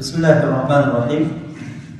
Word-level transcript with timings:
بسم 0.00 0.16
الله 0.16 0.38
الرحمن 0.44 0.82
الرحيم 0.88 1.24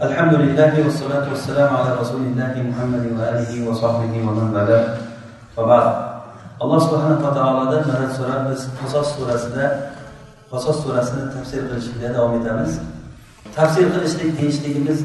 الحمد 0.03 0.35
لله 0.35 0.73
والصلاة 0.85 1.25
والسلام 1.33 1.71
على 1.77 1.91
رسول 2.01 2.23
الله 2.33 2.53
محمد 2.73 3.05
وآله 3.13 3.53
وصحبه 3.69 4.13
ومن 4.27 4.47
والاه 4.57 4.85
وبعد 5.57 5.87
alloh 6.65 6.81
subhanava 6.81 7.29
taolodan 7.37 7.85
madad 7.85 8.11
so'rab 8.17 8.49
biz 8.49 8.73
qasos 8.81 9.07
surasida 9.17 9.65
qasos 10.53 10.77
surasini 10.85 11.29
tafsir 11.37 11.61
qilishlikda 11.69 12.09
davom 12.17 12.41
etamiz 12.41 12.81
tafsir 13.57 13.85
qilishlik 13.95 14.31
deyishligimiz 14.41 14.99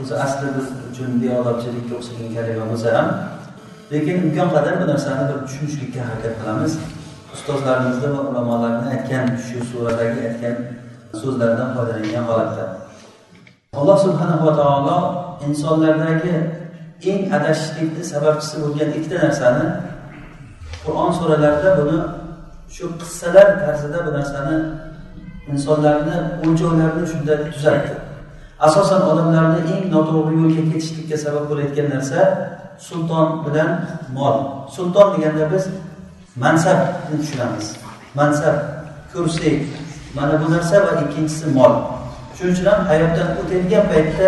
o'zi 0.00 0.14
asli 0.24 0.48
biz 0.56 0.66
uchun 0.88 1.10
beodobchilikka 1.22 1.92
o'xshagan 2.00 2.28
kalima 2.36 2.64
bo'lsa 2.72 2.88
ham 2.96 3.06
lekin 3.92 4.16
imkon 4.24 4.48
qadar 4.56 4.74
bu 4.80 4.84
narsani 4.92 5.22
bir 5.28 5.38
tushunishlikka 5.46 6.00
harakat 6.08 6.34
qilamiz 6.40 6.72
ustozlarimizni 7.34 8.08
va 8.14 8.20
ulamolarni 8.30 8.86
aytgan 8.94 9.24
shu 9.46 9.58
suradagi 9.70 10.20
aytgan 10.28 10.56
so'zlardan 11.21 11.69
foydalangan 11.75 12.23
holatda. 12.29 12.65
Alloh 13.79 13.97
subhanava 14.05 14.51
taolo 14.59 14.97
insonlardagi 15.47 16.35
eng 17.09 17.19
adashishlikni 17.37 18.03
sababchisi 18.13 18.55
bo'lgan 18.63 18.89
ikkita 18.97 19.17
narsani 19.25 19.65
qur'on 20.83 21.11
suralarida 21.17 21.69
buni 21.79 21.99
shu 22.75 22.85
qissalar 23.01 23.47
tarzida 23.63 23.99
bu 24.05 24.11
narsani 24.17 24.57
insonlarni 25.51 26.17
o'lchovlarini 26.45 27.05
shunday 27.11 27.37
tuzatdi. 27.53 27.93
Asosan 28.67 29.01
odamlarni 29.11 29.59
eng 29.73 29.83
noto'g'ri 29.93 30.35
yo'lga 30.41 30.63
ketishlikka 30.71 31.17
sabab 31.25 31.43
bo'layotgan 31.49 31.87
narsa 31.95 32.19
sulton 32.87 33.27
bilan 33.45 33.69
mol. 34.17 34.35
Sulton 34.75 35.07
deganda 35.13 35.45
biz 35.53 35.63
mansabni 36.43 37.15
tushunamiz. 37.21 37.67
Mansab 38.19 38.55
kursi 39.11 39.51
mana 40.15 40.33
bu 40.41 40.51
narsa 40.51 40.75
va 40.85 40.91
ikkinchisi 41.03 41.45
mol. 41.57 41.73
Shuning 42.35 42.53
uchun 42.53 42.65
ham 42.71 42.81
hayotdan 42.91 43.27
o'tayotgan 43.41 43.83
paytda 43.91 44.27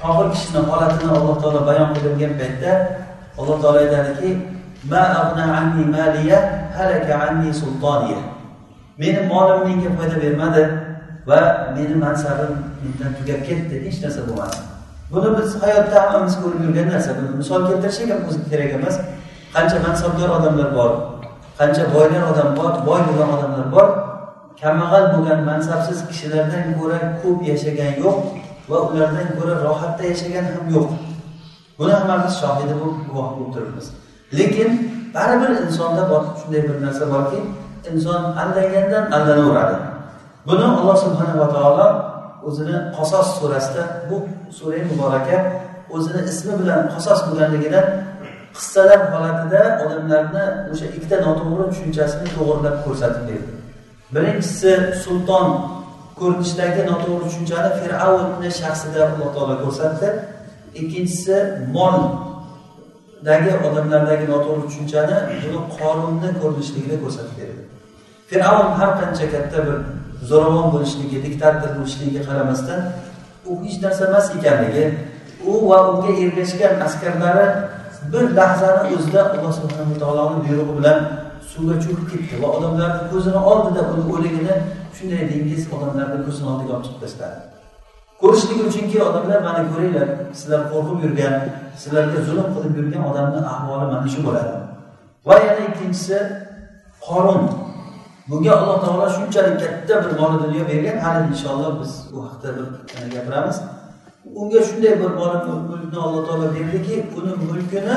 kofir 0.00 0.26
kishini 0.34 0.60
holatini 0.70 1.10
alloh 1.18 1.34
taolo 1.42 1.60
bayon 1.68 1.88
qilgan 1.94 2.32
paytda 2.40 2.70
alloh 3.38 3.56
taolo 3.62 3.78
aytadiki 3.84 4.30
meni 9.00 9.20
molim 9.32 9.60
menga 9.68 9.90
foyda 9.98 10.16
bermadi 10.24 10.62
va 11.28 11.40
meni 11.76 11.94
mansabim 12.04 12.52
mendan 12.82 13.10
tugab 13.18 13.40
ketdi 13.48 13.74
hech 13.84 13.98
narsa 14.02 14.20
bo'lmadi. 14.28 14.58
Buni 15.12 15.28
biz 15.36 15.50
hayotda 15.62 15.96
hammamiz 16.02 16.34
ko'rib 16.42 16.60
yurgan 16.66 16.86
narsa. 16.94 17.10
Buni 17.18 17.30
misol 17.40 17.60
keltirishga 17.68 18.14
ham 18.14 18.20
o'zi 18.28 18.38
kerak 18.50 18.70
emas. 18.78 18.96
Qancha 19.54 19.78
mansabdor 19.86 20.28
odamlar 20.36 20.68
bor 20.78 20.90
qancha 21.60 21.84
boylar 21.94 22.22
odam 22.30 22.48
bor 22.58 22.72
boy 22.72 22.82
bor 22.88 22.99
kambag'al 24.62 25.04
bo'lgan 25.12 25.40
mansabsiz 25.50 25.98
kishilardan 26.10 26.64
ko'ra 26.78 26.98
ko'p 27.22 27.38
yashagan 27.50 27.92
yo'q 28.02 28.18
va 28.70 28.78
ulardan 28.88 29.28
ko'ra 29.36 29.54
rohatda 29.66 30.02
yashagan 30.12 30.46
ham 30.54 30.66
yo'q. 30.76 30.88
Buni 31.78 31.92
hammamiz 31.98 32.34
shohidi 32.42 32.74
bo'lib 32.80 32.98
guvoh 33.08 33.28
bo'lib 33.36 33.50
turibmiz. 33.54 33.86
Lekin 34.38 34.68
baribir 35.14 35.50
insonda 35.66 36.02
bor 36.10 36.22
shunday 36.40 36.62
bir 36.68 36.76
narsa 36.84 37.04
borki 37.14 37.40
inson 37.90 38.22
aldangandan 38.42 39.04
aldanaveradi. 39.16 39.76
Buni 40.48 40.64
alloh 40.78 40.96
subhanava 41.04 41.46
taolo 41.56 41.86
o'zini 42.48 42.76
qasos 42.96 43.26
surasida 43.38 43.82
bu 44.08 44.16
sura 44.58 44.80
muboraka 44.90 45.38
o'zini 45.96 46.20
ismi 46.30 46.52
bilan 46.60 46.80
qasos 46.94 47.20
bo'lganligidan 47.26 47.86
qissalar 48.56 49.00
holatida 49.12 49.62
odamlarni 49.84 50.44
o'sha 50.72 50.86
ikkita 50.96 51.16
noto'g'ri 51.26 51.64
tushunchasini 51.70 52.26
to'g'irlab 52.36 52.76
ko'rsatib 52.84 53.24
berdi. 53.30 53.59
Birinchisi 54.14 54.72
sulton 55.04 55.46
ko'rinishdagi 56.20 56.82
noto'g'ri 56.90 57.20
tushunchani 57.24 57.70
fir'avnni 57.80 58.50
shaxsida 58.60 59.00
alloh 59.08 59.28
taolo 59.36 59.54
ko'rsatdi. 59.64 60.08
Ikkinchisi 60.80 61.36
moldagi 61.76 63.52
odamlardagi 63.66 64.26
noto'g'ri 64.34 64.62
tushunchani 64.68 65.16
buni 65.42 65.60
qonunni 65.78 66.30
ko'rinishligida 66.42 66.96
ko'rsatib 67.04 67.34
berdi. 67.40 67.62
Fir'avn 68.30 68.68
har 68.78 68.90
qancha 69.00 69.26
katta 69.34 69.58
bir 69.66 69.76
zo'ravon 70.30 70.66
bo'lishligi 70.74 71.18
diktator 71.26 71.70
bo'lishligiga 71.78 72.22
qaramasdan 72.28 72.80
u 73.50 73.52
hech 73.62 73.78
narsa 73.84 74.02
emas 74.10 74.26
ekanligi 74.38 74.84
u 75.50 75.52
va 75.68 75.78
unga 75.90 76.12
ergashgan 76.24 76.74
askarlari 76.86 77.46
bir 78.12 78.24
lahzani 78.38 78.88
o'zida 78.96 79.20
alloh 79.30 79.52
subhanava 79.58 79.96
taoloni 80.02 80.38
buyrug'i 80.44 80.74
bilan 80.78 80.98
suvga 81.52 81.74
cho'kib 81.84 82.06
ketdi 82.12 82.34
va 82.42 82.48
odamlarni 82.56 83.02
ko'zini 83.12 83.40
oldida 83.50 83.80
uni 83.92 84.04
o'ligini 84.14 84.54
shunday 84.96 85.22
dengiz 85.30 85.62
odamlarni 85.76 86.18
ko'zini 86.26 86.48
oldiga 86.52 86.72
olib 86.76 86.84
chiqib 86.86 87.00
tashladi. 87.04 87.38
Ko'rishlik 88.22 88.58
uchunki 88.68 88.98
odamlar 89.08 89.40
mana 89.48 89.62
ko'ringlar 89.70 90.08
sizlar 90.38 90.60
qo'rqib 90.72 90.98
yurgan 91.04 91.34
sizlarga 91.82 92.18
zulm 92.28 92.48
qilib 92.54 92.74
yurgan 92.80 93.02
odamni 93.10 93.40
ahvoli 93.54 93.86
mana 93.92 94.08
shu 94.14 94.20
bo'ladi. 94.26 94.54
Va 95.26 95.34
yana 95.46 95.62
ikkinchisi 95.70 96.18
qorun 97.06 97.42
bunga 98.30 98.52
alloh 98.58 98.76
taolo 98.84 99.06
shunchalik 99.16 99.56
katta 99.62 99.94
bir 100.04 100.12
mol 100.20 100.32
dunyo 100.44 100.62
bergan. 100.70 100.96
Hali 101.04 101.20
inshaalloh 101.32 101.70
biz 101.80 101.92
bu 102.12 102.18
haqida 102.26 102.50
bir 102.56 102.66
gapiramiz. 103.14 103.56
Unga 104.40 104.60
shunday 104.68 104.92
bir 105.02 105.10
mol 105.20 105.32
mulkni 105.70 105.98
alloh 106.06 106.22
taolo 106.28 106.46
berdiki 106.56 106.94
uni 107.18 107.32
mulkini 107.48 107.96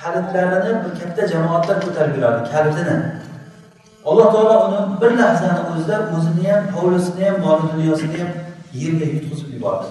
kalitlarini 0.00 0.72
bir 0.84 0.92
katta 1.00 1.22
jamoatlar 1.32 1.76
ko'tarib 1.84 2.14
yuradi 2.16 2.50
kalitini. 2.52 2.96
Alloh 4.10 4.26
taolo 4.34 4.56
uni 4.66 4.80
bir 5.02 5.10
lahzani 5.18 5.60
o'zida 5.70 5.96
o'zini 6.16 6.44
ham 6.52 6.64
hovlisini 6.76 7.22
ham 7.28 7.36
mol 7.44 7.58
dunyosini 7.72 8.16
ham 8.22 8.30
yerga 8.82 9.06
yutqizib 9.14 9.48
yubordi. 9.56 9.86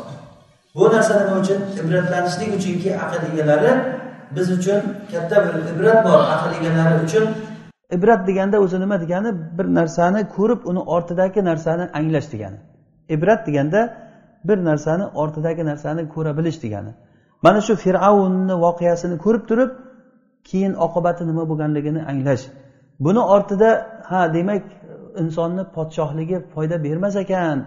Bu 0.76 0.84
narsa 0.94 1.14
nima 1.20 1.40
uchun 1.42 1.60
ibratlanishlik 1.82 2.50
uchunki 2.58 2.90
aql 3.04 3.22
egalari 3.32 3.72
biz 4.36 4.48
uchun 4.58 4.82
katta 5.12 5.36
bir 5.46 5.54
ibrat 5.72 6.00
bor. 6.06 6.20
Aql 6.36 6.52
egalari 6.60 6.96
uchun 7.06 7.26
ibrat 7.96 8.22
deganda 8.28 8.58
o'zi 8.66 8.80
nima 8.84 9.02
degani? 9.04 9.30
Bir 9.58 9.68
narsani 9.80 10.22
ko'rib 10.36 10.62
uni 10.72 10.82
ortidagi 10.96 11.46
narsani 11.50 11.84
anglash 12.00 12.28
degani. 12.34 12.58
Ibrat 13.16 13.48
deganda 13.48 13.82
bir 14.48 14.58
narsani 14.70 15.06
ortidagi 15.22 15.66
narsani 15.66 16.10
ko'ra 16.14 16.38
bilish 16.38 16.60
degani. 16.64 16.92
Mana 17.46 17.62
shu 17.68 17.74
fir'avnni 17.86 18.56
voqeasini 18.66 19.18
ko'rib 19.26 19.44
turib 19.50 19.72
keyin 20.50 20.74
oqibati 20.86 21.24
nima 21.30 21.44
bo'lganligini 21.50 22.02
anglash. 22.12 22.44
Buni 23.06 23.22
ortida 23.36 23.70
ha 24.10 24.22
demak 24.34 24.64
insonni 25.22 25.64
podshohligi 25.76 26.38
foyda 26.54 26.76
bermas 26.86 27.16
ekan 27.24 27.58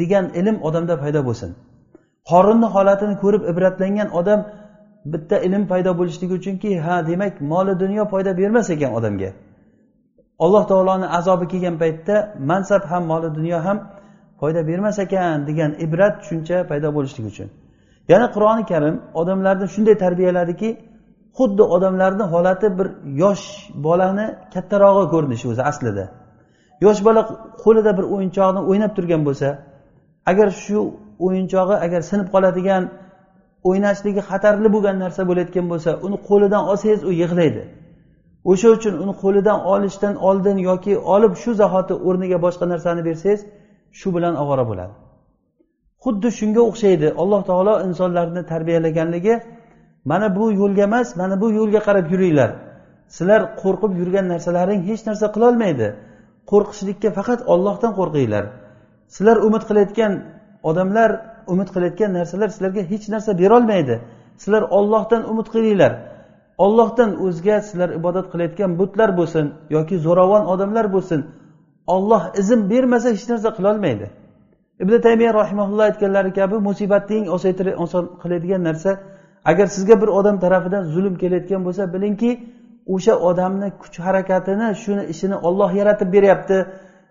degan 0.00 0.24
ilm 0.40 0.56
odamda 0.68 0.94
paydo 1.02 1.20
bo'lsin. 1.28 1.50
Qorinni 2.30 2.68
holatini 2.74 3.14
ko'rib 3.22 3.42
ibratlangan 3.52 4.08
odam 4.20 4.40
bitta 5.12 5.36
ilm 5.46 5.62
paydo 5.72 5.90
bo'lishligi 5.98 6.34
uchunki 6.40 6.70
ha 6.86 6.96
demak 7.10 7.34
moli 7.52 7.74
dunyo 7.82 8.04
foyda 8.12 8.30
bermas 8.40 8.70
ekan 8.74 8.90
odamga. 8.98 9.30
Alloh 10.44 10.64
taoloni 10.70 11.06
azobi 11.18 11.46
kelgan 11.52 11.76
paytda 11.82 12.16
mansab 12.50 12.82
ham 12.90 13.02
moli 13.12 13.28
dunyo 13.38 13.58
ham 13.66 13.78
foyda 14.40 14.60
bermas 14.70 14.98
ekan 15.04 15.38
degan 15.48 15.70
ibrat 15.84 16.14
tushuncha 16.20 16.56
paydo 16.70 16.88
bo'lishligi 16.96 17.28
uchun. 17.32 17.48
Yana 18.12 18.26
qur'oni 18.34 18.64
karim 18.72 18.96
odamlarni 19.20 19.66
shunday 19.74 19.96
tarbiyaladiki 20.04 20.68
xuddi 21.38 21.62
odamlarni 21.74 22.24
holati 22.32 22.68
bir 22.78 22.88
yosh 23.22 23.44
bolani 23.86 24.26
kattarog'i 24.54 25.06
ko'rinishi 25.14 25.46
o'zi 25.52 25.62
aslida. 25.70 26.04
Yosh 26.84 27.00
bola 27.06 27.22
qo'lida 27.64 27.92
bir 27.98 28.04
o'yinchoqni 28.14 28.60
o'ynab 28.70 28.92
turgan 28.96 29.22
bo'lsa 29.28 29.48
agar 30.30 30.48
shu 30.64 30.78
o'yinchog'i 31.26 31.76
agar 31.86 32.00
sinib 32.10 32.28
qoladigan 32.34 32.82
o'ynashligi 33.68 34.22
xatarli 34.30 34.68
bo'lgan 34.74 34.96
narsa 35.04 35.22
bo'layotgan 35.30 35.66
bo'lsa 35.72 35.90
uni 36.06 36.16
qo'lidan 36.28 36.62
olsangiz 36.70 37.00
u 37.08 37.12
yig'laydi. 37.22 37.62
O'sha 38.50 38.68
uchun 38.76 38.94
uni 39.02 39.14
qo'lidan 39.22 39.58
olishdan 39.72 40.14
oldin 40.28 40.56
yoki 40.68 40.92
olib 41.14 41.32
shu 41.42 41.50
zahoti 41.62 41.94
o'rniga 42.08 42.38
boshqa 42.46 42.64
narsani 42.72 43.02
bersangiz 43.08 43.40
shu 43.98 44.08
bilan 44.16 44.34
ovora 44.42 44.64
bo'ladi. 44.70 44.94
Xuddi 46.04 46.28
shunga 46.38 46.62
o'xshaydi 46.70 47.08
alloh 47.22 47.40
taolo 47.50 47.74
insonlarni 47.88 48.42
tarbiyalaganligi 48.52 49.34
mana 50.04 50.36
bu 50.36 50.52
yo'lga 50.52 50.82
emas 50.82 51.16
mana 51.16 51.40
bu 51.40 51.46
yo'lga 51.58 51.80
qarab 51.86 52.06
yuringlar. 52.12 52.50
Sizlar 53.16 53.40
qo'rqib 53.62 53.92
yurgan 54.00 54.26
narsalaring 54.32 54.80
hech 54.88 55.02
narsa 55.08 55.26
qilolmaydi. 55.34 55.86
Qo'rqishlikka 56.50 57.10
faqat 57.18 57.40
ollohdan 57.52 57.92
qo'rqinglar. 57.98 58.44
Sizlar 59.14 59.36
umid 59.46 59.62
qilayotgan 59.68 60.12
odamlar 60.70 61.10
umid 61.52 61.68
qilayotgan 61.74 62.10
narsalar 62.18 62.48
sizlarga 62.54 62.82
hech 62.92 63.04
narsa 63.14 63.30
berolmaydi. 63.42 63.94
Sizlar 64.42 64.62
ollohdan 64.78 65.22
umid 65.32 65.48
qilinglar. 65.54 65.92
Ollohdan 66.64 67.10
o'zga 67.26 67.56
sizlar 67.68 67.90
ibodat 67.98 68.26
qilayotgan 68.32 68.70
butlar 68.80 69.10
bo'lsin 69.18 69.46
yoki 69.76 69.96
zo'ravon 70.06 70.42
odamlar 70.52 70.86
bo'lsin 70.94 71.20
olloh 71.94 72.22
izn 72.40 72.60
bermasa 72.70 73.08
hech 73.14 73.26
narsa 73.32 73.48
qilolmaydi. 73.58 74.06
Ibn 74.82 74.94
taymiya 75.06 75.30
rahimaulloh 75.40 75.84
aytganlari 75.90 76.30
kabi 76.38 76.56
musibatni 76.68 77.14
eng 77.20 77.26
oson 77.84 78.04
qiladigan 78.22 78.62
narsa 78.68 78.90
agar 79.44 79.66
sizga 79.66 80.00
bir 80.02 80.08
odam 80.08 80.40
tarafidan 80.44 80.84
zulm 80.94 81.14
kelayotgan 81.22 81.64
bo'lsa 81.66 81.92
bilingki 81.94 82.30
o'sha 82.94 83.14
odamni 83.28 83.68
kuch 83.82 83.96
harakatini 84.06 84.68
shuni 84.82 85.04
ishini 85.12 85.36
olloh 85.48 85.70
yaratib 85.80 86.12
beryapti. 86.16 86.58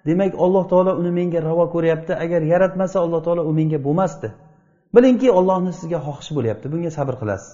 Demak 0.08 0.34
alloh 0.46 0.64
taolo 0.72 0.92
uni 1.02 1.12
menga 1.20 1.40
ravo 1.50 1.66
ko'ryapti. 1.76 2.14
Agar 2.24 2.42
yaratmasa 2.54 2.98
alloh 3.06 3.22
taolo 3.26 3.42
u 3.50 3.52
menga 3.60 3.80
bo'lmasdi. 3.88 4.28
Bilingki 4.96 5.32
ollohni 5.40 5.72
sizga 5.80 6.00
xohishi 6.06 6.32
bo'lyapti. 6.38 6.66
Bunga 6.74 6.92
sabr 6.98 7.16
qilasiz. 7.22 7.52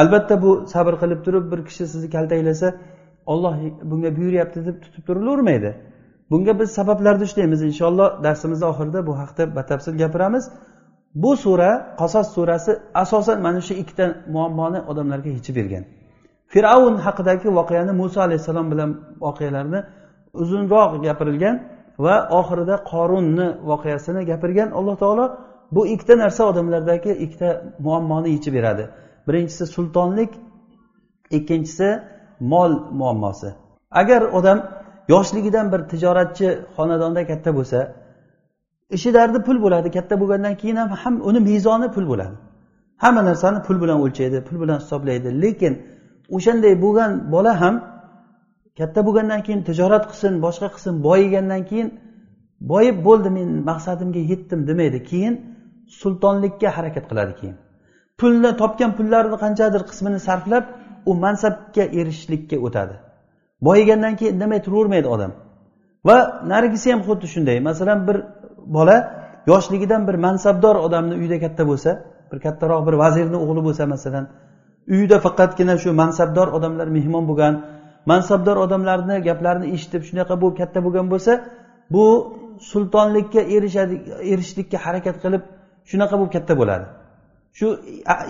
Albatta 0.00 0.34
bu 0.42 0.50
sabr 0.74 0.94
qilib 1.02 1.20
turib 1.26 1.44
bir 1.52 1.60
kishi 1.68 1.84
sizni 1.92 2.08
kaltaklasa 2.16 2.68
olloh 3.32 3.54
bunga 3.90 4.10
buyuryapti 4.18 4.58
deb 4.68 4.76
tutib 4.84 5.02
turilavermaydi. 5.08 5.70
Bunga 6.30 6.52
biz 6.60 6.70
sabablarni 6.78 7.22
ushlaymiz 7.28 7.60
inshaalloh 7.70 8.08
darsimizni 8.26 8.66
oxirida 8.72 9.00
bu 9.08 9.12
haqda 9.20 9.42
batafsil 9.56 9.94
gapiramiz. 10.02 10.44
Bu 11.14 11.36
sura 11.36 11.96
qasos 11.98 12.28
surasi 12.34 12.72
asosan 12.94 13.42
mana 13.42 13.60
shu 13.60 13.74
ikkita 13.74 14.06
muammoni 14.34 14.80
odamlarga 14.90 15.30
yechib 15.36 15.56
bergan. 15.56 15.84
Fir'avn 16.52 16.94
haqidagi 17.06 17.48
voqeani 17.58 17.92
muso 18.00 18.20
alayhissalom 18.20 18.66
bilan 18.72 18.90
voqealarni 19.20 19.80
uzunroq 20.42 20.92
gapirilgan 21.06 21.56
va 22.04 22.14
oxirida 22.40 22.76
qorunni 22.92 23.48
voqeasini 23.70 24.20
gapirgan 24.30 24.68
alloh 24.78 24.96
taolo 25.02 25.24
bu 25.74 25.86
ikkita 25.94 26.14
narsa 26.22 26.42
odamlardagi 26.50 27.12
ikkita 27.24 27.50
muammoni 27.86 28.28
yechib 28.34 28.52
beradi. 28.58 28.84
Birinchisi 29.26 29.64
sultonlik 29.74 30.32
ikkinchisi 31.30 31.88
mol 32.52 32.72
muammosi. 33.00 33.50
Agar 34.00 34.22
odam 34.38 34.58
yoshligidan 35.08 35.66
bir 35.72 35.80
tijoratchi 35.90 36.48
xonadonda 36.76 37.22
katta 37.30 37.50
bo'lsa 37.58 37.78
ishi 38.96 39.10
dardi 39.16 39.38
pul 39.46 39.58
bo'ladi 39.64 39.88
katta 39.96 40.14
bo'lgandan 40.20 40.54
keyin 40.60 40.76
ham 40.82 40.90
ham 41.02 41.14
uni 41.28 41.40
mezoni 41.48 41.88
pul 41.94 42.06
bo'ladi. 42.12 42.36
Hamma 43.02 43.22
narsani 43.30 43.58
pul 43.66 43.76
bilan 43.82 43.98
o'lchaydi 44.04 44.38
pul 44.48 44.56
bilan 44.62 44.78
hisoblaydi. 44.82 45.28
Lekin 45.42 45.72
o'shanday 46.36 46.74
bo'lgan 46.84 47.10
bola 47.34 47.52
ham 47.62 47.74
katta 48.78 49.00
bo'lgandan 49.06 49.40
keyin 49.46 49.60
tijorat 49.68 50.04
qilsin 50.10 50.32
boshqa 50.46 50.68
qilsin 50.74 50.94
boyigandan 51.06 51.62
keyin 51.70 51.88
boyib 52.72 52.96
bo'ldi 53.06 53.30
men 53.36 53.48
maqsadimga 53.70 54.22
yetdim 54.32 54.60
demaydi. 54.70 54.98
Keyin 55.10 55.34
sultonlikka 56.00 56.68
harakat 56.76 57.04
qiladi 57.10 57.32
keyin. 57.40 57.56
Pulni 58.18 58.50
topgan 58.62 58.92
pullarini 58.98 59.36
qanchadir 59.44 59.82
qismini 59.90 60.20
sarflab 60.28 60.64
u 61.10 61.12
mansabga 61.24 61.84
erishishlikka 61.98 62.56
o'tadi. 62.66 62.94
Boyigandan 63.66 64.14
keyin 64.18 64.32
indamay 64.34 64.60
turavermaydi 64.66 65.08
odam. 65.16 65.32
Va 66.08 66.16
narigisi 66.52 66.88
ham 66.92 67.00
xuddi 67.08 67.26
shunday. 67.34 67.56
Masalan 67.68 67.98
bir 68.08 68.16
bola 68.76 68.96
yoshligidan 69.50 70.02
bir 70.08 70.16
mansabdor 70.26 70.76
odamni 70.86 71.14
uyida 71.20 71.36
katta 71.44 71.62
bo'lsa 71.70 71.90
bir 72.30 72.38
kattaroq 72.46 72.80
bir 72.88 72.94
vazirni 73.02 73.38
o'g'li 73.44 73.62
bo'lsa 73.66 73.84
masalan 73.94 74.24
uyida 74.94 75.16
faqatgina 75.26 75.74
shu 75.82 75.90
mansabdor 76.02 76.48
odamlar 76.56 76.86
mehmon 76.96 77.24
bo'lgan 77.30 77.54
mansabdor 78.10 78.56
odamlarni 78.64 79.16
gaplarini 79.28 79.68
eshitib 79.76 80.02
shunaqa 80.08 80.34
bo'lib 80.42 80.56
katta 80.60 80.78
bo'lgan 80.86 81.06
bo'lsa 81.12 81.32
bu 81.94 82.04
sultonlikka 82.70 83.40
erishadi 83.56 83.94
erishishlikka 84.32 84.78
harakat 84.86 85.16
qilib 85.24 85.42
shunaqa 85.90 86.14
bo'lib 86.20 86.32
katta 86.36 86.54
bo'ladi. 86.60 86.86
Shu 87.58 87.66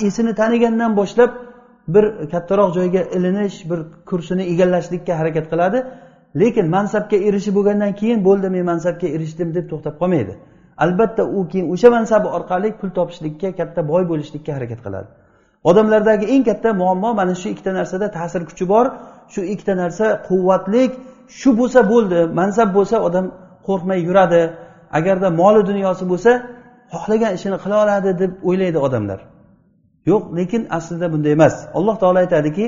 esini 0.08 0.32
tanigandan 0.40 0.92
boshlab 1.00 1.30
bir 1.94 2.04
kattaroq 2.32 2.70
joyga 2.78 3.02
ilinish 3.16 3.56
bir 3.70 3.80
kursini 4.08 4.44
egallashlikka 4.52 5.12
harakat 5.20 5.46
qiladi. 5.52 5.78
Lekin 6.34 6.66
mansabga 6.76 7.16
erishib 7.28 7.54
bo'lgandan 7.58 7.92
keyin 8.00 8.24
bo'ldi 8.24 8.48
men 8.54 8.64
mansabga 8.70 9.08
erishdim 9.16 9.48
deb 9.56 9.64
to'xtab 9.70 9.94
qolmaydi. 10.00 10.34
Albatta 10.84 11.22
u 11.24 11.48
keyin 11.50 11.66
o'sha 11.74 11.88
mansabi 11.96 12.28
orqali 12.36 12.68
pul 12.80 12.90
topishlikka 12.98 13.48
katta 13.60 13.80
boy 13.90 14.02
bo'lishlikka 14.10 14.52
harakat 14.56 14.80
qiladi. 14.86 15.08
Odamlardagi 15.70 16.26
eng 16.34 16.44
katta 16.48 16.70
muammo 16.80 17.10
mana 17.20 17.34
shu 17.40 17.48
ikkita 17.54 17.72
narsada 17.78 18.06
ta'sir 18.16 18.42
kuchi 18.48 18.64
bor. 18.72 18.86
Shu 19.32 19.40
ikkita 19.52 19.74
narsa 19.82 20.06
quvvatlik 20.28 20.92
shu 21.38 21.50
bo'lsa 21.60 21.80
bo'ldi 21.92 22.18
mansab 22.38 22.68
bo'lsa 22.76 22.96
odam 23.08 23.26
qo'rqmay 23.66 24.00
yuradi. 24.08 24.42
Agarda 24.98 25.28
moli 25.40 25.60
dunyosi 25.70 26.04
bo'lsa 26.12 26.30
xohlagan 26.92 27.32
ishini 27.38 27.56
qila 27.64 27.76
oladi 27.84 28.10
deb 28.22 28.32
o'ylaydi 28.48 28.78
odamlar. 28.86 29.20
Yo'q 30.10 30.22
lekin 30.38 30.62
aslida 30.78 31.06
bunday 31.12 31.32
emas. 31.38 31.54
Alloh 31.78 31.96
taolo 32.02 32.18
aytadiki 32.24 32.64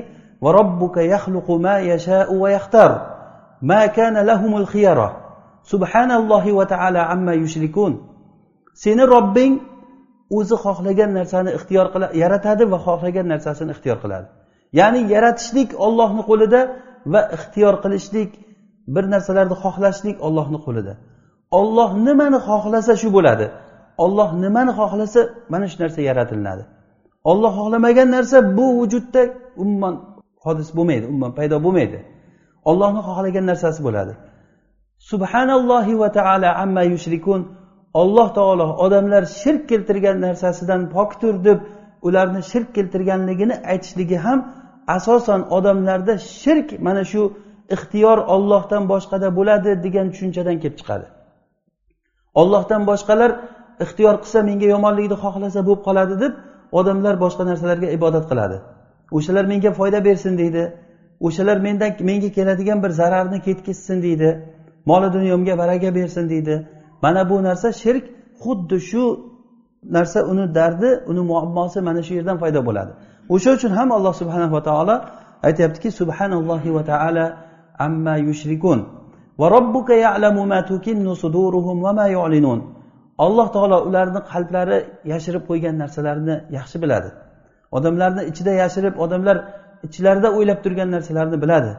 subhanallohi 5.72 6.56
va 6.58 6.66
taala 6.72 7.02
amma 7.14 7.34
yushrikun. 7.42 7.92
Seni 8.82 9.02
robbing 9.14 9.54
o'zi 10.38 10.56
xohlagan 10.64 11.10
narsani 11.18 11.50
ixtiyor 11.58 11.86
qiladi 11.94 12.12
yaratadi 12.22 12.64
va 12.72 12.78
xohlagan 12.86 13.26
narsasini 13.32 13.70
ixtiyor 13.74 13.98
qiladi. 14.04 14.26
Ya'ni 14.78 15.00
yaratishlik 15.14 15.70
ollohni 15.86 16.22
qo'lida 16.30 16.60
va 17.12 17.20
ixtiyor 17.36 17.74
qilishlik 17.84 18.30
bir 18.94 19.04
narsalarni 19.14 19.56
xohlashlik 19.64 20.16
ollohni 20.26 20.58
qo'lida. 20.66 20.92
Olloh 21.60 21.90
nimani 22.06 22.38
xohlasa 22.48 22.92
shu 23.02 23.08
bo'ladi. 23.16 23.46
Olloh 24.04 24.28
nimani 24.44 24.72
xohlasa 24.80 25.20
mana 25.52 25.66
shu 25.70 25.76
narsa 25.82 26.00
yaratilinadi 26.08 26.64
olloh 27.24 27.52
xohlamagan 27.58 28.08
narsa 28.16 28.56
bu 28.56 28.66
vujudda 28.78 29.22
umuman 29.62 29.94
hodis 30.44 30.68
bo'lmaydi 30.76 31.04
umuman 31.10 31.32
paydo 31.38 31.56
bo'lmaydi. 31.64 31.98
Ollohni 32.70 33.00
xohlagan 33.08 33.44
narsasi 33.50 33.80
bo'ladi. 33.86 34.12
Subhanallohi 35.10 35.98
va 36.02 36.08
taala 36.18 36.50
amma 36.64 36.82
yushrikun. 36.92 37.40
Alloh 38.02 38.28
taolo 38.38 38.66
odamlar 38.84 39.22
shirk 39.40 39.62
keltirgan 39.70 40.16
narsasidan 40.26 40.80
pokdir 40.94 41.34
deb 41.48 41.58
ularni 42.06 42.42
shirk 42.50 42.68
keltirganligini 42.76 43.54
aytishligi 43.72 44.18
ham 44.26 44.38
asosan 44.96 45.40
odamlarda 45.56 46.14
shirk 46.42 46.68
mana 46.86 47.04
shu 47.12 47.22
ixtiyor 47.74 48.18
ollohdan 48.34 48.82
boshqada 48.92 49.28
bo'ladi 49.38 49.70
degan 49.84 50.06
tushunchadan 50.12 50.56
kelib 50.62 50.76
chiqadi. 50.80 51.06
Ollohdan 52.40 52.82
boshqalar 52.90 53.30
ixtiyor 53.84 54.14
qilsa 54.22 54.38
menga 54.48 54.66
yomonlikni 54.74 55.16
xohlasa 55.24 55.60
bo'lib 55.66 55.82
qoladi 55.88 56.14
deb 56.24 56.32
odamlar 56.78 57.14
boshqa 57.24 57.42
narsalarga 57.50 57.88
ibodat 57.96 58.24
qiladi. 58.30 58.56
O'shalar 59.16 59.44
menga 59.52 59.70
foyda 59.78 59.98
bersin 60.08 60.32
deydi. 60.40 60.62
O'shalar 61.26 61.56
mendan 61.66 61.92
menga 62.08 62.30
keladigan 62.36 62.78
bir 62.82 62.90
zararni 63.00 63.38
ketkizsin 63.46 64.02
deydi. 64.02 64.30
Moli 64.86 65.08
dunyomga 65.12 65.58
baraka 65.58 65.94
bersin 65.94 66.24
deydi. 66.32 66.54
Mana 67.02 67.30
bu 67.30 67.42
narsa 67.42 67.68
shirk 67.82 68.04
xuddi 68.42 68.76
shu 68.90 69.02
narsa 69.96 70.18
uni 70.32 70.54
dardi 70.54 70.90
uni 71.10 71.20
muammosi 71.30 71.80
mana 71.80 72.02
shu 72.06 72.12
yerdan 72.18 72.38
paydo 72.42 72.60
bo'ladi. 72.68 72.92
O'sha 73.34 73.50
uchun 73.56 73.72
ham 73.78 73.88
alloh 73.96 74.14
subhanava 74.20 74.60
taolo 74.68 74.96
aytyaptiki 75.48 75.90
subhanallohi 76.00 76.74
va 76.76 76.82
taala 76.90 77.24
amma 77.86 78.14
yushrikun 78.28 78.78
va 79.40 79.46
robbuka 79.56 79.94
ya'lamu 80.06 80.42
ma 80.52 80.60
tukinnu 80.70 81.12
suduruhum 81.22 81.76
va 81.84 81.92
ma 81.98 82.06
yu'linun. 82.16 82.60
Alloh 83.24 83.46
taolo 83.56 83.76
ularni 83.88 84.20
qalblari 84.32 84.78
yashirib 85.12 85.42
qo'ygan 85.50 85.74
narsalarini 85.82 86.36
yaxshi 86.58 86.76
biladi. 86.82 87.08
Odamlarni 87.76 88.22
ichida 88.30 88.52
yashirib 88.62 88.94
odamlar 89.04 89.36
ichlarida 89.86 90.28
o'ylab 90.36 90.58
turgan 90.64 90.88
narsalarni 90.96 91.38
biladi 91.44 91.72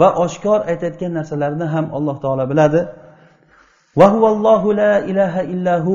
va 0.00 0.08
oshkor 0.24 0.60
aytayotgan 0.70 1.12
narsalarni 1.18 1.66
ham 1.74 1.86
alloh 1.96 2.16
taolo 2.24 2.44
biladi. 2.52 2.80
La 4.00 4.08
ilaha 5.10 5.42
illahu 5.54 5.94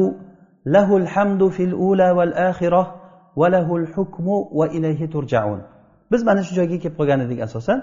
lahul 0.76 1.08
hamdu 1.14 1.46
fil 1.56 1.74
ula 1.90 2.08
val 2.18 2.34
axirah 2.50 2.88
va 3.40 3.48
lahul 3.56 3.86
hukmu 3.96 4.38
va 4.60 4.66
ilayhi 4.78 5.10
turjaun. 5.14 5.62
Biz 6.12 6.22
mana 6.28 6.42
shu 6.46 6.52
joyga 6.60 6.78
kelib 6.84 6.96
qolgan 7.00 7.20
edik 7.26 7.40
asosan. 7.48 7.80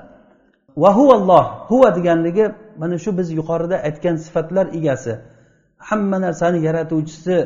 Va 0.82 0.90
huvalloh 0.98 1.44
huva 1.70 1.88
deganligi 1.96 2.46
mana 2.80 2.96
shu 3.04 3.10
biz 3.18 3.28
yuqorida 3.38 3.76
aytgan 3.88 4.16
sifatlar 4.24 4.66
egasi 4.78 5.12
hamma 5.88 6.18
narsani 6.26 6.58
yaratuvchisi 6.66 7.36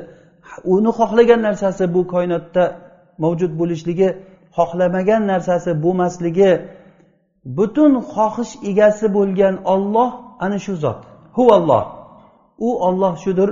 uni 0.75 0.91
xohlagan 0.99 1.41
narsasi 1.49 1.85
bu 1.95 2.01
koinotda 2.15 2.65
mavjud 3.25 3.53
bo'lishligi 3.61 4.09
xohlamagan 4.57 5.23
narsasi 5.33 5.73
bo'lmasligi 5.85 6.53
butun 7.59 7.93
xohish 8.13 8.53
egasi 8.71 9.07
bo'lgan 9.17 9.55
olloh 9.75 10.11
ana 10.45 10.59
shu 10.65 10.75
zot. 10.85 11.01
Huvalloh. 11.37 11.85
U 12.67 12.69
olloh 12.87 13.15
shudir. 13.25 13.51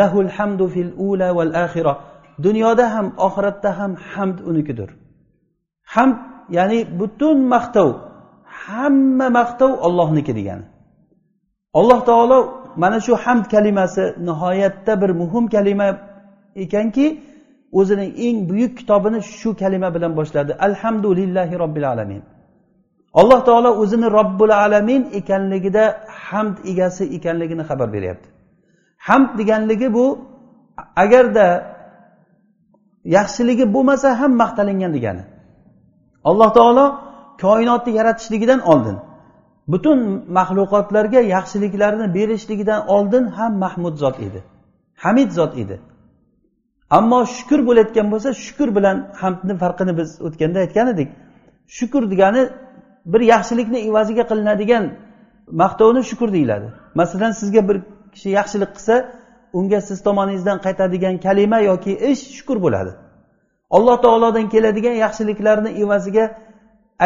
Lahul 0.00 0.30
hamdu 0.36 0.64
fil 0.74 0.92
ula 1.08 1.28
val 1.36 1.52
axira 1.64 1.92
dunyoda 2.46 2.84
ham 2.94 3.06
oxiratda 3.26 3.70
ham 3.78 3.92
hamd 4.10 4.38
unikidir. 4.50 4.90
Hamd 5.94 6.16
ya'ni 6.56 6.80
butun 7.00 7.36
maqtov 7.54 7.90
hamma 8.62 9.26
maqtov 9.38 9.72
ollohniki 9.86 10.32
degani. 10.38 10.64
Alloh 11.78 12.00
taolo 12.08 12.38
mana 12.82 12.98
shu 13.06 13.12
hamd 13.24 13.44
kalimasi 13.54 14.04
nihoyatda 14.28 14.92
bir 15.02 15.10
muhim 15.20 15.44
kalima 15.54 15.88
ekanki 16.64 17.06
o'zining 17.78 18.10
eng 18.26 18.38
buyuk 18.50 18.72
kitobini 18.78 19.20
shu 19.38 19.50
kalima 19.60 19.88
bilan 19.94 20.12
boshladi. 20.18 20.52
Alhamdulillahi 20.66 21.54
robbil 21.62 21.86
alamin. 21.92 22.22
Alloh 23.20 23.40
taolo 23.48 23.70
o'zini 23.82 24.08
robbil 24.18 24.52
alamin 24.64 25.02
ekanligida 25.20 25.84
hamd 26.28 26.56
egasi 26.72 27.04
ekanligini 27.16 27.62
xabar 27.68 27.88
beryapti. 27.94 28.28
Hamd 29.06 29.30
deganligi 29.38 29.88
bu 29.96 30.06
agarda 31.04 31.46
yaxshiligi 33.16 33.64
bo'lmasa 33.74 34.08
ham 34.20 34.32
maqtalingan 34.42 34.92
degani. 34.96 35.24
Alloh 36.30 36.50
taolo 36.58 36.86
koinotni 37.42 37.92
yaratishligidan 37.98 38.60
oldin 38.72 38.96
butun 39.72 39.98
maxluqotlarga 40.38 41.20
yaxshiliklarni 41.34 42.06
berishligidan 42.16 42.80
oldin 42.94 43.24
ham 43.36 43.52
mahmud 43.64 43.94
zot 44.02 44.16
edi. 44.26 44.40
Hamid 45.04 45.30
zot 45.38 45.52
edi. 45.62 45.76
Ammo 46.90 47.26
shukur 47.36 47.60
bo'layotgan 47.68 48.06
bo'lsa 48.12 48.30
shukur 48.44 48.68
bilan 48.76 48.96
hamdni 49.22 49.54
farqini 49.62 49.92
biz 49.98 50.08
o'tganda 50.26 50.58
aytgan 50.64 50.86
edik. 50.94 51.08
Shukur 51.76 52.02
degani 52.12 52.42
bir 53.12 53.20
yaxshilikni 53.20 53.78
evaziga 53.88 54.24
qilinadigan 54.30 54.84
maqtovni 55.62 56.02
shukur 56.10 56.32
deyiladi. 56.36 56.66
Masalan 56.94 57.32
sizga 57.40 57.68
bir 57.68 57.76
kishi 58.14 58.28
yaxshilik 58.38 58.70
qilsa 58.76 58.94
unga 59.58 59.80
siz 59.80 59.98
tomoningizdan 60.06 60.58
qaytadigan 60.66 61.14
kalima 61.26 61.58
yoki 61.70 61.92
ish 62.10 62.22
shukur 62.36 62.56
bo'ladi. 62.64 62.92
Alloh 63.76 63.96
taolodan 64.04 64.46
keladigan 64.54 64.96
yaxshiliklarni 65.04 65.70
evaziga 65.82 66.24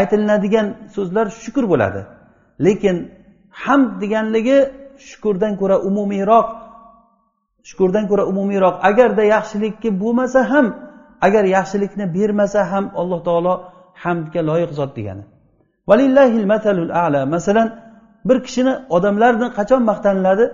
aytilinadigan 0.01 0.67
so'zlar 0.95 1.27
shukur 1.43 1.65
bo'ladi. 1.73 2.01
Lekin 2.67 2.97
hamd 3.65 3.91
deganligi 4.03 4.59
shukurdan 5.09 5.53
ko'ra 5.61 5.77
umumiyroq 5.89 6.49
shukurdan 7.69 8.05
ko'ra 8.11 8.25
umumiyroq 8.33 8.75
agarda 8.91 9.25
yaxshilikki 9.35 9.89
bo'lmasa 10.03 10.41
ham 10.53 10.67
agar 11.27 11.45
yaxshilikni 11.57 12.05
bermasa 12.17 12.61
ham 12.73 12.85
alloh 13.01 13.21
taolo 13.29 13.55
hamdga 14.03 14.41
loyiq 14.51 14.71
zot 14.79 14.91
degani. 14.99 15.25
Masalan 17.35 17.69
bir 18.29 18.39
kishini 18.47 18.73
odamlarni 18.97 19.49
qachon 19.59 19.83
maqtaniladi? 19.91 20.45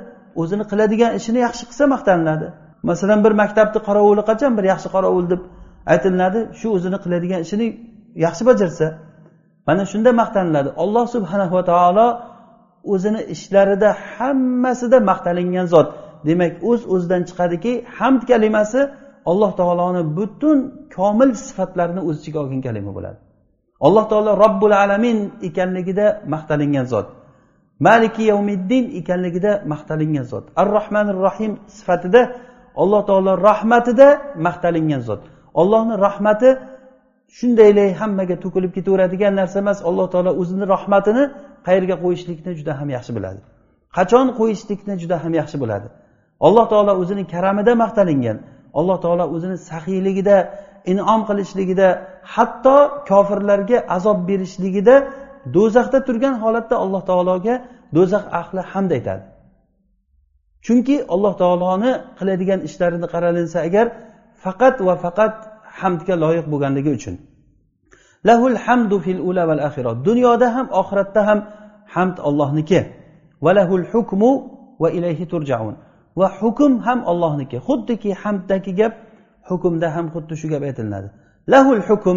O'zini 0.40 0.64
qiladigan 0.71 1.12
ishini 1.18 1.38
yaxshi 1.47 1.64
qilsa 1.71 1.85
maqtaniladi. 1.94 2.47
Masalan 2.90 3.18
bir 3.25 3.33
maktabni 3.42 3.80
qorovuli 3.88 4.23
qachon 4.30 4.52
bir 4.59 4.64
yaxshi 4.73 4.88
qorovul 4.94 5.26
deb 5.33 5.42
aytilinadi? 5.92 6.40
Shu 6.59 6.66
o'zini 6.76 6.99
qiladigan 7.04 7.40
ishini 7.47 7.66
yaxshi 8.26 8.42
bajarsa 8.50 8.87
mana 9.66 9.83
shunda 9.92 10.11
maqtaniladi. 10.21 10.71
Alloh 10.83 11.04
subhanahu 11.14 11.54
va 11.59 11.64
taolo 11.71 12.06
o'zini 12.92 13.21
ishlarida 13.35 13.88
hammasida 14.14 14.99
maqtalingan 15.11 15.66
zot. 15.75 15.88
Demak 16.28 16.52
o'z 16.71 16.81
uz 16.85 16.90
o'zidan 16.95 17.23
chiqadiki 17.28 17.73
hamd 17.99 18.23
kalimasi 18.31 18.81
alloh 19.31 19.50
taoloni 19.61 20.02
butun 20.19 20.59
komil 20.97 21.31
sifatlarini 21.47 22.02
o'z 22.09 22.16
ichiga 22.21 22.38
olgan 22.45 22.61
kalima 22.66 22.93
bo'ladi. 22.99 23.19
Alloh 23.87 24.04
taolo 24.12 24.33
robbul 24.45 24.73
alamin 24.85 25.19
ekanligida 25.49 26.07
maqtalingan 26.35 26.87
zot. 26.93 27.07
Maliki 27.87 28.23
yavmiddin 28.33 28.85
ekanligida 29.00 29.52
maqtalingan 29.73 30.26
zot. 30.33 30.45
Ar 30.61 30.66
rohmanir 30.76 31.16
rohim 31.26 31.52
sifatida 31.76 32.23
alloh 32.83 33.02
taolo 33.09 33.33
rahmatida 33.49 34.09
maqtalingan 34.47 35.02
zot. 35.09 35.23
Allohni 35.61 35.95
rahmati 36.07 36.49
shundaylay 37.38 37.90
hammaga 38.00 38.37
to'kilib 38.45 38.73
ketaveradigan 38.76 39.33
narsa 39.40 39.57
emas 39.64 39.78
alloh 39.88 40.07
taolo 40.14 40.31
o'zini 40.40 40.66
rahmatini 40.75 41.25
qayerga 41.66 41.97
qo'yishlikni 42.04 42.52
juda 42.59 42.73
ham 42.81 42.88
yaxshi 42.97 43.12
biladi. 43.16 43.40
Qachon 43.97 44.26
qo'yishlikni 44.38 44.95
juda 45.02 45.16
ham 45.25 45.33
yaxshi 45.40 45.57
biladi. 45.62 45.88
Alloh 46.47 46.67
taolo 46.73 46.93
o'zini 47.03 47.25
karamida 47.33 47.73
maqtalingan 47.83 48.38
alloh 48.79 48.97
taolo 49.05 49.25
o'zini 49.35 49.57
saxiyligida 49.71 50.37
inom 50.93 51.21
qilishligida 51.29 51.88
hatto 52.35 52.76
kofirlarga 53.11 53.79
azob 53.97 54.19
berishligida 54.29 54.95
do'zaxda 55.57 55.99
turgan 56.07 56.35
holatda 56.43 56.75
alloh 56.85 57.03
taologa 57.11 57.55
do'zax 57.97 58.25
ahli 58.41 58.61
hamd 58.73 58.91
aytadi. 58.99 59.25
Chunki 60.67 60.97
alloh 61.14 61.33
taoloni 61.43 61.93
qiladigan 62.19 62.61
ishlarini 62.69 63.07
qaralinsa 63.14 63.59
agar 63.69 63.87
faqat 64.45 64.76
va 64.87 64.95
faqat 65.05 65.35
hamdga 65.81 66.14
loyiq 66.25 66.47
bo'lganligi 66.53 66.91
uchun. 66.99 67.14
Lahul 68.29 68.57
hamdu 68.64 68.97
fil 69.05 69.21
ula 69.29 69.43
val 69.50 69.62
axirat 69.69 69.97
dunyoda 70.09 70.47
ham 70.57 70.67
oxiratda 70.81 71.21
ham 71.29 71.38
hamd 71.95 72.17
ollohniki 72.29 72.81
va 73.45 73.50
lahul 73.59 73.85
hukmu 73.93 74.31
va 74.83 74.88
ilayhi 74.99 75.25
turjaun. 75.33 75.75
Va 76.21 76.28
hukm 76.40 76.73
ham 76.87 76.99
ollohniki 77.11 77.56
xuddiki 77.66 78.11
hamddagi 78.23 78.73
gap 78.80 78.94
hukmda 79.49 79.88
ham 79.97 80.06
xuddi 80.14 80.35
shu 80.40 80.47
gap 80.52 80.62
aytilinadi. 80.68 81.09
Lahul 81.52 81.83
hukm 81.88 82.16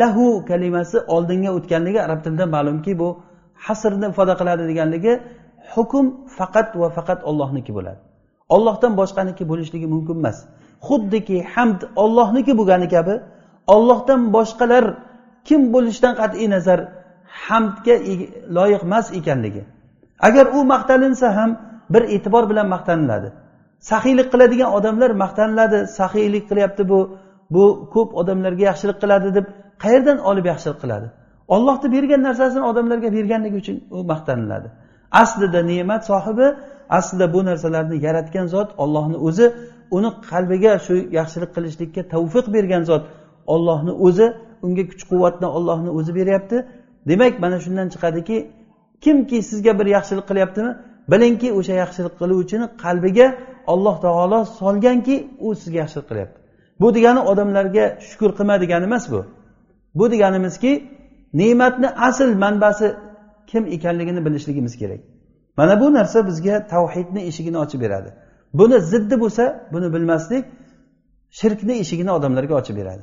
lahu 0.00 0.26
kalimasi 0.50 0.98
oldinga 1.14 1.50
o'tganligi 1.56 2.00
arab 2.06 2.20
tilida 2.24 2.46
ma'lumki 2.54 2.92
bu 3.00 3.08
hasrni 3.66 4.06
ifoda 4.12 4.34
qiladi 4.40 4.62
deganligi 4.70 5.12
hukm 5.74 6.04
faqat 6.38 6.68
va 6.80 6.88
faqat 6.96 7.20
ollohniki 7.30 7.72
bo'ladi. 7.76 8.00
Ollohdan 8.54 8.92
boshqaniki 9.00 9.44
bo'lishligi 9.50 9.86
mumkin 9.94 10.16
emas. 10.22 10.38
Xuddiki 10.88 11.36
hamd 11.54 11.80
ollohniki 12.02 12.52
bo'lgani 12.58 12.88
kabi 12.94 13.14
ollohdan 13.74 14.20
boshqalar 14.36 14.84
kim 15.48 15.60
bo'lishidan 15.74 16.14
qat'iy 16.20 16.48
nazar 16.54 16.78
hamdga 17.46 17.94
loyiq 18.56 18.82
emas 18.88 19.06
ekanligi. 19.18 19.62
Agar 20.28 20.46
u 20.56 20.58
maqtalinsa 20.72 21.28
ham 21.38 21.50
bir 21.94 22.02
e'tibor 22.14 22.44
bilan 22.50 22.66
maqtaniladi. 22.74 23.28
Saxiylik 23.90 24.28
qiladigan 24.32 24.70
odamlar 24.78 25.10
maqtaniladi. 25.24 25.78
Saxiylik 25.98 26.44
qilyapti 26.50 26.82
bu 26.92 26.98
bu 27.54 27.64
ko'p 27.94 28.10
odamlarga 28.20 28.64
yaxshilik 28.70 28.98
qiladi 29.02 29.28
deb 29.38 29.46
qayerdan 29.82 30.18
olib 30.30 30.46
yaxshilik 30.52 30.78
qiladi? 30.82 31.06
Ollohni 31.54 31.88
bergan 31.96 32.22
narsasini 32.28 32.64
odamlarga 32.70 33.08
berganligi 33.16 33.56
uchun 33.62 33.76
u 33.96 33.98
maqtaniladi. 34.12 34.68
Aslida 35.22 35.60
ne'mat 35.70 36.02
sohibi 36.10 36.46
aslida 36.98 37.26
bu 37.34 37.40
narsalarni 37.44 37.96
yaratgan 38.06 38.46
zot 38.54 38.70
ollohni 38.82 39.16
o'zi 39.28 39.46
uni 39.96 40.10
qalbiga 40.30 40.72
shu 40.86 40.94
yaxshilik 41.18 41.50
qilishlikka 41.56 42.02
tavfiq 42.14 42.46
bergan 42.56 42.82
zot 42.90 43.02
ollohni 43.54 43.92
o'zi 44.06 44.26
unga 44.66 44.84
kuch 44.90 45.04
quvvatni 45.10 45.48
ollohni 45.56 45.90
o'zi 45.98 46.12
beryapti. 46.18 46.56
Demak 47.10 47.34
mana 47.44 47.58
shundan 47.64 47.88
chiqadiki 47.94 48.36
kimki 49.04 49.38
sizga 49.50 49.72
bir 49.78 49.86
yaxshilik 49.96 50.26
qilyaptimi? 50.30 50.72
Bilingki 51.10 51.48
o'sha 51.58 51.74
yaxshilik 51.82 52.14
qiluvchini 52.20 52.66
qalbiga 52.84 53.26
alloh 53.72 53.96
taolo 54.04 54.40
solganki 54.60 55.16
u 55.46 55.48
sizga 55.60 55.78
yaxshilik 55.84 56.06
qilyapti. 56.10 56.38
Bu 56.80 56.88
degani 56.96 57.20
odamlarga 57.30 57.84
shukur 58.08 58.30
qilma 58.38 58.56
degani 58.62 58.84
emas 58.90 59.04
bu. 59.12 59.20
Bu 59.98 60.04
deganimizki 60.12 60.72
ne'matni 61.40 61.88
asl 62.08 62.30
manbasi 62.44 62.86
kim 63.50 63.66
ekanligini 63.76 64.20
bilishligimiz 64.26 64.74
kerak. 64.80 65.00
Mana 65.56 65.80
bu 65.80 65.86
narsa 65.98 66.26
bizga 66.28 66.66
tavhidni 66.72 67.20
eshigini 67.30 67.58
ochib 67.64 67.80
beradi. 67.84 68.10
Buni 68.54 68.80
ziddi 68.92 69.16
bo'lsa 69.22 69.44
buni 69.72 69.88
bilmaslik 69.94 70.44
shirkni 71.38 71.74
eshigini 71.82 72.10
odamlarga 72.18 72.54
ochib 72.60 72.76
beradi. 72.80 73.02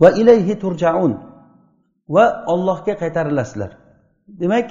Va 0.00 0.10
ilayhi 0.10 0.54
turjaun. 0.62 1.12
Va 2.14 2.24
ollohga 2.52 2.94
qaytarilasizlar. 3.02 3.70
Demak 4.42 4.66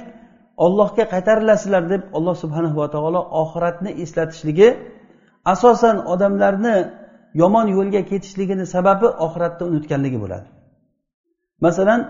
ollohga 0.64 1.04
qaytarilasizlar 1.12 1.82
deb 1.92 2.02
alloh 2.16 2.34
subhanahu 2.42 2.76
va 2.82 2.88
taolo 2.94 3.20
oxiratni 3.42 3.90
eslatishligi 4.04 4.68
asosan 5.52 5.96
odamlarni 6.12 6.76
yomon 7.42 7.66
yo'lga 7.76 8.00
ketishligini 8.10 8.64
sababi 8.74 9.06
oxiratni 9.26 9.64
unutganligi 9.70 10.18
bo'ladi. 10.24 10.46
Masalan 11.64 12.00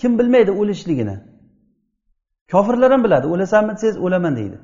kim 0.00 0.12
bilmaydi 0.18 0.52
o'lishligini? 0.60 1.16
Kofirlar 2.52 2.90
ham 2.94 3.02
biladi 3.06 3.26
o'lasanmi 3.34 3.72
desangiz 3.76 3.96
o'laman 4.06 4.34
deydi. 4.40 4.58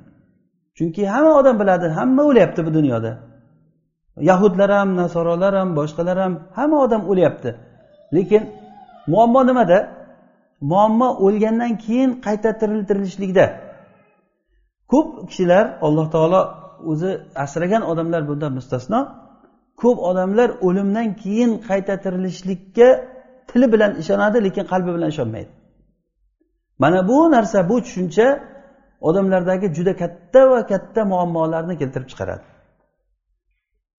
Chunki 0.76 1.02
hamma 1.14 1.32
odam 1.40 1.56
biladi 1.62 1.86
hamma 1.98 2.22
o'lyapti 2.30 2.60
bu 2.66 2.70
dunyoda. 2.78 3.12
Yahudlar 4.30 4.70
ham 4.78 4.88
nasorolar 5.00 5.52
ham 5.60 5.70
boshqalar 5.78 6.16
ham 6.24 6.34
hamma 6.58 6.76
odam 6.84 7.02
o'lyapti. 7.10 7.50
Lekin 8.16 8.42
muammo 9.12 9.40
nimada? 9.48 9.78
Muammo 10.60 11.08
o'lgandan 11.26 11.72
keyin 11.84 12.10
qayta 12.26 12.50
tiriltirilishlikda. 12.60 13.46
Ko'p 14.92 15.08
kishilar 15.28 15.64
alloh 15.86 16.06
taolo 16.14 16.40
o'zi 16.90 17.10
asragan 17.44 17.82
odamlar 17.90 18.22
bundan 18.28 18.52
mustasno. 18.58 19.00
Ko'p 19.82 19.98
odamlar 20.10 20.48
o'limdan 20.66 21.08
keyin 21.22 21.50
qayta 21.68 21.94
tirilishlikka 22.04 22.88
tili 23.48 23.66
bilan 23.72 23.92
ishonadi 24.02 24.38
lekin 24.46 24.64
qalbi 24.72 24.90
bilan 24.96 25.08
ishonmaydi. 25.14 25.50
Mana 26.82 27.08
bu 27.08 27.30
narsa 27.30 27.58
bu 27.70 27.76
tushuncha 27.84 28.26
odamlardagi 29.08 29.66
juda 29.76 29.92
katta 30.02 30.40
va 30.50 30.60
katta 30.72 31.00
muammolarni 31.12 31.74
keltirib 31.80 32.08
chiqaradi. 32.12 32.44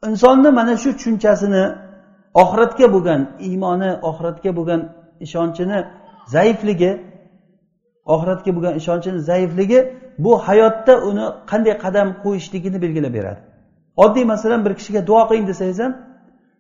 Insonni 0.10 0.50
mana 0.60 0.74
shu 0.84 0.90
tushunchasini 0.98 1.64
oxiratga 2.42 2.88
bo'lgan 2.96 3.22
iymoni 3.48 3.92
oxiratga 4.10 4.52
bo'lgan 4.58 4.82
ishonchini 5.26 5.80
zaifligi 6.34 6.92
oxiratga 8.14 8.52
bo'lgan 8.56 8.74
ishonchini 8.82 9.20
zaifligi 9.30 9.80
bu 10.24 10.32
hayotda 10.48 10.94
uni 11.10 11.26
qanday 11.52 11.76
qadam 11.86 12.08
qo'yishligini 12.24 12.78
belgilab 12.84 13.14
beradi. 13.18 13.40
Oddiy 14.04 14.26
masalan 14.34 14.66
bir 14.66 14.74
kishiga 14.80 15.02
duo 15.10 15.22
qiling 15.30 15.46
desangiz 15.52 15.80
ham 15.84 15.94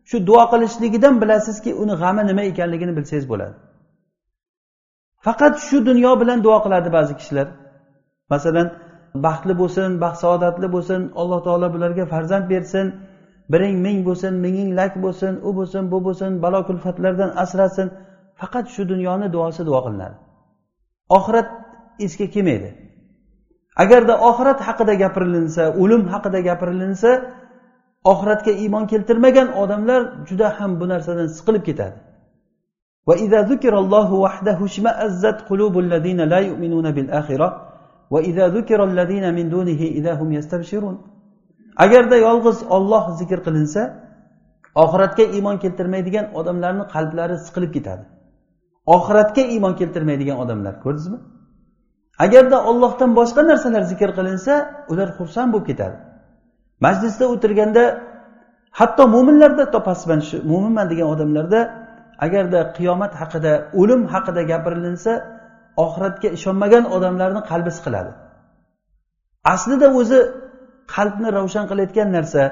shu 0.10 0.18
duo 0.30 0.44
qilishligidan 0.52 1.16
bilasizki 1.22 1.72
uni 1.82 1.94
g'ami 2.02 2.22
nima 2.30 2.44
ekanligini 2.52 2.94
bilsangiz 2.98 3.26
bo'ladi. 3.32 3.56
Faqat 5.26 5.54
shu 5.68 5.78
dunyo 5.90 6.12
bilan 6.22 6.40
duo 6.46 6.58
qiladi 6.66 6.90
ba'zi 6.98 7.14
kishilar. 7.20 7.48
Masalan 8.34 8.68
baxtli 9.26 9.54
bo'lsin 9.62 9.90
baxt 10.04 10.20
saodatli 10.24 10.68
bo'lsin 10.76 11.02
alloh 11.22 11.40
taolo 11.48 11.68
bularga 11.76 12.06
farzand 12.14 12.46
bersin 12.54 12.86
biring 13.52 13.76
ming 13.86 14.00
bo'lsin 14.08 14.34
minging 14.46 14.70
lak 14.80 14.94
bo'lsin 15.04 15.34
u 15.48 15.50
bo'lsin 15.58 15.84
bu 15.92 15.98
bo'lsin 16.08 16.32
balo 16.44 16.60
kulfatlardan 16.70 17.30
asrasin. 17.44 17.88
faqat 18.41 18.67
shu 18.75 18.83
dunyoni 18.93 19.27
duosi 19.35 19.63
duo 19.69 19.81
qilinadi 19.87 20.17
oxirat 21.19 21.49
esga 22.07 22.27
kelmaydi 22.35 22.71
agarda 23.83 24.15
oxirat 24.29 24.59
haqida 24.69 24.95
gapirilinsa 25.03 25.63
o'lim 25.83 26.03
haqida 26.13 26.41
gapirilinsa 26.49 27.11
oxiratga 28.13 28.53
iymon 28.63 28.85
keltirmagan 28.93 29.49
odamlar 29.63 30.01
juda 30.29 30.49
ham 30.59 30.71
bu 30.81 30.85
narsadan 30.93 31.29
siqilib 31.37 31.65
ketadi 31.71 31.99
وإذا 33.11 33.41
ذكر 33.53 33.75
الله 33.83 34.09
وحده 34.25 34.59
اشمأزت 34.71 35.39
قلوب 35.51 35.75
الذين 35.85 36.21
لا 36.33 36.39
يؤمنون 36.49 36.87
بالآخرة 36.97 37.49
وإذا 38.13 38.45
ذكر 38.57 38.81
الذين 38.91 39.35
من 39.39 39.47
دونه 39.55 39.81
إذا 39.99 40.13
هم 40.21 40.29
يستبشرون 40.39 40.97
agarda 41.85 42.17
yolg'iz 42.27 42.59
olloh 42.77 43.05
zikr 43.21 43.39
qilinsa 43.47 43.83
oxiratga 44.83 45.25
iymon 45.37 45.57
keltirmaydigan 45.63 46.27
odamlarni 46.39 46.85
qalblari 46.95 47.37
siqilib 47.47 47.71
ketadi 47.77 48.05
Oxiratga 48.86 49.42
iymon 49.54 49.74
keltirmaydigan 49.80 50.38
odamlar 50.44 50.74
ko'rdingizmi 50.84 51.20
agarda 52.26 52.58
ollohdan 52.70 53.12
boshqa 53.20 53.42
narsalar 53.52 53.84
zikr 53.92 54.10
qilinsa 54.18 54.54
ular 54.92 55.10
xursand 55.18 55.50
bo'lib 55.54 55.68
ketadi. 55.72 55.98
Majlisda 56.86 57.26
o'tirganda 57.34 57.84
hatto 58.80 59.04
mo'minlarda 59.16 59.64
topasiz 59.76 60.06
mana 60.12 60.24
shu 60.30 60.38
mo'minman 60.52 60.88
degan 60.92 61.08
odamlarda 61.14 61.62
agarda 62.26 62.60
qiyomat 62.78 63.14
haqida 63.22 63.54
o'lim 63.82 64.02
haqida 64.14 64.42
gapirilinsa 64.52 65.12
oxiratga 65.86 66.30
ishonmagan 66.38 66.84
odamlarni 66.96 67.42
qalbi 67.52 67.72
siqiladi. 67.78 68.12
Aslida 69.54 69.88
o'zi 70.00 70.20
qalbni 70.96 71.30
ravshan 71.38 71.66
qilayotgan 71.72 72.10
narsa 72.18 72.44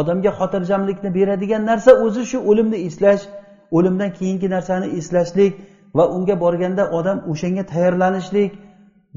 odamga 0.00 0.30
xotirjamlikni 0.38 1.10
beradigan 1.18 1.62
narsa 1.70 1.90
o'zi 2.04 2.22
shu 2.30 2.38
o'limni 2.50 2.78
eslash 2.88 3.22
o'limdan 3.76 4.10
keyingi 4.18 4.48
narsani 4.56 4.86
eslashlik 4.98 5.52
va 5.96 6.04
unga 6.16 6.34
borganda 6.44 6.84
odam 6.98 7.18
o'shanga 7.32 7.64
tayyorlanishlik 7.72 8.52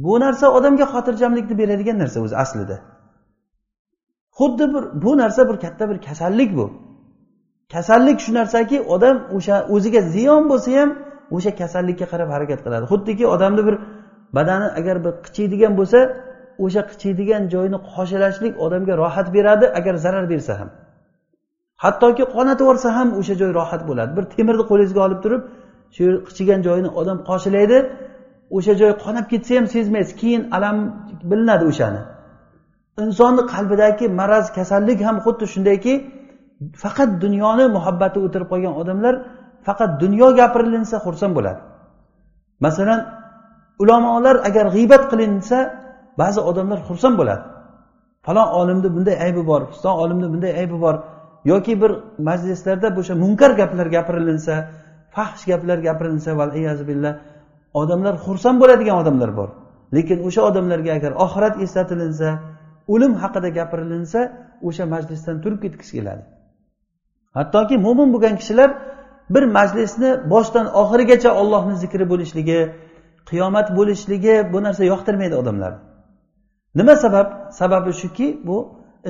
bu 0.05 0.19
narsa 0.23 0.45
odamga 0.57 0.85
xotirjamlikni 0.93 1.55
beradigan 1.61 1.97
narsa 2.03 2.17
o'zi 2.25 2.35
aslida. 2.43 2.77
Xuddi 4.37 4.65
bir 4.73 4.83
bu 5.03 5.11
narsa 5.21 5.41
bir 5.49 5.57
katta 5.63 5.89
bir 5.89 5.97
kasallik 6.07 6.49
bu. 6.57 6.65
Kasallik 7.73 8.19
shu 8.25 8.31
narsaki 8.39 8.77
odam 8.95 9.17
o'sha 9.37 9.55
o'ziga 9.75 10.01
ziyon 10.13 10.43
bo'lsa 10.51 10.71
ham 10.79 10.89
o'sha 11.35 11.51
kasallikka 11.61 12.05
qarab 12.11 12.29
harakat 12.35 12.59
qiladi. 12.65 12.85
Xuddiki 12.91 13.25
odamni 13.35 13.61
bir 13.67 13.75
badani 14.37 14.67
agar 14.79 14.97
bir 15.05 15.13
qichiydigan 15.25 15.73
bo'lsa 15.79 15.99
o'sha 16.65 16.81
qichiydigan 16.91 17.43
joyini 17.53 17.79
qoshilashlik 17.91 18.53
odamga 18.65 18.93
rohat 19.03 19.27
beradi 19.35 19.65
agar 19.79 19.95
zarar 20.05 20.25
bersa 20.33 20.53
ham. 20.59 20.69
Hattoki 21.83 22.23
qonatib 22.35 22.65
yuborsa 22.65 22.89
ham 22.97 23.07
o'sha 23.19 23.35
joy 23.41 23.51
rohat 23.59 23.81
bo'ladi. 23.89 24.11
Bir 24.17 24.25
temirni 24.33 24.63
qo'lingizga 24.71 25.01
olib 25.07 25.19
turib 25.25 25.41
shu 25.95 26.05
qichigan 26.27 26.59
joyini 26.67 26.89
odam 26.99 27.17
qoshilaydi 27.29 27.77
o'sha 28.57 28.73
joy 28.81 28.91
qonab 29.03 29.25
ketsa 29.31 29.51
ham 29.57 29.65
sezmaysiz 29.75 30.13
keyin 30.21 30.41
alam 30.57 30.77
bilinadi 31.29 31.65
o'shani. 31.71 32.01
Insonni 33.03 33.43
qalbidagi 33.53 34.05
maraz 34.19 34.45
kasallik 34.57 34.99
ham 35.07 35.17
xuddi 35.25 35.45
shundayki 35.53 35.93
faqat 36.83 37.09
dunyoni 37.23 37.65
muhabbati 37.75 38.17
o'tirib 38.25 38.47
qolgan 38.51 38.73
odamlar 38.81 39.13
faqat 39.67 39.91
dunyo 40.03 40.27
gapirilinsa 40.39 40.95
xursand 41.05 41.33
bo'ladi. 41.37 41.61
Masalan 42.65 42.99
ulamolar 43.81 44.35
agar 44.47 44.65
g'iybat 44.75 45.03
qilinsa 45.11 45.57
ba'zi 46.21 46.39
odamlar 46.49 46.79
xursand 46.87 47.15
bo'ladi. 47.19 47.43
Falon 48.25 48.47
olimni 48.59 48.89
bunday 48.95 49.15
aybi 49.25 49.43
bor 49.51 49.61
piston 49.71 49.95
olimni 50.03 50.27
bunday 50.33 50.51
aybi 50.61 50.77
bor 50.85 50.95
yoki 51.51 51.73
bir 51.81 51.91
majlislarda 52.29 52.87
o'sha 52.99 53.15
munkar 53.23 53.51
gaplar 53.61 53.87
gapirilinsa 53.95 54.53
fahsh 55.17 55.43
gaplar 55.51 55.77
gapirilsa 55.87 56.31
billah 56.89 57.13
odamlar 57.81 58.15
xursand 58.25 58.57
bo'ladigan 58.61 58.95
odamlar 59.01 59.31
bor. 59.39 59.49
Lekin 59.95 60.17
o'sha 60.27 60.41
odamlarga 60.49 60.91
agar 60.97 61.11
oxirat 61.25 61.55
eslatilinsa 61.65 62.29
o'lim 62.93 63.13
haqida 63.21 63.49
gapirilinsa 63.57 64.19
o'sha 64.67 64.85
majlisdan 64.93 65.35
turib 65.43 65.59
ketgisi 65.63 65.91
keladi. 65.97 66.23
Hattoki 67.37 67.75
mo'min 67.85 68.07
bo'lgan 68.13 68.35
kishilar 68.41 68.69
bir 69.35 69.43
majlisni 69.57 70.09
boshdan 70.33 70.65
oxirigacha 70.81 71.31
ollohni 71.41 71.75
zikri 71.83 72.05
bo'lishligi 72.11 72.59
qiyomat 73.29 73.67
bo'lishligi 73.77 74.35
bu 74.53 74.59
narsa 74.65 74.83
yoqtirmaydi 74.91 75.35
odamlarni 75.41 75.79
nima 76.79 76.95
sabab? 77.03 77.27
Sababi 77.59 77.91
shuki 78.01 78.27
bu 78.47 78.57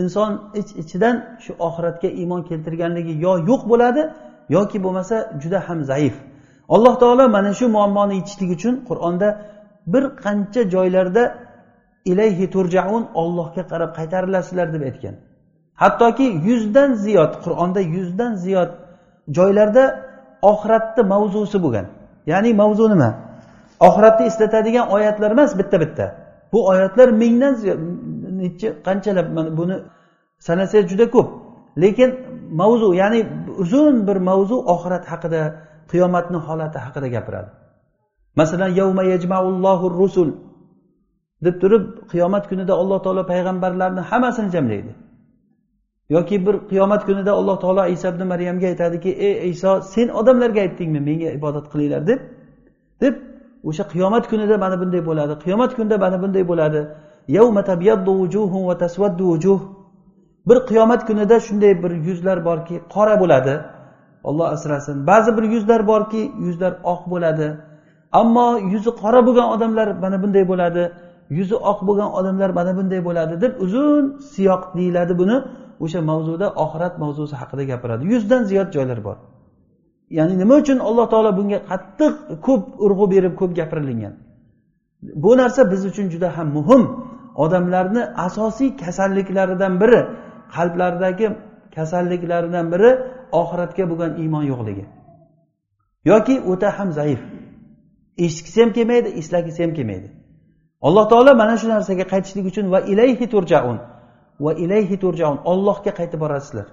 inson 0.02 0.32
ich 0.60 0.70
ichidan 0.82 1.16
shu 1.44 1.52
oxiratga 1.68 2.10
iymon 2.22 2.42
keltirganligi 2.50 3.14
yo 3.26 3.34
yo'q 3.50 3.62
bo'ladi 3.72 4.02
yoki 4.50 4.78
bo'lmasa 4.84 5.16
juda 5.42 5.60
ham 5.70 5.84
zaif. 5.84 6.16
Alloh 6.70 7.00
taolo 7.00 7.30
mana 7.30 7.54
shu 7.54 7.66
muammoni 7.76 8.16
yechishlik 8.20 8.50
uchun 8.58 8.76
qur'onda 8.90 9.28
bir 9.94 10.04
qancha 10.24 10.62
joylarda 10.74 11.24
ilayhi 12.12 12.46
turjaun 12.56 13.04
ollohga 13.22 13.64
qarab 13.72 13.92
qaytarilasizlar 13.98 14.68
deb 14.74 14.82
aytgan. 14.90 15.16
Hattoki 15.82 16.28
yuzdan 16.48 16.90
ziyod 16.94 17.34
qur'onda 17.44 17.82
yuzdan 17.96 18.32
ziyod 18.44 18.72
joylarda 19.38 19.84
oxiratni 20.52 21.04
mavzusi 21.14 21.58
bo'lgan. 21.64 21.86
Ya'ni 22.32 22.54
mavzu 22.62 22.90
nima? 22.94 23.10
Oxiratni 23.88 24.26
eslatadigan 24.26 24.86
oyatlar 24.96 25.32
emas 25.32 25.52
bitta 25.60 25.78
bitta. 25.84 26.06
Bu 26.54 26.68
oyatlar 26.68 27.08
mingdan 27.22 27.54
necha 28.42 28.70
qanchalab 28.88 29.28
mana 29.38 29.58
buni 29.58 29.76
sanasangiz 30.48 30.90
juda 30.92 31.06
ko'p. 31.16 31.28
Lekin 31.84 32.10
mavzu 32.62 32.94
ya'ni 33.02 33.20
uzun 33.62 34.08
bir 34.08 34.18
mavzu 34.30 34.56
oxirat 34.74 35.06
haqida 35.12 35.42
qiyomatni 35.92 36.38
holati 36.48 36.78
haqida 36.86 37.08
gapiradi. 37.16 37.50
Masalan 38.36 38.72
yavma 38.80 39.04
yajmaullohu 39.04 39.86
rusul 40.00 40.30
deb 41.46 41.56
turib 41.62 41.84
qiyomat 42.12 42.50
kunida 42.50 42.74
alloh 42.82 43.00
taolo 43.04 43.24
payg'ambarlarni 43.32 44.02
hammasini 44.10 44.50
jamlaydi. 44.56 44.92
Yoki 46.10 46.46
bir 46.46 46.56
qiyomat 46.72 47.06
kunida 47.06 47.32
alloh 47.40 47.58
taolo 47.64 47.84
iso 47.96 48.08
ibn 48.14 48.22
maryamga 48.28 48.68
aytadiki 48.68 49.10
ey 49.10 49.50
iso 49.50 49.82
sen 49.82 50.08
odamlarga 50.20 50.60
aytdingmi 50.66 51.00
menga 51.10 51.30
ibodat 51.38 51.66
qilinglar 51.72 52.02
deb 52.08 52.20
deb 53.02 53.16
o'sha 53.70 53.84
qiyomat 53.94 54.26
kunida 54.32 54.56
mana 54.64 54.76
bunday 54.82 55.02
bo'ladi 55.10 55.34
qiyomat 55.44 55.72
kunida 55.78 55.98
mana 55.98 56.18
bunday 56.24 56.44
bo'ladi. 56.52 56.82
Bir 60.48 60.58
qiyomat 60.70 61.02
kunida 61.08 61.40
shunday 61.48 61.74
bir 61.84 61.92
yuzlar 62.08 62.38
borki 62.46 62.76
qora 62.94 63.16
bo'ladi. 63.22 63.54
Olloh 64.24 64.48
asrasin. 64.56 65.08
Ba'zi 65.08 65.38
bir 65.38 65.44
yuzlar 65.54 65.88
borki 65.88 66.22
yuzlar 66.46 66.74
oq 66.94 67.02
bo'ladi. 67.14 67.48
Ammo 68.20 68.48
yuzi 68.74 68.92
qora 69.02 69.20
bo'lgan 69.28 69.48
odamlar 69.56 69.88
mana 70.04 70.18
bunday 70.24 70.46
bo'ladi. 70.52 70.84
Yuzi 71.38 71.56
oq 71.72 71.80
bo'lgan 71.88 72.10
odamlar 72.20 72.50
mana 72.60 72.72
bunday 72.78 73.02
bo'ladi 73.08 73.34
deb 73.44 73.54
uzun 73.66 74.04
siyoq 74.34 74.64
deyiladi 74.78 75.14
buni. 75.22 75.38
O'sha 75.84 76.00
mavzuda 76.10 76.48
oxirat 76.64 76.94
mavzusi 77.04 77.36
haqida 77.42 77.64
gapiradi. 77.72 78.04
Yuzdan 78.14 78.42
ziyod 78.50 78.70
joylar 78.76 79.00
bor. 79.08 79.18
Ya'ni 80.18 80.36
nima 80.42 80.56
uchun 80.62 80.78
alloh 80.90 81.06
taolo 81.14 81.32
bunga 81.40 81.60
qattiq 81.70 82.14
ko'p 82.46 82.64
urg'u 82.86 83.06
berib 83.14 83.34
ko'p 83.40 83.52
gapirilingan 83.60 84.14
bu 85.02 85.38
narsa 85.38 85.72
biz 85.72 85.86
uchun 85.86 86.10
juda 86.10 86.38
ham 86.38 86.48
muhim. 86.58 86.84
Odamlarni 87.36 88.04
asosiy 88.28 88.78
kasalliklaridan 88.78 89.74
biri. 89.82 90.02
Qalblaridagi 90.56 91.28
kasalliklaridan 91.76 92.66
biri 92.74 92.90
oxiratga 93.42 93.84
bo'lgan 93.92 94.12
iymon 94.22 94.44
yo'qligi. 94.52 94.86
Yoki 96.12 96.36
o'ta 96.52 96.70
ham 96.78 96.90
zaif. 97.00 97.22
Eshitgisi 98.26 98.60
ham 98.64 98.72
kelmaydi 98.78 99.10
eslagisi 99.20 99.60
ham 99.64 99.72
kelmaydi. 99.78 100.08
Alloh 100.88 101.06
taolo 101.12 101.32
mana 101.42 101.56
shu 101.62 101.68
narsaga 101.74 102.06
qaytishlik 102.14 102.46
uchun 102.52 102.66
va 102.74 102.80
ilayhi 102.92 103.26
turjaun 103.34 103.78
va 104.46 104.52
ilayhi 104.64 104.96
turjaun 105.04 105.38
ollohga 105.52 105.92
qaytib 106.00 106.20
borasizlar 106.26 106.68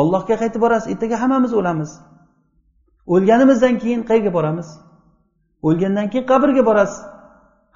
ollohga 0.00 0.36
qaytib 0.42 0.60
borasiz 0.64 0.88
ertaga 0.92 1.16
hammamiz 1.22 1.52
o'lamiz. 1.60 1.90
O'lganimizdan 3.14 3.74
keyin 3.82 4.02
qayerga 4.08 4.32
boramiz? 4.38 4.68
O'lgandan 5.68 6.06
keyin 6.12 6.26
qabrga 6.32 6.62
borasiz. 6.68 7.00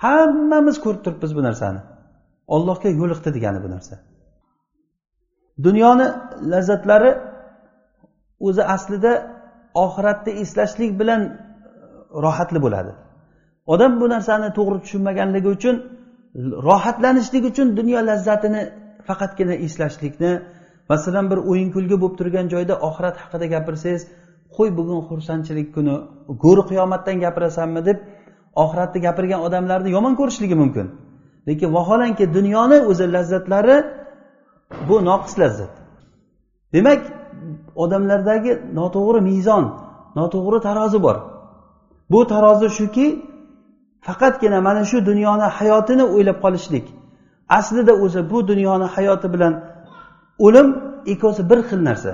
Hammamiz 0.05 0.77
ko'rib 0.85 1.03
turibmiz 1.05 1.33
bu 1.39 1.43
narsani. 1.49 1.81
Ollohga 2.55 2.89
yo'liqdi 3.01 3.31
degani 3.37 3.61
bu 3.65 3.69
narsa. 3.75 3.95
Dunyoni 5.67 6.07
lazzatlari 6.53 7.11
o'zi 8.47 8.63
aslida 8.75 9.13
oxiratni 9.85 10.33
eslashlik 10.43 10.93
bilan 11.01 11.21
e, 11.25 11.33
rohatli 12.25 12.59
bo'ladi. 12.65 12.93
Odam 13.73 13.93
bu 14.01 14.07
narsani 14.15 14.49
to'g'ri 14.59 14.79
tushunmaganligi 14.85 15.49
uchun 15.57 15.77
rohatlanishlik 16.69 17.45
uchun 17.51 17.77
dunyo 17.79 18.01
lazzatini 18.11 18.63
faqatgina 19.09 19.55
eslashlikni 19.67 20.33
masalan 20.93 21.27
bir 21.31 21.39
o'yin 21.51 21.71
kulgi 21.75 21.97
bo'lib 22.03 22.17
turgan 22.21 22.47
joyda 22.55 22.75
oxirat 22.89 23.17
haqida 23.23 23.47
gapirsangiz 23.55 24.03
qo'y 24.57 24.69
bugun 24.79 25.01
xursandchilik 25.09 25.69
kuni 25.77 25.95
go'ri 26.45 26.63
qiyomatdan 26.71 27.17
gapirasanmi? 27.25 27.81
deb 27.89 27.99
oxiratni 28.65 29.01
gapirgan 29.07 29.41
odamlarni 29.47 29.91
yomon 29.97 30.15
ko'rishligi 30.21 30.57
mumkin. 30.63 30.87
Lekin 31.49 31.69
vaholanki 31.77 32.25
dunyoni 32.37 32.79
o'zi 32.91 33.07
lazzatlari 33.17 33.77
bu 34.89 34.97
noqis 35.09 35.35
lazzat. 35.39 35.73
Demak 36.75 37.01
odamlardagi 37.83 38.53
noto'g'ri 38.79 39.21
mezon 39.31 39.65
noto'g'ri 40.19 40.59
tarozi 40.67 40.99
bor. 41.07 41.17
Bu 42.13 42.21
tarozi 42.33 42.69
shuki 42.79 43.07
faqatgina 44.07 44.59
mana 44.67 44.83
shu 44.91 44.99
dunyoni 45.11 45.47
hayotini 45.59 46.05
o'ylab 46.15 46.39
qolishlik 46.45 46.87
aslida 47.59 47.93
o'zi 48.05 48.21
bu 48.31 48.39
dunyoni 48.51 48.87
hayoti 48.95 49.29
bilan 49.35 49.55
o'lim 50.47 50.69
ikkovsi 51.13 51.43
bir 51.51 51.59
xil 51.69 51.81
narsa. 51.89 52.13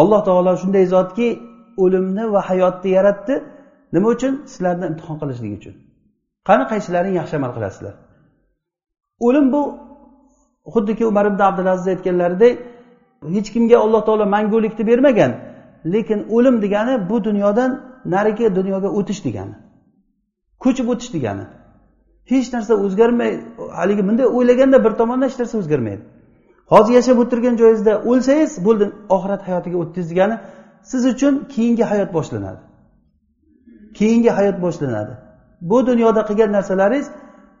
Alloh 0.00 0.20
taolo 0.28 0.52
shunday 0.62 0.84
zotki 0.94 1.28
o'limni 1.82 2.24
va 2.34 2.40
hayotni 2.48 2.90
yaratdi. 2.98 3.34
Nima 3.94 4.08
uchun? 4.14 4.32
Sizlarni 4.52 4.84
imtihon 4.90 5.16
qilishlik 5.20 5.52
uchun. 5.58 5.74
Qani 6.48 6.64
qaysilaring 6.72 7.14
yaxshi 7.20 7.34
amal 7.40 7.52
qilasizlar? 7.56 7.94
O'lim 9.26 9.46
bu 9.54 9.62
xuddiki 10.74 11.04
umar 11.10 11.24
ibn 11.30 11.40
abdulaziz 11.50 11.86
aytganlaridek 11.94 12.54
hech 13.36 13.48
kimga 13.54 13.76
alloh 13.84 14.02
taolo 14.06 14.26
mangulikni 14.36 14.84
bermagan 14.90 15.32
lekin 15.94 16.18
o'lim 16.36 16.56
degani 16.64 16.94
bu 17.10 17.16
dunyodan 17.26 17.70
narigi 18.14 18.46
dunyoga 18.58 18.88
o'tish 18.98 19.20
degani 19.26 19.54
ko'chib 20.64 20.88
o'tish 20.92 21.10
degani. 21.16 21.44
Hech 22.32 22.48
narsa 22.54 22.74
o'zgarmay 22.84 23.30
haligi 23.78 24.02
bunday 24.08 24.26
o'ylaganda 24.36 24.78
bir 24.84 24.92
tomondan 25.00 25.26
hech 25.28 25.38
narsa 25.40 25.54
o'zgarmaydi. 25.62 26.02
Hozir 26.72 26.92
yashab 26.98 27.18
o'tirgan 27.22 27.54
joyingizda 27.60 27.92
o'lsangiz 28.10 28.52
bo'ldi 28.66 28.84
oxirat 29.16 29.42
hayotiga 29.48 29.76
o'tdingiz 29.82 30.08
degani 30.12 30.36
siz 30.90 31.02
uchun 31.12 31.34
keyingi 31.54 31.84
hayot 31.90 32.10
boshlanadi. 32.16 32.60
Keyingi 33.98 34.30
hayot 34.38 34.56
boshlanadi. 34.64 35.14
Bu 35.60 35.86
dunyoda 35.86 36.22
qilgan 36.28 36.52
narsalaringiz 36.52 37.10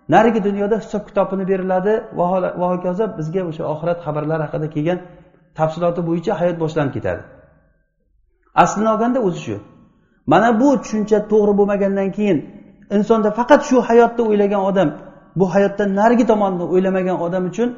narigi 0.08 0.44
dunyoda 0.44 0.76
hisob 0.78 1.06
kitobini 1.08 1.48
beriladi. 1.48 1.92
Va 2.18 2.66
hokazo 2.72 3.04
bizga 3.18 3.42
o'sha 3.50 3.64
oxirat 3.72 3.98
xabarlari 4.06 4.42
haqida 4.46 4.66
kelgan 4.74 4.98
tafsiloti 5.58 6.00
bo'yicha 6.08 6.32
hayot 6.40 6.56
boshlanib 6.62 6.92
ketadi. 6.96 7.22
Aslini 8.62 8.88
olganda 8.94 9.18
o'zi 9.28 9.40
shu. 9.46 9.56
Mana 10.32 10.48
bu 10.60 10.68
tushuncha 10.82 11.18
to'g'ri 11.32 11.52
bo'lmagandan 11.58 12.08
keyin 12.16 12.38
insonda 12.96 13.30
faqat 13.38 13.60
shu 13.68 13.76
hayotni 13.88 14.22
o'ylagan 14.30 14.62
odam 14.70 14.88
bu 15.38 15.44
hayotdan 15.54 15.90
narigi 16.00 16.24
tomonni 16.30 16.64
o'ylamagan 16.72 17.16
odam 17.26 17.44
uchun 17.50 17.68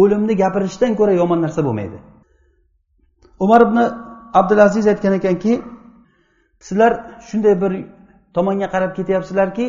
o'limni 0.00 0.34
gapirishdan 0.42 0.92
ko'ra 0.98 1.12
yomon 1.20 1.38
narsa 1.44 1.60
bo'lmaydi. 1.66 1.98
Umar 3.44 3.60
ibn 3.66 3.78
abdulaziz 4.40 4.86
aytgan 4.92 5.14
ekanki 5.20 5.52
sizlar 6.66 6.92
shunday 7.28 7.54
bir 7.62 7.72
tomonga 8.36 8.68
qarab 8.74 8.92
ketyapsizlarki 8.98 9.66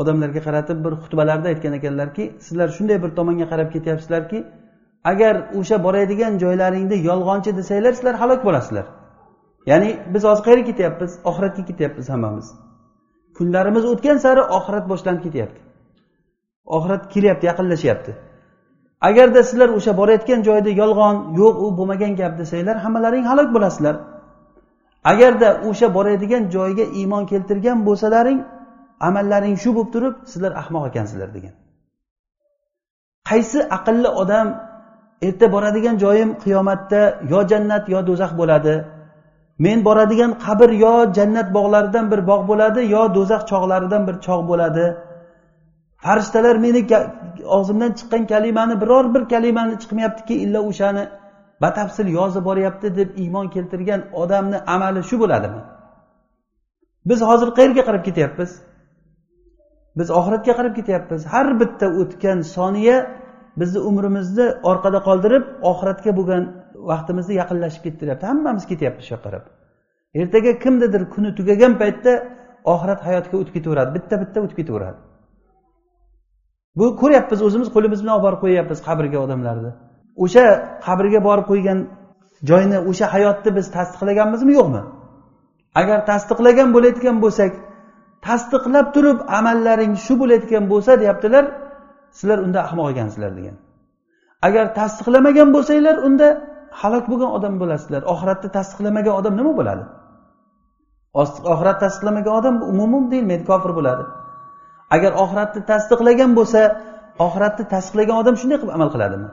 odamlarga 0.00 0.40
qaratib 0.46 0.78
bir 0.84 0.92
xutbalarda 1.02 1.48
aytgan 1.52 1.72
ekanlarki 1.78 2.24
sizlar 2.46 2.68
shunday 2.76 2.98
bir 3.04 3.10
tomonga 3.18 3.46
qarab 3.52 3.68
ketyapsizlarki 3.74 4.38
agar 5.04 5.34
o'sha 5.58 5.76
boradigan 5.86 6.38
joylaringda 6.44 6.96
yolg'onchi 7.08 7.56
desanglar 7.56 7.92
sizlar 7.98 8.14
halok 8.22 8.40
bo'lasizlar. 8.48 8.86
Ya'ni 9.70 9.90
biz 10.14 10.22
hozir 10.28 10.42
qayerga 10.46 10.64
ketyapmiz 10.70 11.10
oxiratga 11.30 11.62
ketyapmiz 11.70 12.08
hammamiz. 12.14 12.46
Kunlarimiz 13.36 13.84
o'tgan 13.92 14.18
sari 14.24 14.42
oxirat 14.58 14.88
boshlanib 14.92 15.22
ketyapti. 15.26 15.60
Oxirat 16.76 17.02
kelyapti 17.14 17.46
yaqinlashyapti. 17.50 18.12
Agarda 19.08 19.42
sizlar 19.42 19.68
o'sha 19.78 19.92
borayotgan 20.00 20.40
joyda 20.48 20.70
yolg'on 20.82 21.16
yo'q 21.40 21.54
u 21.64 21.66
bo'lmagan 21.78 22.12
gap 22.20 22.38
desanglar 22.40 22.76
hammalaring 22.84 23.24
halok 23.30 23.48
bo'lasizlar. 23.56 23.96
Agarda 25.04 25.48
o'sha 25.68 25.94
boradigan 25.94 26.50
joyga 26.50 26.84
iymon 27.00 27.24
keltirgan 27.26 27.78
bo'lsalaring 27.88 28.40
amallaring 29.08 29.56
shu 29.62 29.70
bo'lib 29.76 29.90
turib 29.94 30.14
sizlar 30.32 30.52
ahmoq 30.62 30.84
ekansizlar 30.90 31.28
degan. 31.36 31.54
Qaysi 33.28 33.58
aqlli 33.76 34.10
odam 34.22 34.48
erta 35.26 35.46
boradigan 35.54 35.96
joyim 36.04 36.30
qiyomatda 36.44 37.00
yo 37.32 37.40
jannat 37.50 37.84
yo 37.94 38.00
do'zax 38.08 38.32
bo'ladi 38.40 38.74
men 39.64 39.78
boradigan 39.88 40.32
qabr 40.44 40.70
yo 40.84 40.94
jannat 41.16 41.48
bog'laridan 41.56 42.04
bir 42.12 42.20
bog' 42.30 42.44
bo'ladi 42.50 42.80
yo 42.94 43.02
do'zax 43.16 43.42
chog'laridan 43.50 44.02
bir 44.08 44.16
chog' 44.26 44.44
bo'ladi. 44.50 44.86
Farishtalar 46.04 46.56
meni 46.64 46.80
og'zimdan 47.56 47.92
chiqqan 47.98 48.22
kalimani 48.32 48.74
biror 48.82 49.04
bir 49.14 49.22
kalimani 49.32 49.74
chiqmayaptiki 49.82 50.34
illo 50.44 50.60
o'shani 50.70 51.04
batafsil 51.62 52.08
yozib 52.18 52.44
boryapti 52.44 52.88
deb 52.96 53.08
iymon 53.22 53.46
keltirgan 53.54 54.00
odamni 54.22 54.58
amali 54.74 55.02
shu 55.10 55.16
bo'ladimi? 55.22 55.62
Biz 57.08 57.20
hozir 57.28 57.48
qayerga 57.58 57.82
qarab 57.88 58.02
ketyapmiz? 58.08 58.50
Biz 59.98 60.08
oxiratga 60.18 60.52
qarab 60.58 60.74
ketyapmiz. 60.78 61.20
Har 61.32 61.48
bitta 61.60 61.86
o'tgan 62.00 62.38
soniya 62.56 62.96
bizni 63.60 63.80
umrimizni 63.90 64.46
orqada 64.70 64.98
qoldirib 65.08 65.44
oxiratga 65.70 66.10
bo'lgan 66.18 66.42
vaqtimizni 66.90 67.34
yaqinlashib 67.40 67.82
kettiryapti. 67.86 68.24
Hammamiz 68.30 68.64
ketyapmiz 68.70 69.04
shu 69.06 69.12
yoqqa 69.14 69.26
qarab. 69.26 69.44
Ertaga 70.20 70.52
kimnidir 70.64 71.02
kuni 71.14 71.30
tugagan 71.38 71.72
paytda 71.82 72.12
oxirat 72.72 73.00
hayotiga 73.06 73.36
o'tib 73.40 73.54
ketaveradi 73.58 73.90
bitta 73.96 74.14
bitta 74.22 74.38
o'tib 74.44 74.56
ketaveradi. 74.60 74.98
Bu 76.78 76.86
ko'ryapmiz 77.02 77.40
o'zimiz 77.46 77.68
qo'limiz 77.74 78.00
bilan 78.02 78.14
olib 78.16 78.24
borib 78.26 78.40
qo'yyapmiz 78.44 78.78
qabrga 78.88 79.18
odamlarni. 79.26 79.72
O'sha 80.24 80.46
qabrga 80.86 81.20
borib 81.28 81.46
qo'ygan 81.50 81.78
joyni 82.50 82.78
o'sha 82.90 83.06
hayotni 83.14 83.50
biz 83.56 83.66
tasdiqlaganmizmi 83.76 84.52
yo'qmi? 84.58 84.82
Agar 85.80 85.98
tasdiqlagan 86.10 86.68
bo'layotgan 86.74 87.16
bo'lsak 87.24 87.52
tasdiqlab 88.26 88.86
turib 88.94 89.18
amallaring 89.38 89.92
shu 90.04 90.14
bo'layotgan 90.22 90.64
bo'lsa 90.72 90.92
deyaptilar 91.02 91.44
sizlar 92.18 92.38
unda 92.46 92.58
ahmoq 92.66 92.86
ekansizlar 92.92 93.32
degan. 93.38 93.56
Agar 94.46 94.64
tasdiqlamagan 94.78 95.48
bo'lsanglar 95.54 95.96
unda 96.08 96.28
halok 96.80 97.04
bo'lgan 97.10 97.30
odam 97.38 97.54
bo'lasizlar. 97.62 98.02
Oxiratni 98.12 98.48
tasdiqlamagan 98.56 99.14
odam 99.20 99.34
nima 99.40 99.52
bo'ladi? 99.60 99.84
Oxirat 101.54 101.78
tasdiqlamagan 101.84 102.34
odam 102.40 102.54
umuman 102.72 103.04
deyilmaydi 103.12 103.44
kofir 103.50 103.72
bo'ladi. 103.78 104.04
Agar 104.94 105.12
oxiratni 105.22 105.60
tasdiqlagan 105.70 106.30
bo'lsa 106.38 106.60
oxiratni 107.26 107.64
tasdiqlagan 107.74 108.16
odam 108.22 108.34
shunday 108.40 108.58
qilib 108.60 108.74
amal 108.78 108.88
qiladimi? 108.94 109.28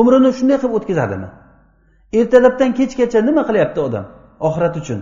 Umrini 0.00 0.30
shunday 0.38 0.58
qilib 0.62 0.74
o'tkazadimi? 0.78 1.28
Ertalabdan 2.18 2.70
kechgacha 2.78 3.20
nima 3.28 3.42
qilyapti 3.48 3.80
odam 3.86 4.04
oxirat 4.48 4.74
uchun? 4.80 5.00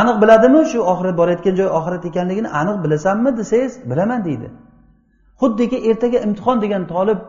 Aniq 0.00 0.16
biladimi 0.22 0.60
shu 0.70 0.78
oxirat 0.92 1.14
borayotgan 1.20 1.54
joy 1.60 1.68
oxirat 1.78 2.04
ekanligini 2.10 2.48
aniq 2.60 2.76
bilasanmi 2.84 3.30
desangiz 3.40 3.72
bilaman 3.90 4.20
deydi. 4.28 4.48
Xuddiki 5.40 5.78
ertaga 5.90 6.18
imtihon 6.26 6.56
degan 6.64 6.82
tolib 6.92 7.20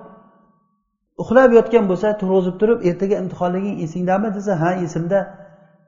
uxlab 1.22 1.52
yotgan 1.58 1.86
bo'lsa 1.92 2.08
turg'izib 2.22 2.56
turib 2.62 2.80
ertaga 2.90 3.16
imtihonliging 3.24 3.76
esingdami 3.86 4.30
desa 4.38 4.54
ha 4.62 4.72
esimda 4.86 5.20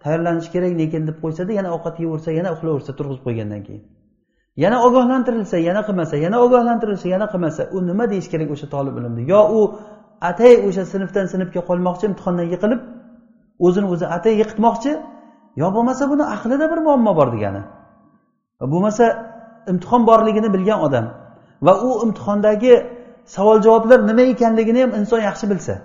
tayyorlanish 0.03 0.49
kerak 0.53 0.73
lekin 0.81 1.01
deb 1.09 1.17
qo'ysada 1.23 1.51
yana 1.59 1.69
ovqat 1.75 1.95
yeyversa 2.03 2.29
yana 2.39 2.49
uxlayversa 2.55 2.91
turg'izib 2.99 3.23
qo'ygandan 3.27 3.61
keyin. 3.67 3.83
Yana 4.63 4.77
ogohlantirilsa 4.87 5.57
yana 5.69 5.81
qilmasa 5.87 6.15
yana 6.25 6.37
ogohlantirilsa 6.45 7.07
yana 7.15 7.27
qilmasa 7.33 7.61
u 7.75 7.77
nima 7.89 8.05
deyish 8.11 8.29
kerak 8.33 8.49
o'sha 8.55 8.67
tolib 8.75 8.95
ilmni? 8.99 9.23
Yo 9.33 9.41
u 9.57 9.59
atay 10.29 10.53
o'sha 10.67 10.83
sinfdan 10.93 11.25
sinfga 11.33 11.61
qolmoqchi 11.69 12.05
imtihondan 12.09 12.47
yiqilib 12.53 12.81
o'zini 13.65 13.87
o'zi 13.93 14.05
atay 14.17 14.33
yiqitmoqchi. 14.41 14.91
Yo 15.61 15.67
bo'lmasa 15.75 16.03
buni 16.11 16.23
aqlida 16.35 16.65
bir 16.71 16.79
muammo 16.87 17.11
bor 17.19 17.27
degani. 17.35 17.61
Bo'lmasa 18.73 19.05
imtihon 19.71 20.01
borligini 20.09 20.49
bilgan 20.55 20.79
odam 20.87 21.05
va 21.65 21.73
u 21.87 21.89
imtihondagi 22.05 22.73
savol 23.35 23.57
javoblar 23.65 23.99
nima 24.09 24.23
ekanligini 24.33 24.79
ham 24.83 24.91
inson 24.99 25.19
yaxshi 25.29 25.45
bilsa 25.51 25.75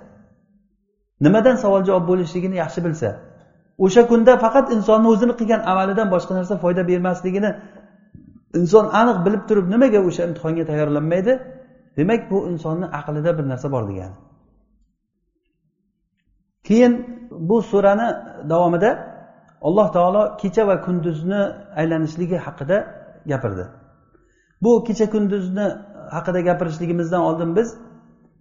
nimadan 1.25 1.57
savol 1.65 1.83
javob 1.89 2.05
bo'lishligini 2.11 2.57
yaxshi 2.63 2.81
bilsa 2.87 3.09
o'sha 3.85 4.03
kunda 4.11 4.33
faqat 4.45 4.67
insonni 4.77 5.09
o'zini 5.15 5.35
qilgan 5.41 5.61
amalidan 5.73 6.09
boshqa 6.15 6.33
narsa 6.39 6.55
foyda 6.65 6.83
bermasligini 6.91 7.51
inson 8.59 8.85
aniq 9.01 9.19
bilib 9.27 9.43
turib 9.49 9.67
nimaga 9.75 9.99
o'sha 10.09 10.23
imtihonga 10.29 10.65
tayyorlanmaydi? 10.71 11.33
Demak 11.97 12.31
bu 12.31 12.39
insonni 12.51 12.87
aqlida 12.99 13.39
bir 13.39 13.49
narsa 13.49 13.73
bor 13.73 13.89
degani. 13.89 14.17
Keyin 16.65 16.93
bu 17.31 17.63
surani 17.63 18.09
davomida 18.51 18.91
alloh 19.63 19.93
taolo 19.93 20.37
kecha 20.37 20.67
va 20.67 20.81
kunduzni 20.81 21.41
aylanishligi 21.77 22.37
haqida 22.47 22.77
gapirdi. 23.27 23.65
Bu 24.63 24.85
kecha 24.85 25.11
kunduzni 25.11 25.67
haqida 26.11 26.41
gapirishligimizdan 26.41 27.21
oldin 27.21 27.57
biz 27.57 27.69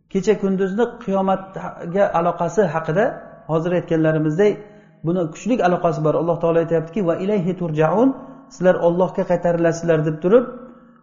kecha 0.09 0.33
kunduzni 0.41 0.85
qiyomatga 1.03 2.03
aloqasi 2.19 2.61
haqida 2.75 3.05
hozir 3.51 3.71
aytganlarimizdek 3.71 4.53
buni 5.05 5.21
kuchli 5.33 5.63
aloqasi 5.67 6.03
bor. 6.05 6.13
Alloh 6.21 6.37
taolo 6.43 6.57
aytyaptiki 6.63 7.07
va 7.07 7.15
ilayhi 7.15 7.57
turjaun 7.61 8.09
sizlar 8.53 8.75
ollohga 8.87 9.23
qaytarilasizlar 9.31 9.99
deb 10.07 10.17
turib 10.23 10.45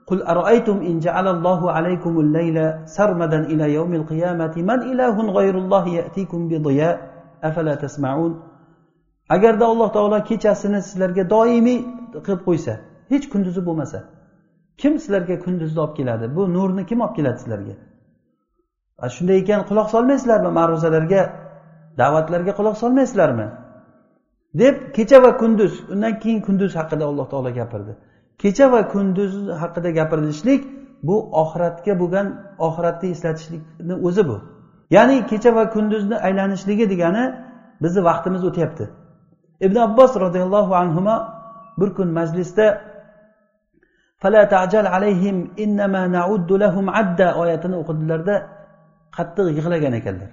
قل 0.10 0.20
أرأيتم 0.34 0.78
إن 0.90 1.00
جعل 1.00 1.28
الله 1.28 1.72
عليكم 1.72 2.14
الليل 2.20 2.58
سرمدا 2.86 3.40
إلى 3.52 3.66
يوم 3.74 3.92
القيامة 3.94 4.56
من 4.70 4.80
إله 4.92 5.16
غير 5.38 5.56
الله 5.58 5.84
يأتيكم 6.00 6.40
بضياء 6.48 6.96
أفلا 7.44 7.76
تسمعون 7.76 8.34
agarda 9.30 9.66
alloh 9.66 9.90
taolo 9.92 10.24
kechasini 10.30 10.82
sizlarga 10.88 11.24
doimiy 11.30 11.80
qilib 12.26 12.42
qo'ysa 12.48 12.74
hech 13.12 13.26
kunduzi 13.34 13.62
bo'lmasa 13.68 14.00
kim 14.82 14.94
sizlarga 15.04 15.36
kunduzni 15.46 15.80
olib 15.86 15.96
keladi 16.00 16.26
bu 16.36 16.44
nurni 16.56 16.84
kim 16.90 17.00
olib 17.06 17.16
keladi 17.18 17.38
sizlarga 17.44 17.76
shunday 19.16 19.38
ekan 19.44 19.62
quloq 19.70 19.88
solmaysizlarmi 19.96 20.52
ma'ruzalarga 20.60 21.22
da'vatlarga 22.02 22.54
quloq 22.60 22.76
solmaysizlarmi 22.84 23.48
deb 24.62 24.76
kecha 24.96 25.18
va 25.26 25.32
kunduz 25.42 25.74
undan 25.94 26.14
keyin 26.24 26.42
kunduz 26.48 26.72
haqida 26.80 27.04
alloh 27.12 27.26
taolo 27.34 27.50
gapirdi 27.60 27.94
Kecha 28.43 28.67
va 28.73 28.81
kunduz 28.93 29.33
haqida 29.61 29.91
gapirilishlik 29.99 30.63
bu 31.09 31.17
oxiratga 31.43 31.93
bo'lgan 32.01 32.27
oxiratni 32.67 33.09
eslatishlikni 33.15 33.95
o'zi 34.09 34.23
bu. 34.29 34.37
Ya'ni 34.97 35.27
kecha 35.31 35.51
va 35.59 35.65
kunduzni 35.75 36.17
aylanishligi 36.27 36.87
degani 36.93 37.25
bizni 37.83 38.01
vaqtimiz 38.09 38.43
o'tyapti. 38.49 38.85
Ibn 39.67 39.77
abbos 39.87 40.13
roziyallohu 40.25 40.73
anhu 40.83 41.01
bir 41.81 41.91
kun 41.95 42.09
majlisda 42.19 42.67
oyatini 47.43 47.77
o'qidilarda 47.83 48.35
qattiq 49.17 49.47
yig'lagan 49.59 49.93
ekanlar. 50.01 50.31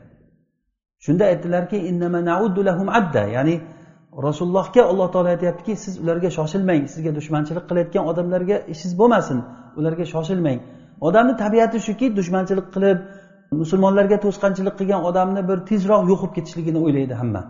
Shunda 1.05 1.23
aytdilarki 1.31 1.77
ya'ni 3.35 3.55
rasulullohga 4.23 4.83
alloh 4.91 5.11
taolo 5.11 5.29
aytyaptiki 5.35 5.75
siz 5.75 5.99
ularga 6.03 6.29
shoshilmang 6.37 6.87
sizga 6.93 7.11
dushmanchilik 7.15 7.65
qilayotgan 7.69 8.03
odamlarga 8.11 8.57
ishingiz 8.73 8.93
bo'lmasin 9.01 9.37
ularga 9.79 10.05
shoshilmang. 10.13 10.59
Odamni 11.07 11.33
tabiati 11.43 11.79
shuki 11.87 12.05
dushmanchilik 12.17 12.67
qilib 12.75 12.99
musulmonlarga 13.61 14.17
to'sqanchilik 14.25 14.75
qilgan 14.79 15.01
odamni 15.09 15.41
bir 15.49 15.57
tezroq 15.69 16.01
yo'qib 16.11 16.31
ketishligini 16.37 16.79
o'ylaydi 16.85 17.13
hamma. 17.21 17.41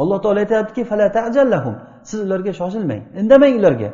Alloh 0.00 0.18
taolo 0.22 0.38
aytyaptiki 0.44 0.82
siz 2.10 2.20
ularga 2.26 2.52
shoshilmang 2.60 3.02
indamang 3.20 3.54
ularga. 3.60 3.90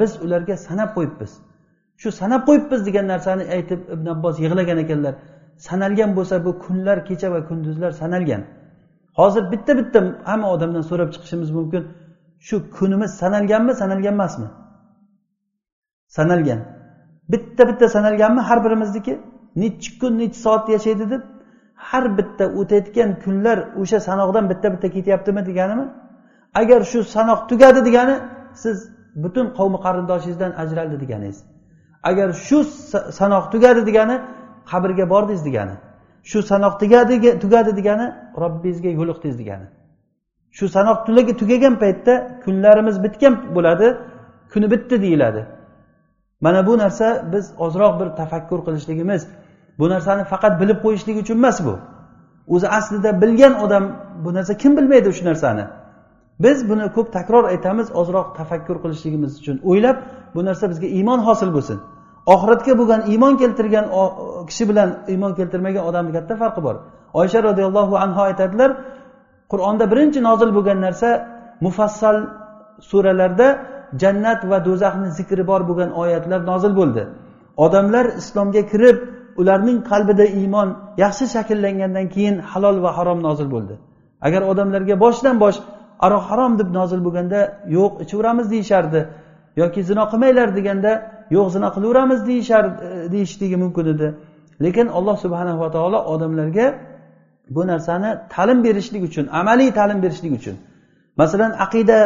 Biz 0.00 0.12
ularga 0.24 0.54
sanab 0.56 0.90
qo'yibmiz. 0.96 1.32
Shu 2.00 2.08
sanab 2.20 2.42
qo'yibmiz 2.48 2.80
degan 2.88 3.06
narsani 3.12 3.44
aytib 3.56 3.80
ibn 3.94 4.06
abbos 4.14 4.34
yig'lagan 4.44 4.78
ekanlar. 4.84 5.14
Sanalgan 5.66 6.10
bo'lsa 6.16 6.44
bu 6.44 6.50
kunlar 6.64 6.98
kecha 7.08 7.28
va 7.34 7.40
kunduzlar 7.48 7.90
sanalgan. 8.02 8.42
Hozir 9.18 9.42
bitta 9.52 9.72
bitta 9.80 9.98
hamma 10.30 10.48
odamdan 10.54 10.84
so'rab 10.90 11.08
chiqishimiz 11.14 11.50
mumkin. 11.58 11.82
Shu 12.46 12.56
kunimiz 12.76 13.10
sanalganmi 13.22 13.72
sanalgan 13.74 14.14
emasmi 14.18 14.48
sanalgan. 16.16 16.60
Bitta 17.32 17.62
bitta 17.68 17.88
sanalganmi 17.88 18.40
har 18.40 18.64
birimizniki? 18.64 19.20
Nechi 19.56 19.98
kun 20.00 20.12
nechi 20.18 20.38
soat 20.44 20.68
yashaydi 20.68 21.10
deb 21.10 21.22
har 21.74 22.18
bitta 22.18 22.44
o'tayotgan 22.60 23.10
kunlar 23.24 23.58
o'sha 23.80 23.98
sanoqdan 24.08 24.44
bitta 24.50 24.68
bitta 24.74 24.88
ketyaptimi 24.96 25.46
deganimi? 25.46 25.86
Agar 26.60 26.80
shu 26.90 26.98
sanoq 27.16 27.40
tugadi 27.50 27.80
degani 27.88 28.16
siz 28.62 28.76
butun 29.22 29.46
qavmi 29.58 29.78
qarindoshingizdan 29.84 30.52
ajraldi 30.62 30.96
deganingiz. 31.02 31.38
Agar 32.10 32.28
shu 32.46 32.58
sanoq 33.20 33.44
tugadi 33.52 33.82
degani 33.88 34.16
qabrga 34.70 35.04
bordingiz 35.12 35.44
degani. 35.48 35.74
Shu 36.22 36.42
sanoq 36.42 36.80
tugadi 36.80 37.38
tugadi 37.42 37.76
degani 37.76 38.06
robbingizga 38.42 38.90
yo'liqdingiz 38.98 39.38
degani. 39.38 39.66
Shu 40.50 40.68
sanoq 40.68 40.98
tugagan 41.40 41.74
paytda 41.82 42.14
kunlarimiz 42.44 42.96
bitgan 43.04 43.34
bo'ladi 43.56 43.86
kuni 44.52 44.70
bitdi 44.70 45.02
deyiladi. 45.02 45.46
Mana 46.40 46.66
bu 46.66 46.78
narsa 46.78 47.32
biz 47.32 47.44
ozroq 47.58 48.00
bir 48.00 48.08
tafakkur 48.20 48.64
qilishligimiz 48.66 49.22
bu 49.78 49.88
narsani 49.88 50.24
faqat 50.24 50.60
bilib 50.60 50.78
qo'yishlik 50.84 51.16
uchun 51.22 51.36
emas 51.36 51.64
bu. 51.66 51.74
O'zi 52.54 52.68
aslida 52.68 53.10
bilgan 53.22 53.54
odam 53.64 53.84
bu 54.24 54.34
narsa 54.34 54.52
kim 54.62 54.76
bilmaydi 54.76 55.12
shu 55.12 55.24
narsani? 55.24 55.64
Biz 56.44 56.68
buni 56.70 56.92
ko'p 56.96 57.12
takror 57.12 57.44
aytamiz 57.44 57.88
ozroq 58.00 58.36
tafakkur 58.36 58.76
qilishligimiz 58.82 59.32
uchun. 59.40 59.56
O'ylab 59.70 59.96
bu 60.34 60.44
narsa 60.44 60.64
bizga 60.70 60.86
iymon 60.86 61.18
hosil 61.18 61.50
bo'lsin. 61.56 61.78
Oxiratga 62.34 62.72
bo'lgan 62.80 63.00
iymon 63.12 63.34
keltirgan 63.42 63.86
kishi 64.48 64.64
bilan 64.70 64.88
iymon 65.12 65.32
keltirmagan 65.38 65.82
odamni 65.88 66.12
katta 66.16 66.34
farqi 66.42 66.60
bor. 66.66 66.76
Oysha 67.20 67.38
roziyallohu 67.48 67.94
anhu 68.04 68.20
aytadilar 68.28 68.70
qur'onda 69.52 69.84
birinchi 69.92 70.20
nozil 70.28 70.50
bo'lgan 70.56 70.78
narsa 70.86 71.08
mufassal 71.66 72.16
suralarda 72.90 73.48
jannat 74.02 74.40
va 74.50 74.58
do'zaxni 74.68 75.08
zikri 75.18 75.42
bor 75.50 75.60
bo'lgan 75.68 75.90
oyatlar 76.02 76.40
nozil 76.50 76.72
bo'ldi. 76.80 77.02
Odamlar 77.64 78.06
islomga 78.20 78.62
kirib 78.72 78.96
ularning 79.40 79.78
qalbida 79.90 80.24
iymon 80.40 80.68
yaxshi 81.04 81.24
shakllangandan 81.34 82.06
keyin 82.14 82.36
halol 82.50 82.76
va 82.84 82.90
harom 82.98 83.18
nozil 83.28 83.48
bo'ldi. 83.54 83.74
Agar 84.26 84.42
odamlarga 84.50 84.94
boshdan 85.04 85.36
bosh 85.44 85.58
aroq 86.06 86.24
harom 86.30 86.52
deb 86.60 86.68
nozil 86.78 87.00
bo'lganda 87.06 87.40
yo'q 87.76 87.92
ichaveramiz 88.04 88.46
deyishardi 88.54 89.00
yoki 89.60 89.80
zino 89.88 90.04
qilmanglar 90.10 90.48
deganda 90.58 90.92
yo'q 91.36 91.48
zina 91.54 91.68
qilaveramiz 91.74 92.20
deyishar 92.26 92.64
e, 92.64 93.12
deyishligi 93.12 93.56
mumkin 93.64 93.86
edi. 93.94 94.08
Lekin 94.64 94.86
alloh 94.98 95.16
subhanava 95.24 95.70
taolo 95.76 95.98
odamlarga 96.12 96.66
bu 97.56 97.66
narsani 97.66 98.10
ta'lim 98.34 98.58
berishlik 98.66 99.02
uchun 99.08 99.24
amaliy 99.40 99.70
ta'lim 99.78 99.98
berishlik 100.04 100.32
uchun 100.38 100.56
masalan 101.20 101.52
aqida 101.64 101.98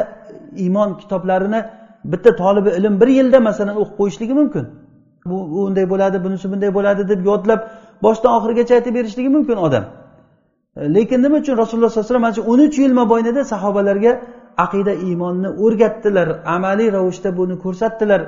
iymon 0.65 0.91
kitoblarini 1.01 1.61
bitta 2.05 2.37
tolibi 2.37 2.71
ilm 2.79 3.01
bir 3.01 3.09
yilda 3.19 3.39
masalan 3.41 3.77
o'qib 3.83 3.95
qo'yishligi 4.01 4.35
mumkin. 4.41 4.65
Bu 5.31 5.37
unday 5.67 5.87
bo'ladi 5.93 6.25
bunisi 6.25 6.47
bunday 6.53 6.71
bo'ladi 6.79 7.03
deb 7.13 7.21
yodlab 7.31 7.61
boshdan 8.05 8.31
oxirigacha 8.39 8.73
aytib 8.79 8.95
berishligi 8.99 9.31
mumkin 9.37 9.57
odam. 9.67 9.85
Lekin 10.97 11.23
nima 11.25 11.37
uchun 11.43 11.55
rasululloh 11.63 11.91
sollallohu 11.91 12.05
alayhi 12.05 12.15
vasallam 12.15 12.27
mana 12.27 12.35
shu 12.39 12.43
o'n 12.53 12.61
uch 12.67 12.77
yil 12.83 12.93
mobaynida 13.01 13.43
sahobalarga 13.53 14.13
aqida 14.65 14.93
iymonni 15.07 15.49
o'rgatdilar 15.65 16.29
amaliy 16.57 16.89
ravishda 16.97 17.31
buni 17.39 17.55
ko'rsatdilar? 17.65 18.21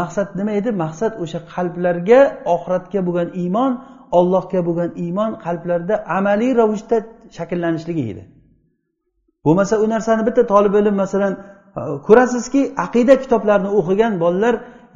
Maqsad 0.00 0.28
nima 0.38 0.52
edi? 0.60 0.70
Maqsad 0.84 1.12
o'sha 1.22 1.38
qalblarga 1.54 2.20
oxiratga 2.54 3.00
bo'lgan 3.06 3.28
iymon 3.42 3.72
ollohga 4.18 4.60
bo'lgan 4.68 4.90
iymon 5.04 5.30
qalblarda 5.44 5.94
amaliy 6.18 6.52
ravishda 6.60 6.96
shakllanishligi 7.36 8.04
edi. 8.12 8.22
Bo'lmasa 9.44 9.74
u 9.84 9.86
narsani 9.94 10.22
bitta 10.28 10.42
tolib 10.52 10.74
ilm 10.80 10.96
masalan 11.02 11.32
e, 11.34 11.80
ko'rasizki 12.06 12.60
aqida 12.86 13.14
kitoblarini 13.22 13.70
o'qigan 13.80 14.12
bolalar 14.22 14.54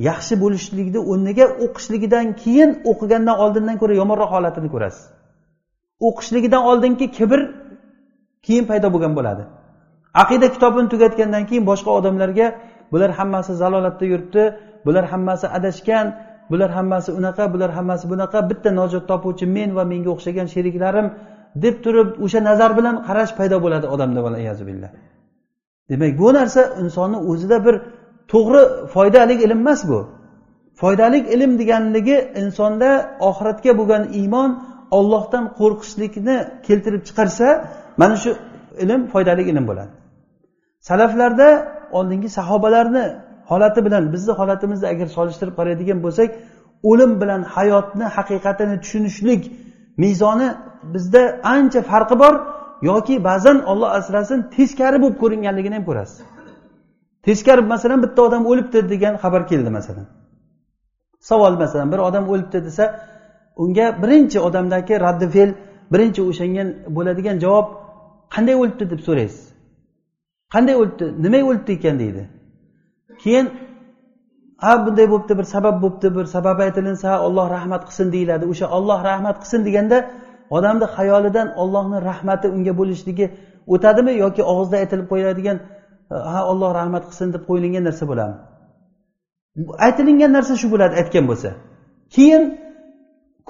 yaxshi 0.08 0.34
bo'lishlikni 0.42 1.00
o'rniga 1.10 1.46
o'qishligidan 1.64 2.26
keyin 2.42 2.70
o'qigandan 2.90 3.36
oldindan 3.44 3.76
ko'ra 3.82 3.94
yomonroq 4.00 4.30
holatini 4.36 4.68
ko'rasiz. 4.74 5.04
O'qishligidan 6.08 6.62
oldingi 6.70 7.06
kibr 7.18 7.40
keyin 8.46 8.64
paydo 8.70 8.88
bo'lgan 8.94 9.12
bo'ladi. 9.18 9.42
Aqida 10.22 10.46
kitobini 10.54 10.88
tugatgandan 10.92 11.44
keyin 11.48 11.64
boshqa 11.70 11.90
odamlarga 11.98 12.46
bular 12.92 13.10
hammasi 13.18 13.52
zalolatda 13.62 14.04
yuribdi 14.12 14.42
bular 14.86 15.04
hammasi 15.12 15.46
adashgan 15.58 16.06
bular 16.50 16.70
hammasi 16.76 17.10
unaqa 17.18 17.44
bular 17.52 17.70
hammasi 17.78 18.04
bunaqa 18.12 18.38
bitta 18.50 18.70
nojot 18.80 19.04
topuvchi 19.10 19.46
men 19.56 19.70
va 19.78 19.84
menga 19.92 20.10
o'xshagan 20.14 20.46
sheriklarim 20.54 21.06
deb 21.64 21.74
turib 21.84 22.08
o'sha 22.24 22.40
nazar 22.48 22.70
bilan 22.78 22.96
qarash 23.08 23.32
paydo 23.38 23.56
bo'ladi 23.64 23.86
odamda 23.94 24.20
billah. 24.70 24.90
Demak 25.90 26.12
bu 26.20 26.28
narsa 26.38 26.62
insonni 26.82 27.18
o'zida 27.30 27.58
bir 27.66 27.74
to'g'ri 28.32 28.62
foydali 28.94 29.34
ilm 29.44 29.58
emas 29.64 29.80
bu. 29.90 30.00
Foydali 30.80 31.18
ilm 31.34 31.52
deganligi 31.60 32.16
insonda 32.42 32.90
oxiratga 33.28 33.72
bo'lgan 33.80 34.02
iymon 34.20 34.50
ollohdan 34.98 35.44
qo'rqishlikni 35.58 36.36
keltirib 36.66 37.02
chiqarsa 37.08 37.46
mana 38.00 38.16
shu 38.22 38.30
ilm 38.82 39.00
foydali 39.12 39.42
ilm 39.50 39.64
bo'ladi. 39.70 39.92
Salaflarda 40.88 41.48
oldingi 41.98 42.28
sahobalarni 42.38 43.04
holati 43.50 43.80
bilan 43.86 44.04
bizni 44.14 44.32
holatimizni 44.40 44.86
agar 44.94 45.08
solishtirib 45.16 45.54
qaraydigan 45.60 45.98
bo'lsak 46.06 46.30
o'lim 46.90 47.12
bilan 47.20 47.42
hayotni 47.54 48.06
haqiqatini 48.16 48.76
tushunishlik 48.82 49.42
mezoni 50.02 50.48
bizda 50.94 51.22
ancha 51.54 51.80
farqi 51.90 52.16
bor 52.22 52.34
yoki 52.90 53.24
ba'zan 53.28 53.58
olloh 53.70 53.90
asrasin 53.98 54.38
teskari 54.56 54.98
bo'lib 55.02 55.16
ko'ringanligini 55.22 55.74
ham 55.78 55.84
ko'rasiz. 55.90 56.18
Teskari 57.26 57.60
masalan 57.60 58.02
bitta 58.04 58.20
odam 58.28 58.42
o'libdi 58.50 58.78
degan 58.92 59.14
xabar 59.22 59.42
keldi 59.50 59.70
masalan. 59.78 60.06
Savol 61.20 61.54
masalan 61.62 61.88
bir 61.92 61.98
odam 62.08 62.24
o'libdi 62.32 62.58
desa 62.68 62.84
unga 63.62 63.86
birinchi 64.02 64.38
odamdagi 64.48 64.94
raddi 65.06 65.26
fe'l 65.34 65.50
birinchi 65.92 66.20
o'shanga 66.30 66.64
bo'ladigan 66.96 67.36
javob 67.44 67.66
qanday 68.34 68.54
o'libdi? 68.62 68.84
deb 68.92 69.00
so'raysiz. 69.08 69.44
Qanday 70.54 70.74
o'libdi? 70.80 71.04
Nima 71.24 71.38
o'libdi 71.48 71.72
ekan? 71.78 71.96
deydi. 72.02 72.22
Keyin 73.22 73.46
a 74.70 74.86
bunday 74.86 75.06
bo'libdi 75.12 75.34
bir 75.38 75.46
sabab 75.54 75.76
bo'libdi 75.82 76.08
bir 76.16 76.24
sababi 76.34 76.60
aytilinsa 76.68 77.10
olloh 77.26 77.46
rahmat 77.56 77.82
qilsin 77.88 78.08
deyiladi. 78.14 78.44
O'sha 78.52 78.66
olloh 78.76 78.98
rahmat 79.10 79.36
qilsin 79.42 79.60
deganda 79.68 79.98
odamni 80.56 80.86
xayolidan 80.96 81.48
ollohni 81.62 81.98
rahmati 82.10 82.46
unga 82.56 82.72
bo'lishligi 82.80 83.26
o'tadimi 83.74 84.12
yoki 84.24 84.42
og'izda 84.52 84.76
aytilib 84.82 85.06
qo'yiladigan 85.12 85.58
ha 86.32 86.40
olloh 86.50 86.70
rahmat 86.80 87.04
qilsin 87.08 87.28
deb 87.34 87.42
qo'yilgan 87.48 87.84
narsa 87.88 88.04
bo'ladimi 88.10 88.38
aytilingan 89.86 90.32
narsa 90.36 90.54
shu 90.60 90.66
bo'ladi 90.74 90.94
aytgan 91.00 91.24
bo'lsa. 91.30 91.50
Keyin 92.14 92.42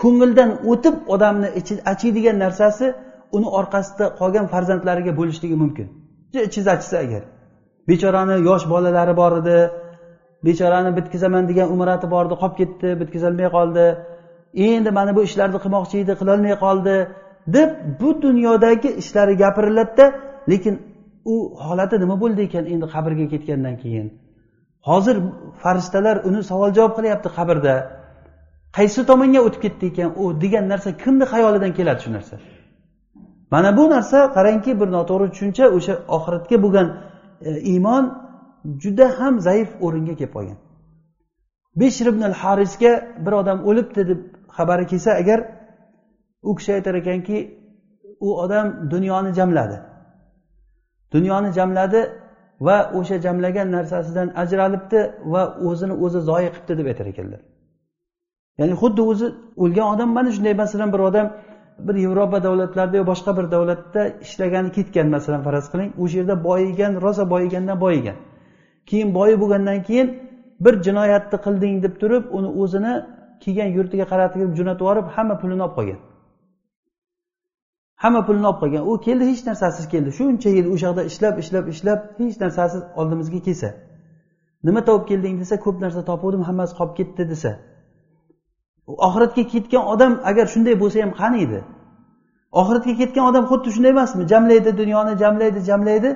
ko'ngildan 0.02 0.50
o'tib 0.70 0.96
odamni 1.14 1.48
achiydigan 1.92 2.36
narsasi 2.44 2.86
uni 3.36 3.48
orqasida 3.58 4.06
qolgan 4.20 4.46
farzandlariga 4.52 5.12
bo'lishligi 5.20 5.56
mumkin. 5.62 5.86
Ichingiz 6.48 6.68
achisa 6.74 6.96
agar. 7.04 7.22
Bechorani 7.88 8.36
yosh 8.48 8.64
bolalari 8.72 9.14
bor 9.20 9.32
edi. 9.40 9.58
Bechorani 10.46 10.90
bitkizaman 10.98 11.44
degan 11.50 11.68
umrati 11.74 12.06
bor 12.14 12.24
edi 12.28 12.36
qolib 12.42 12.56
ketdi 12.60 12.88
bitkazolmay 13.00 13.48
qoldi. 13.56 13.86
Endi 14.68 14.90
mana 14.98 15.10
bu 15.16 15.20
ishlarni 15.28 15.58
qilmoqchi 15.64 15.96
edi 16.04 16.12
qilolmay 16.20 16.54
qoldi 16.64 16.96
deb 17.56 17.70
bu 18.00 18.10
dunyodagi 18.22 18.88
ishlari 19.02 19.34
gapiriladida 19.42 20.06
lekin 20.52 20.74
u 21.32 21.34
holati 21.66 21.96
nima 22.02 22.16
bo'ldi 22.22 22.40
ekan 22.48 22.64
endi 22.72 22.86
qabrga 22.94 23.26
ketgandan 23.32 23.76
keyin? 23.82 24.06
Hozir 24.88 25.16
farishtalar 25.62 26.16
uni 26.28 26.40
savol 26.50 26.70
javob 26.76 26.92
qilyapti 26.98 27.28
qabrda. 27.38 27.74
Qaysi 28.76 29.00
tomonga 29.10 29.40
o'tib 29.46 29.60
ketdi 29.66 29.84
ekan 29.92 30.10
u 30.22 30.24
degan 30.42 30.64
narsa 30.72 30.90
kimni 31.02 31.24
xayolidan 31.32 31.72
keladi 31.78 32.00
shu 32.04 32.10
narsa? 32.16 32.36
Mana 33.52 33.70
bu 33.78 33.84
narsa 33.94 34.18
qarangki 34.36 34.72
bir 34.80 34.88
noto'g'ri 34.96 35.26
tushuncha 35.32 35.64
o'sha 35.76 35.94
oxiratga 36.16 36.56
bo'lgan 36.64 36.86
E, 37.40 37.60
iymon 37.60 38.04
juda 38.82 39.20
ham 39.20 39.40
zaif 39.40 39.68
o'ringa 39.80 40.14
kelib 40.14 40.32
qolgan. 40.36 40.58
Beshr 41.80 42.06
ibn 42.12 42.22
al 42.30 42.32
harisga 42.42 42.92
bir 43.24 43.32
odam 43.32 43.58
o'libdi 43.68 44.08
deb 44.10 44.20
xabari 44.56 44.86
kelsa 44.86 45.10
agar 45.22 45.38
u 46.42 46.54
kishi 46.58 46.70
aytar 46.74 46.94
ekanki 46.94 47.38
u 48.20 48.28
odam 48.44 48.90
dunyoni 48.90 49.34
jamladi. 49.38 49.76
Dunyoni 51.12 51.52
jamladi 51.58 52.00
va 52.60 52.76
o'sha 52.98 53.16
jamlagan 53.26 53.68
narsasidan 53.76 54.28
ajralibdi 54.42 55.00
va 55.32 55.42
o'zini 55.68 55.94
o'zi 56.04 56.20
zoyi 56.30 56.48
qilibdi 56.54 56.74
deb 56.78 56.86
aytar 56.92 57.06
ekanlar. 57.12 57.40
Ya'ni 58.58 58.74
xuddi 58.82 59.02
o'zi 59.10 59.26
o'lgan 59.62 59.86
odam 59.94 60.08
mana 60.16 60.30
shunday 60.36 60.54
masalan 60.62 60.88
bir 60.94 61.00
odam 61.08 61.26
bir 61.86 61.94
yevropa 62.04 62.42
davlatlarida 62.42 62.96
yo 62.96 63.04
boshqa 63.12 63.36
bir 63.38 63.46
davlatda 63.54 64.02
ishlagani 64.24 64.70
ketgan 64.76 65.08
masalan 65.14 65.42
faraz 65.46 65.66
qiling 65.72 65.90
o'sha 66.02 66.16
yerda 66.20 66.36
boyigan 66.48 66.92
rosa 67.04 67.30
boyigandan 67.32 67.80
boyigan. 67.84 68.16
Keyin 68.88 69.08
boyi 69.18 69.34
bo'lgandan 69.42 69.82
keyin 69.88 70.08
bir 70.64 70.74
jinoyatni 70.86 71.38
qilding 71.46 71.74
deb 71.84 71.94
turib 72.00 72.24
uni 72.38 72.48
o'zini 72.62 72.94
kelgan 73.44 73.68
yurtiga 73.76 74.06
qaratib 74.12 74.40
jo'natib 74.58 74.84
yuborib 74.84 75.06
hamma 75.16 75.34
pulini 75.42 75.62
olib 75.66 75.74
qolgan. 75.78 75.98
Hamma 78.02 78.20
pulini 78.26 78.46
olib 78.50 78.60
qolgan. 78.62 78.82
U 78.90 78.92
keldi 79.06 79.24
hech 79.30 79.42
narsasiz 79.50 79.84
keldi. 79.92 80.10
Shuncha 80.18 80.50
yil 80.58 80.66
o'sha 80.74 80.86
yoqda 80.88 81.02
ishlab 81.10 81.34
ishlab 81.42 81.64
ishlab 81.74 82.00
hech 82.18 82.36
narsasiz 82.44 82.82
oldimizga 83.00 83.40
kelsa. 83.46 83.68
Nima 84.66 84.80
topib 84.88 85.04
kelding 85.10 85.34
desa 85.42 85.56
ko'p 85.64 85.76
narsa 85.84 86.00
topuvdim 86.10 86.42
hammasi 86.48 86.72
qolib 86.78 86.94
ketdi 86.98 87.22
desa. 87.32 87.50
Oxiratga 89.06 89.42
ketgan 89.52 89.84
odam 89.92 90.12
agar 90.30 90.46
shunday 90.54 90.74
bo'lsa 90.82 90.98
ham 91.04 91.12
qani 91.20 91.38
edi? 91.46 91.60
Oxiratga 92.60 92.94
ketgan 93.00 93.24
odam 93.30 93.44
xuddi 93.50 93.68
shunday 93.74 93.90
emasmi? 93.96 94.22
Jamlaydi 94.32 94.70
dunyoni 94.80 95.12
jamlaydi 95.22 95.60
jamlaydi 95.70 96.10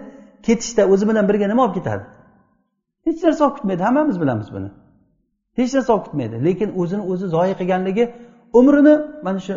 ketishda 0.47 0.83
o'zi 0.93 1.05
bilan 1.11 1.25
birga 1.29 1.47
nima 1.53 1.63
olib 1.67 1.75
ketadi? 1.79 2.05
Hech 3.07 3.19
narsa 3.25 3.43
olib 3.47 3.57
ketmaydi 3.57 3.83
hammamiz 3.89 4.17
bilamiz 4.23 4.49
buni. 4.55 4.69
Hech 5.59 5.71
narsa 5.75 5.91
olib 5.95 6.05
ketmaydi 6.07 6.37
lekin 6.47 6.69
o'zini 6.81 7.03
o'zi 7.13 7.27
zoyi 7.35 7.55
qilganligi 7.61 8.05
umrini 8.59 8.95
mana 9.27 9.41
shu 9.47 9.55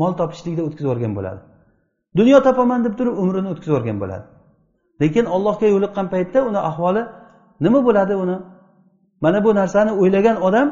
mol 0.00 0.12
topishlikda 0.20 0.62
o'tkazib 0.68 0.86
yuborgan 0.88 1.12
bo'ladi. 1.18 1.40
Dunyo 2.18 2.38
topaman 2.46 2.80
deb 2.86 2.94
turib 2.98 3.14
umrini 3.22 3.48
o'tkazib 3.52 3.72
yuborgan 3.72 3.98
bo'ladi. 4.02 4.24
Lekin 5.02 5.24
allohga 5.34 5.66
yo'liqqan 5.74 6.06
paytda 6.14 6.38
uni 6.50 6.60
ahvoli 6.70 7.02
nima 7.64 7.80
bo'ladi 7.88 8.14
uni? 8.24 8.36
Mana 9.24 9.38
bu 9.44 9.50
narsani 9.60 9.92
o'ylagan 10.00 10.36
odam 10.48 10.68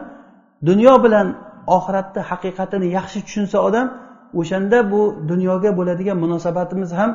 dunyo 0.69 0.95
bilan 1.05 1.27
oxiratni 1.77 2.23
haqiqatini 2.31 2.87
yaxshi 2.99 3.19
tushunsa 3.27 3.59
odam 3.69 3.87
o'shanda 4.41 4.79
bu 4.93 5.01
dunyoga 5.31 5.71
bo'ladigan 5.79 6.17
munosabatimiz 6.25 6.91
ham 7.01 7.11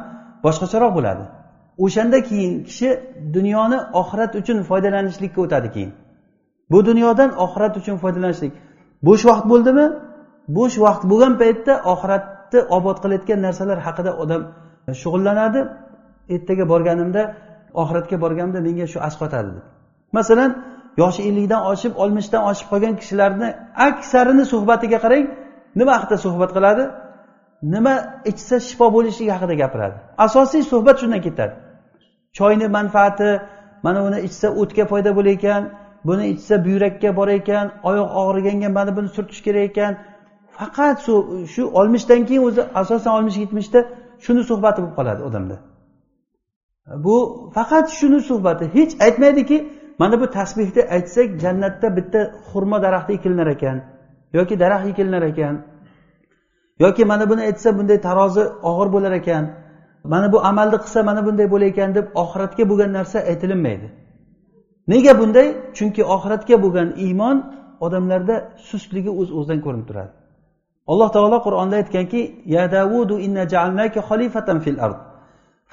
boshqacharoq 0.46 0.92
bo'ladi. 0.98 1.24
O'shanda 1.86 2.18
keyin 2.30 2.54
kishi 2.68 2.90
dunyoni 3.36 3.78
oxirat 4.02 4.32
uchun 4.42 4.58
foydalanishlikka 4.70 5.40
o'tadi 5.46 5.70
keyin. 5.76 5.92
Bu 6.72 6.80
dunyodan 6.90 7.30
oxirat 7.46 7.74
uchun 7.82 7.96
foydalanishlik. 8.04 8.54
Bo'sh 9.08 9.24
vaqt 9.30 9.46
bo'ldimi? 9.52 9.86
Bo'sh 10.58 10.76
vaqt 10.86 11.04
bo'lgan 11.12 11.34
paytda 11.42 11.74
oxiratni 11.94 12.60
obod 12.78 12.98
qilayotgan 13.04 13.40
narsalar 13.46 13.80
haqida 13.88 14.12
odam 14.24 14.42
shug'ullanadi. 15.02 15.60
Ertaga 16.36 16.66
borganimda 16.74 17.22
oxiratga 17.82 18.18
borganimda 18.24 18.60
menga 18.68 18.86
shu 18.94 19.00
asqotadi 19.08 19.50
deb. 19.56 19.66
Masalan 20.18 20.50
yoshi 20.98 21.22
ellikdan 21.30 21.62
oshib 21.72 21.94
oltmishdan 22.04 22.42
oshib 22.50 22.68
qolgan 22.72 22.94
kishilarni 23.02 23.50
aksarini 23.88 24.46
suhbatiga 24.54 25.00
qarang 25.06 25.26
nima 25.80 25.92
haqida 25.98 26.18
suhbat 26.26 26.52
qiladi? 26.58 26.84
Nima 27.74 27.94
ichsa 28.32 28.56
shifo 28.68 28.86
bo'lishligi 28.96 29.32
haqida 29.36 29.56
gapiradi. 29.64 29.98
Asosiy 30.26 30.64
suhbat 30.72 30.96
shundan 31.02 31.22
ketadi. 31.28 31.54
Choyni 32.38 32.68
manfaati 32.78 33.30
mana 33.86 34.00
buni 34.06 34.20
ichsa 34.28 34.48
o'tga 34.62 34.84
foyda 34.92 35.12
bo'lar 35.18 35.34
ekan 35.38 35.62
buni 36.08 36.26
ichsa 36.34 36.54
buyrakka 36.66 37.10
bor 37.20 37.28
ekan 37.40 37.66
oyoq 37.90 38.10
og'riganga 38.22 38.70
mana 38.78 38.92
buni 38.98 39.10
surtish 39.16 39.42
kerak 39.46 39.64
ekan. 39.72 39.92
Faqat 40.58 40.98
shu 41.54 41.62
oltmishdan 41.80 42.22
keyin 42.28 42.44
o'zi 42.50 42.62
asosan 42.82 43.12
oltmish 43.18 43.38
yetmishda 43.44 43.80
shuni 44.26 44.44
suhbati 44.50 44.80
bo'lib 44.82 44.96
qoladi 45.00 45.22
odamda. 45.30 45.56
Bu 47.06 47.16
faqat 47.56 47.86
shuni 48.00 48.20
suhbati 48.30 48.66
hech 48.76 48.92
aytmaydiki 49.06 49.58
mana 50.02 50.16
bu 50.22 50.26
tasbehni 50.38 50.82
aytsak 50.96 51.28
jannatda 51.44 51.88
bitta 51.98 52.20
xurmo 52.50 52.78
daraxti 52.86 53.12
ekilinar 53.18 53.48
ekan 53.56 53.78
yoki 54.38 54.56
daraxt 54.64 54.88
ekilinar 54.92 55.24
ekan 55.32 55.56
yoki 56.84 57.04
mana 57.12 57.26
buni 57.32 57.42
aytsa 57.50 57.70
bunday 57.78 57.98
tarozi 58.08 58.44
og'ir 58.70 58.88
bo'lar 58.96 59.14
ekan 59.22 59.44
mana 60.14 60.28
bu 60.34 60.38
amalni 60.50 60.78
qilsa 60.84 61.00
mana 61.10 61.22
bunday 61.28 61.48
bo'lar 61.54 61.68
ekan 61.74 61.90
deb 61.98 62.06
oxiratga 62.24 62.64
bo'lgan 62.72 62.92
narsa 62.98 63.18
aytilinmaydi 63.32 63.88
nega 64.92 65.14
bunday? 65.20 65.48
Chunki 65.78 66.02
oxiratga 66.16 66.56
bo'lgan 66.64 66.90
iymon 67.06 67.38
odamlarda 67.86 68.36
sustligi 68.70 69.12
o'z 69.20 69.30
o'zidan 69.38 69.60
ko'rinib 69.66 69.86
turadi. 69.90 70.12
Alloh 70.92 71.10
taolo 71.16 71.38
qur'onda 71.48 71.76
aytganki 71.82 72.22
ya 72.56 72.64
davudu 72.76 73.16
inna 73.26 73.44
jaalnaka 73.54 74.00
xalifatan 74.10 74.58
fil 74.66 74.80
ard 74.86 75.00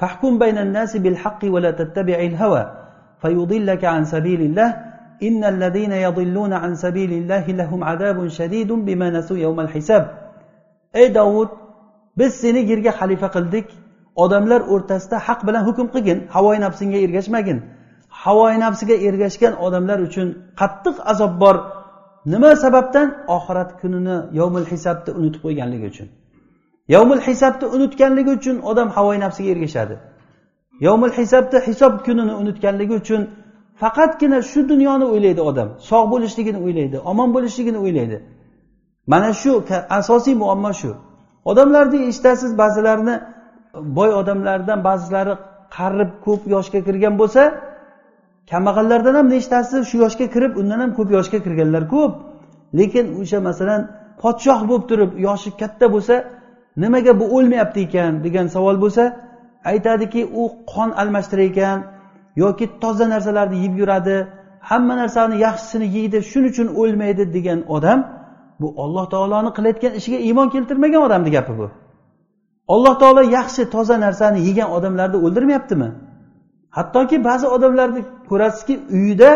fahkum 0.00 0.32
baynan 0.42 0.68
nasi 0.78 0.96
bil 1.04 1.18
haqqi 1.22 1.48
va 1.54 1.60
la 1.64 1.72
tattabi'il 1.80 2.36
hawa. 2.42 2.62
فيضلك 3.21 3.85
عن 3.85 4.05
سبيل 4.05 4.41
الله 4.41 4.69
إن 5.27 5.43
الذين 5.43 5.91
يضلون 5.91 6.53
عن 6.53 6.75
سبيل 6.75 7.11
الله 7.13 7.45
لهم 7.59 7.83
عذاب 7.83 8.27
شديد 8.27 8.71
بما 8.71 9.09
نسوا 9.09 9.37
يوم 9.37 9.59
الحساب 9.59 10.03
ey 10.93 11.15
dovud 11.15 11.49
biz 12.17 12.31
seni 12.41 12.61
yerga 12.71 12.91
xalifa 12.99 13.27
qildik 13.35 13.67
odamlar 14.23 14.61
o'rtasida 14.73 15.17
haq 15.27 15.39
bilan 15.47 15.63
hukm 15.67 15.87
qilgin 15.93 16.19
havoyi 16.35 16.59
nafsingga 16.65 16.99
ergashmagin 17.05 17.57
havoyi 18.23 18.57
nafsiga 18.65 18.95
ergashgan 19.07 19.53
odamlar 19.65 19.99
uchun 20.07 20.27
qattiq 20.59 20.95
azob 21.11 21.33
bor 21.43 21.55
nima 22.33 22.51
sababdan 22.63 23.07
oxirat 23.35 23.69
kunini 23.81 24.17
yovmul 24.39 24.67
hisabni 24.71 25.11
unutib 25.19 25.41
qo'yganligi 25.45 25.85
uchun 25.93 26.07
yovmul 26.95 27.21
hisabni 27.27 27.65
unutganligi 27.75 28.31
uchun 28.37 28.55
odam 28.71 28.87
havoyi 28.95 29.19
nafsiga 29.25 29.49
ergashadi 29.55 29.95
Yovmul 30.86 31.12
hisabda 31.18 31.58
hisob 31.68 31.92
kunini 32.06 32.34
unutganligi 32.40 32.94
uchun 33.02 33.22
faqatgina 33.80 34.38
shu 34.50 34.60
dunyoni 34.72 35.06
o'ylaydi 35.14 35.40
odam. 35.50 35.68
Sog' 35.90 36.06
bo'lishligini 36.12 36.58
o'ylaydi 36.66 36.96
omon 37.10 37.28
bo'lishligini 37.34 37.78
o'ylaydi. 37.84 38.18
Mana 39.12 39.30
shu 39.42 39.52
asosiy 39.98 40.34
muammo 40.42 40.72
shu. 40.80 40.90
Odamlarni 41.50 41.98
eshitasiz 42.10 42.50
ba'zilarini 42.62 43.14
boy 43.98 44.10
odamlardan 44.20 44.78
ba'zilari 44.88 45.34
qarib 45.76 46.10
ko'p 46.26 46.42
yoshga 46.54 46.80
kirgan 46.86 47.14
bo'lsa 47.20 47.42
kambag'allardan 48.50 49.14
ham 49.18 49.26
nechtasi 49.34 49.76
shu 49.90 49.96
yoshga 50.04 50.26
kirib 50.34 50.52
undan 50.60 50.78
ham 50.84 50.90
ko'p 50.98 51.08
yoshga 51.16 51.38
kirganlar 51.44 51.84
ko'p. 51.94 52.12
Lekin 52.78 53.06
o'sha 53.20 53.38
masalan 53.48 53.80
podshoh 54.22 54.60
bo'lib 54.68 54.84
turib 54.90 55.10
yoshi 55.26 55.50
katta 55.60 55.86
bo'lsa 55.94 56.14
nimaga 56.82 57.12
bu 57.20 57.24
o'lmayapti 57.36 57.80
ekan 57.86 58.12
degan 58.24 58.46
savol 58.54 58.76
bo'lsa 58.84 59.04
aytadiki 59.70 60.20
u 60.40 60.42
qon 60.72 60.90
almashtirar 61.02 61.44
ekan 61.50 61.78
yoki 62.42 62.66
toza 62.82 63.06
narsalarni 63.14 63.58
yeb 63.64 63.74
yuradi 63.80 64.16
hamma 64.70 64.94
narsani 65.02 65.36
yaxshisini 65.46 65.86
yeydi 65.96 66.18
shuning 66.30 66.50
uchun 66.52 66.68
o'lmaydi 66.80 67.24
degan 67.36 67.60
odam 67.76 67.98
bu 68.60 68.68
olloh 68.82 69.04
taoloni 69.14 69.50
qilayotgan 69.56 69.92
ishiga 70.00 70.18
iymon 70.28 70.48
keltirmagan 70.54 71.02
odamni 71.06 71.30
gapi 71.36 71.52
bu. 71.60 71.66
Alloh 72.74 72.94
taolo 73.02 73.22
yaxshi 73.38 73.62
toza 73.74 73.96
narsani 74.06 74.38
yegan 74.48 74.68
odamlarni 74.76 75.18
o'ldirmayaptimi? 75.26 75.88
Hattoki 76.76 77.16
ba'zi 77.28 77.46
odamlarni 77.56 78.00
ko'rasizki 78.30 78.74
uyida 78.96 79.30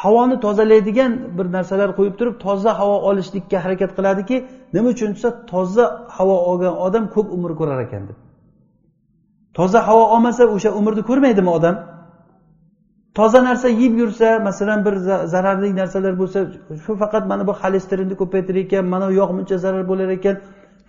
havoni 0.00 0.36
tozalaydigan 0.44 1.12
bir 1.38 1.46
narsalar 1.56 1.90
qo'yib 1.98 2.14
turib 2.18 2.36
toza 2.46 2.70
havo 2.80 2.96
olishlikka 3.08 3.58
harakat 3.64 3.90
qiladiki 3.96 4.36
nima 4.74 4.88
uchun 4.94 5.10
desa 5.16 5.30
toza 5.52 5.84
havo 6.16 6.36
olgan 6.50 6.74
odam 6.86 7.04
ko'p 7.14 7.26
umr 7.36 7.50
ko'rar 7.60 7.78
ekan 7.86 8.02
deb. 8.08 8.18
Toza 9.56 9.78
havo 9.88 10.04
olmasa 10.14 10.42
o'sha 10.54 10.70
umrni 10.78 11.02
ko'rmaydimi 11.10 11.50
odam? 11.58 11.76
Toza 13.18 13.40
narsa 13.48 13.68
yeb 13.68 13.94
yursa 14.02 14.28
masalan 14.48 14.84
bir 14.86 14.94
zararli 15.32 15.76
narsalar 15.80 16.14
bo'lsa 16.22 16.38
shu 16.84 16.92
faqat 17.02 17.24
mana 17.30 17.42
bu 17.48 17.52
xolesterinni 17.62 18.14
ko'paytirar 18.22 18.60
ekan 18.64 18.84
mana 18.92 19.04
bu 19.08 19.12
yog' 19.20 19.32
muncha 19.38 19.56
zarar 19.64 19.84
bo'lar 19.90 20.08
ekan. 20.18 20.36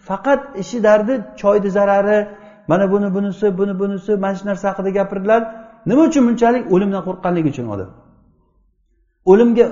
Faqat 0.09 0.41
ishi 0.61 0.77
dardi 0.87 1.13
choyni 1.41 1.69
zarari 1.77 2.19
mana 2.71 2.85
buni 2.93 3.07
bunisi 3.15 3.45
buni 3.59 3.73
bunisi 3.81 4.11
mana 4.23 4.35
shu 4.39 4.45
narsa 4.49 4.65
haqida 4.71 4.89
gapirdilar 4.99 5.41
nima 5.89 6.01
uchun 6.09 6.23
bunchalik? 6.27 6.63
O'limdan 6.73 7.01
qo'rqqanligi 7.07 7.49
uchun 7.53 7.67
odam. 7.75 7.89
O'limga 9.31 9.65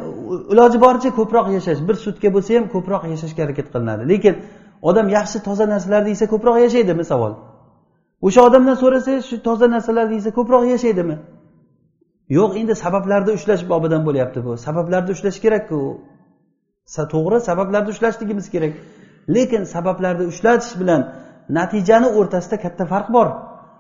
iloji 0.54 0.78
boricha 0.86 1.10
ko'proq 1.20 1.46
yashash 1.58 1.82
bir 1.88 1.96
sutka 2.06 2.28
bo'lsa 2.36 2.50
ham 2.58 2.66
ko'proq 2.76 3.02
yashashga 3.14 3.42
harakat 3.46 3.68
qilinadi. 3.74 4.04
Lekin 4.12 4.34
odam 4.90 5.08
yaxshi 5.18 5.38
toza 5.48 5.66
narsalarni 5.74 6.10
yesa 6.16 6.26
ko'proq 6.34 6.56
yashaydimi 6.66 7.04
savol? 7.12 7.34
O'sha 8.26 8.42
odamdan 8.48 8.76
so'rasangiz 8.82 9.24
shu 9.30 9.38
toza 9.48 9.68
narsalarni 9.76 10.16
yesa 10.20 10.32
ko'proq 10.38 10.64
yashaydimi? 10.74 11.16
Yo'q 12.38 12.52
endi 12.62 12.74
sabablarni 12.84 13.32
ushlash 13.38 13.64
bobidan 13.72 14.02
bo'lyapti 14.08 14.40
bu. 14.46 14.52
Sabablarni 14.68 15.12
ushlash 15.16 15.40
kerakku. 15.46 15.80
To'g'ri 17.14 17.40
sabablarni 17.50 17.90
ushlashligimiz 17.96 18.48
kerak. 18.54 18.74
Lekin 19.36 19.64
sabablarni 19.76 20.26
ushlatish 20.32 20.74
bilan 20.82 21.02
natijani 21.58 22.10
o'rtasida 22.20 22.58
katta 22.64 22.84
farq 22.92 23.08
bor. 23.16 23.28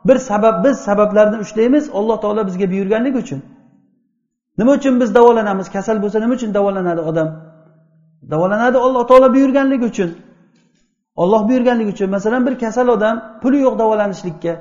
Bir 0.07 0.17
sabab 0.29 0.55
biz 0.65 0.75
sabablarni 0.87 1.37
ushlaymiz 1.45 1.85
alloh 1.99 2.17
taolo 2.23 2.41
bizga 2.49 2.67
buyurganligi 2.73 3.17
uchun. 3.23 3.39
Nima 4.59 4.71
uchun 4.79 4.93
biz 5.01 5.09
davolanamiz? 5.17 5.67
Kasal 5.75 5.97
bo'lsa 6.03 6.17
nima 6.23 6.33
uchun 6.39 6.51
davolanadi 6.57 7.01
odam? 7.09 7.27
Davolanadi 8.31 8.77
alloh 8.85 9.03
taolo 9.09 9.27
buyurganligi 9.35 9.85
uchun. 9.91 10.09
Olloh 11.21 11.41
buyurganligi 11.49 11.89
uchun 11.95 12.09
masalan 12.15 12.41
bir 12.47 12.55
kasal 12.63 12.87
odam 12.95 13.15
puli 13.41 13.57
yo'q 13.65 13.75
davolanishlikka. 13.81 14.53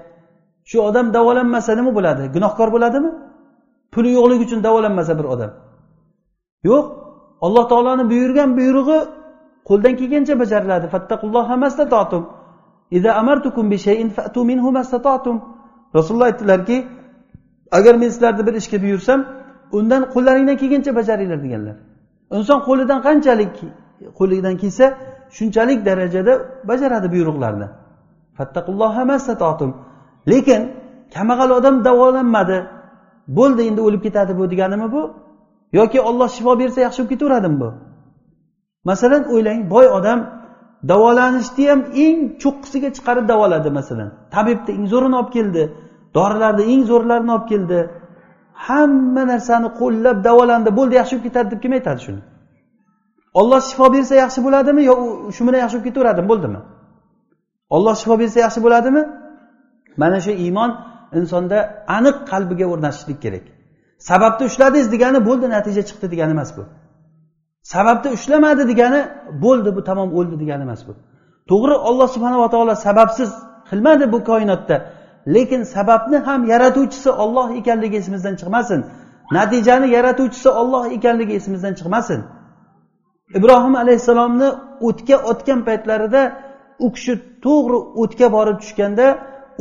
Shu 0.71 0.77
odam 0.89 1.07
davolanmasa 1.17 1.73
nima 1.79 1.91
bo'ladi? 1.99 2.25
Gunohkor 2.35 2.69
bo'ladimi? 2.75 3.11
Puli 3.95 4.11
yo'qligi 4.19 4.43
uchun 4.47 4.61
davolanmasa 4.67 5.13
bir 5.19 5.27
odam. 5.35 5.51
Yo'q. 6.69 6.85
Alloh 7.47 7.65
taoloni 7.73 8.05
buyurgan 8.13 8.51
buyrug'i 8.59 8.99
qo'ldan 9.69 9.95
kelgancha 10.01 10.35
bajariladi. 10.43 10.87
Rasululloh 15.97 16.27
aytdilarki 16.31 16.77
agar 17.79 17.95
men 17.95 18.09
sizlarni 18.09 18.47
bir 18.47 18.55
ishga 18.61 18.79
buyursam 18.85 19.21
undan 19.79 20.03
qo'llaringdan 20.15 20.57
kelgancha 20.63 20.93
bajaringlar 20.99 21.39
deganlar. 21.45 21.77
Inson 22.37 22.61
qo'lidan 22.69 22.99
qanchalik 23.07 23.55
qo'lidan 24.19 24.55
kelsa 24.63 24.87
shunchalik 25.37 25.81
darajada 25.89 26.33
bajaradi 26.69 27.09
buyruqlarni. 27.15 27.69
Lekin 30.33 30.61
kambag'al 31.15 31.51
odam 31.59 31.75
davolanmadi. 31.89 32.59
Bo'ldi 33.39 33.63
endi 33.69 33.81
o'lib 33.87 34.03
ketadi 34.07 34.33
bu 34.39 34.45
deganimi 34.53 34.89
bu? 34.95 35.03
Yoki 35.79 35.99
olloh 36.09 36.29
shifo 36.37 36.53
bersa 36.61 36.79
yaxshi 36.87 37.01
bo'lib 37.01 37.13
ketaveradimi 37.13 37.57
bu? 37.63 37.69
Masalan 38.91 39.23
o'ylang 39.35 39.61
boy 39.75 39.87
odam 39.99 40.21
davolanishni 40.91 41.65
ham 41.71 41.81
eng 42.05 42.19
cho'qqisiga 42.43 42.89
chiqarib 42.97 43.25
davoladi 43.33 43.71
masalan. 43.79 44.11
Tabibni 44.35 44.73
eng 44.79 44.87
zo'rini 44.93 45.17
olib 45.21 45.31
keldi 45.37 45.63
dorilarni 46.17 46.65
eng 46.73 46.83
zo'rlarini 46.91 47.33
olib 47.37 47.47
keldi. 47.53 47.81
Hamma 48.67 49.23
narsani 49.33 49.69
qo'llab 49.81 50.17
davolandi 50.29 50.71
bo'ldi 50.79 50.95
yaxshi 51.01 51.15
bo'lib 51.15 51.27
ketadi 51.29 51.49
deb 51.53 51.61
kim 51.65 51.73
aytadi 51.79 52.01
shuni? 52.07 52.21
Olloh 53.39 53.61
shifo 53.69 53.87
bersa 53.95 54.15
yaxshi 54.23 54.41
bo'ladimi 54.47 54.83
yo 54.91 54.95
shu 55.37 55.43
bilan 55.47 55.61
yaxshi 55.65 55.77
bo'lib 55.77 55.89
ketaveradimi? 55.89 56.29
Bo'ldimi? 56.33 56.61
Olloh 57.77 57.95
shifo 58.01 58.15
bersa 58.21 58.39
yaxshi 58.45 58.61
bo'ladimi? 58.67 59.03
Mana 60.03 60.19
shu 60.25 60.33
iymon 60.45 60.71
insonda 61.19 61.59
aniq 61.97 62.17
qalbiga 62.31 62.67
o'rnashishlik 62.73 63.19
kerak. 63.25 63.45
Sababni 64.09 64.45
ushladingiz 64.51 64.89
degani 64.95 65.19
bo'ldi 65.29 65.47
natija 65.57 65.83
chiqdi 65.89 66.07
degani 66.13 66.33
emas 66.37 66.51
bu. 66.57 66.63
Sababni 67.73 68.09
ushlamadi 68.17 68.63
degani 68.71 69.01
bo'ldi 69.45 69.71
bu 69.77 69.81
tamom 69.89 70.11
o'ldi 70.19 70.37
degani 70.43 70.63
emas 70.69 70.83
bu. 70.89 70.93
To'g'ri 71.51 71.75
olloh 71.89 72.09
subhanava 72.15 72.49
taolo 72.55 72.75
sababsiz 72.87 73.31
qilmadi 73.71 74.05
bu 74.13 74.19
koinotda 74.31 74.77
lekin 75.35 75.63
sababni 75.75 76.19
ham 76.27 76.41
yaratuvchisi 76.53 77.11
olloh 77.23 77.47
ekanligi 77.61 77.97
esimizdan 78.03 78.35
chiqmasin. 78.41 78.81
Natijani 79.39 79.89
yaratuvchisi 79.97 80.49
olloh 80.61 80.85
ekanligi 80.97 81.33
esimizdan 81.41 81.75
chiqmasin. 81.79 82.21
Ibrohim 83.35 83.75
alayhissalomni 83.83 84.49
o'tga 84.89 85.17
otgan 85.31 85.61
paytlarida 85.69 86.23
u 86.85 86.93
kishi 86.93 87.15
to'g'ri 87.45 87.79
o'tga 88.03 88.27
borib 88.37 88.57
tushganda 88.63 89.07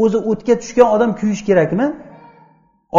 o'zi 0.03 0.17
o'tga 0.31 0.53
tushgan 0.61 0.87
odam 0.95 1.11
kuyish 1.19 1.43
kerakmi? 1.49 1.87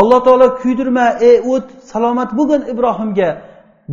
Alloh 0.01 0.21
taolo 0.27 0.47
kuydirma 0.63 1.07
ey 1.29 1.37
o't 1.53 1.67
salomat 1.93 2.31
bo'lgin 2.39 2.63
ibrohimga 2.73 3.29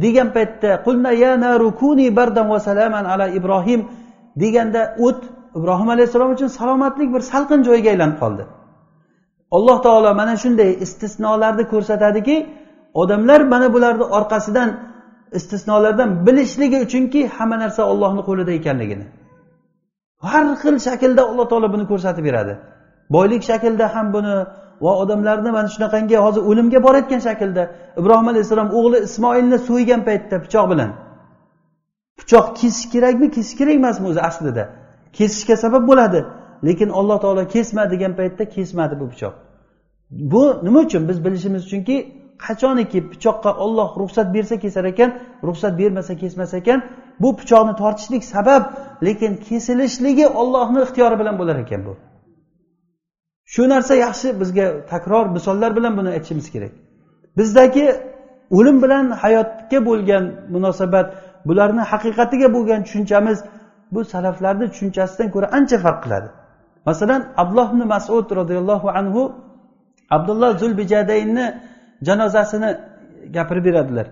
degan 0.03 0.27
paytda 0.35 0.71
qulna 0.85 1.11
ya 1.23 1.31
narukuni 1.45 2.07
bardan 2.17 2.47
va 2.53 2.59
salaman 2.67 3.05
ala 3.13 3.27
ibrohim 3.39 3.81
deganda 4.41 4.81
o't 5.07 5.21
ibrohim 5.57 5.89
alayhissalom 5.95 6.31
uchun 6.35 6.49
salomatlik 6.59 7.09
bir 7.15 7.21
salqin 7.31 7.59
joyga 7.67 7.89
aylanib 7.93 8.17
qoldi. 8.23 8.43
Alloh 9.55 9.77
taolo 9.85 10.09
mana 10.21 10.35
shunday 10.43 10.71
istisnolarni 10.85 11.63
ko'rsatadiki 11.73 12.35
odamlar 13.01 13.41
mana 13.53 13.67
bularni 13.75 14.05
orqasidan 14.17 14.69
istisnolardan 15.39 16.09
bilishligi 16.25 16.77
uchunki 16.85 17.21
hamma 17.35 17.57
narsa 17.63 17.81
ollohni 17.91 18.21
qo'lida 18.29 18.51
ekanligini. 18.59 19.05
Har 20.31 20.45
xil 20.61 20.75
shaklda 20.87 21.21
alloh 21.29 21.45
taolo 21.51 21.67
buni 21.73 21.85
ko'rsatib 21.91 22.23
beradi. 22.29 22.53
Boylik 23.15 23.43
shaklda 23.49 23.85
ham 23.95 24.07
buni 24.15 24.35
va 24.85 24.91
odamlarni 25.01 25.51
mana 25.57 25.67
shunaqangi 25.75 26.15
hozir 26.25 26.41
o'limga 26.49 26.79
borayotgan 26.87 27.21
shaklda 27.27 27.63
ibrohim 27.99 28.27
alayhissalom 28.31 28.69
o'g'li 28.77 28.97
ismoilni 29.07 29.57
so'ygan 29.69 30.01
paytda 30.07 30.35
pichoq 30.45 30.65
bilan. 30.71 30.89
Pichoq 32.19 32.45
kesish 32.59 32.87
kerakmi? 32.93 33.27
Kesish 33.35 33.55
kerak 33.59 33.75
emasmi 33.81 34.05
o'zi 34.11 34.21
aslida. 34.29 34.63
Kesishga 35.17 35.55
sabab 35.63 35.83
bo'ladi. 35.89 36.19
Lekin 36.67 36.89
alloh 36.99 37.17
taolo 37.23 37.43
kesma 37.55 37.83
degan 37.93 38.13
paytda 38.19 38.43
kesmadi 38.55 38.95
bu 39.01 39.05
pichoq. 39.13 39.33
Bu 40.31 40.43
nima 40.65 40.79
uchun? 40.79 41.01
Biz 41.09 41.17
bilishimiz 41.25 41.61
uchunki 41.67 41.95
qachoniki 42.45 42.99
pichoqqa 43.11 43.51
olloh 43.63 43.89
ruxsat 44.01 44.27
bersa 44.35 44.55
kesar 44.63 44.85
ekan 44.91 45.09
ruxsat 45.47 45.73
bermasa 45.79 46.13
kesmas 46.21 46.53
ekan 46.53 46.79
bu 47.21 47.29
pichoqni 47.39 47.73
tortishlik 47.81 48.23
sabab 48.23 48.63
lekin 49.07 49.31
kesilishligi 49.47 50.27
ollohni 50.41 50.79
ixtiyori 50.85 51.15
bilan 51.21 51.35
bo'lar 51.39 51.57
ekan 51.65 51.81
bu. 51.87 51.93
Shu 53.53 53.63
narsa 53.73 53.93
yaxshi 54.05 54.27
bizga 54.41 54.65
takror 54.91 55.25
misollar 55.35 55.71
bilan 55.77 55.93
buni 55.97 56.09
aytishimiz 56.15 56.47
kerak. 56.53 56.73
Bizdagi 57.37 57.85
o'lim 58.57 58.77
bilan 58.83 59.05
hayotga 59.23 59.79
bo'lgan 59.89 60.23
munosabat 60.53 61.07
bularni 61.47 61.83
haqiqatiga 61.91 62.47
bo'lgan 62.55 62.79
tushunchamiz 62.85 63.37
bu 63.93 64.01
salaflarni 64.13 64.65
tushunchasidan 64.73 65.27
ko'ra 65.35 65.47
ancha 65.57 65.77
farq 65.85 65.99
qiladi. 66.05 66.29
Masalan 66.89 67.21
abdulloh 67.41 67.67
ibn 67.73 67.81
masud 67.93 68.27
roziyallohu 68.39 68.87
anhu 68.99 69.21
abdulloh 70.15 70.51
zulbijadaynni 70.61 71.45
janozasini 72.01 72.69
gapirib 73.33 73.65
beradilar. 73.65 74.07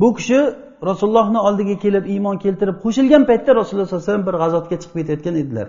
Bu 0.00 0.14
kishi 0.14 0.38
rasulullohni 0.82 1.38
oldiga 1.38 1.76
kelib 1.84 2.04
iymon 2.06 2.36
keltirib 2.44 2.76
qo'shilgan 2.84 3.22
paytda 3.30 3.50
rasululloh 3.60 3.86
sallallohu 3.86 4.04
alayhi 4.04 4.12
vasallam 4.12 4.26
bir 4.28 4.36
g'azotga 4.42 4.76
chiqib 4.82 4.96
ketayotgan 5.00 5.34
edilar. 5.42 5.68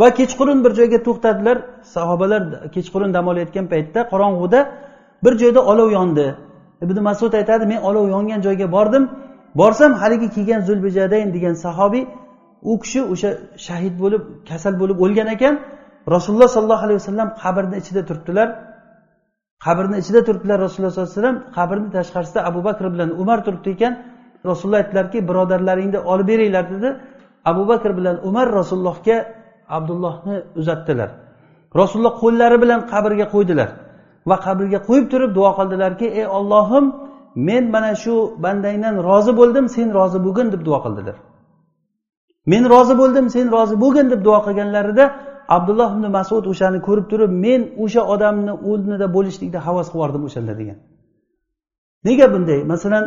Va 0.00 0.08
kechqurun 0.18 0.58
bir 0.64 0.72
joyga 0.78 0.98
to'xtadilar. 1.06 1.56
Sahobalar 1.94 2.42
kechqurun 2.74 3.10
dam 3.16 3.26
olayotgan 3.32 3.66
paytda 3.72 4.00
qorong'uda 4.12 4.60
bir 5.24 5.32
joyda 5.42 5.60
olov 5.72 5.88
yondi. 5.98 6.26
Ibn 6.84 6.96
masud 7.08 7.32
aytadi 7.40 7.64
men 7.72 7.80
olov 7.88 8.04
yongan 8.14 8.40
joyga 8.46 8.72
bordim. 8.76 9.04
Borsam 9.60 9.92
haligi 10.00 10.28
kelgan 10.34 10.60
zulbijadayn 10.68 11.28
degan 11.36 11.54
sahobiy 11.64 12.04
u 12.70 12.72
kishi 12.82 13.00
o'sha 13.12 13.30
shahid 13.66 13.94
bo'lib 14.02 14.22
kasal 14.48 14.74
bo'lib 14.80 14.98
o'lgan 15.04 15.28
ekan. 15.36 15.54
Rasululloh 16.14 16.48
sollallohu 16.56 16.84
alayhi 16.86 17.00
vasallam 17.02 17.28
qabrni 17.42 17.76
ichida 17.82 18.02
turibdilar. 18.08 18.48
Qabrni 19.64 19.96
ichida 20.02 20.20
turibdilar 20.26 20.58
rasululloh 20.66 20.92
sollallohu 20.92 21.10
alayhi 21.12 21.20
vasallam. 21.22 21.38
Qabrni 21.58 21.88
tashqarisida 21.96 22.40
abu 22.50 22.60
bakr 22.68 22.84
bilan 22.94 23.10
umar 23.22 23.38
turibdi 23.46 23.70
ekan. 23.76 23.92
Rasululloh 24.50 24.80
aytdilarki 24.82 25.18
birodarlaringni 25.28 25.98
olib 26.12 26.26
beringlar 26.32 26.64
dedi. 26.74 26.88
Abu 27.50 27.62
bakr 27.70 27.90
bilan 27.98 28.16
umar 28.28 28.46
rasulullohga 28.58 29.16
abdullohni 29.76 30.36
uzatdilar. 30.60 31.10
Rasululloh 31.80 32.14
qo'llari 32.22 32.56
bilan 32.62 32.80
qabrga 32.92 33.26
qo'ydilar 33.34 33.68
va 34.30 34.36
qabrga 34.46 34.78
qo'yib 34.88 35.06
turib 35.12 35.30
duo 35.38 35.50
qildilarki 35.58 36.06
ey 36.20 36.26
ollohim 36.38 36.84
men 37.48 37.64
mana 37.74 37.92
shu 38.02 38.14
bandangdan 38.44 38.94
rozi 39.08 39.32
bo'ldim 39.40 39.66
sen 39.76 39.88
rozi 39.98 40.18
bo'lgin 40.26 40.46
deb 40.54 40.62
duo 40.68 40.78
qildilar. 40.84 41.16
Men 42.52 42.62
rozi 42.72 42.94
bo'ldim 43.00 43.26
sen 43.34 43.46
rozi 43.56 43.76
bo'lgin 43.82 44.06
deb 44.12 44.20
duo 44.26 44.38
qilganlarida 44.46 45.04
abdulloh 45.56 45.88
ibn 45.96 46.04
masud 46.18 46.44
o'shani 46.52 46.78
ko'rib 46.86 47.06
turib 47.12 47.32
men 47.46 47.60
o'sha 47.84 48.02
odamni 48.14 48.52
o'rnida 48.70 49.06
bo'lishlikda 49.16 49.58
havas 49.66 49.86
qilib 49.92 50.22
o'shanda 50.28 50.52
degan. 50.60 50.78
Nega 52.06 52.26
bunday? 52.32 52.60
Masalan 52.72 53.04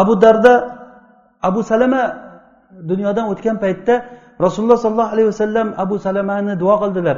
abu 0.00 0.14
darda 0.22 0.54
abu 1.48 1.60
salama 1.70 2.02
dunyodan 2.90 3.26
o'tgan 3.32 3.56
paytda 3.64 3.94
rasululloh 4.44 4.78
sollallohu 4.84 5.12
alayhi 5.14 5.28
vasallam 5.32 5.68
abu 5.84 5.96
salamani 6.06 6.52
duo 6.62 6.74
qildilar. 6.82 7.16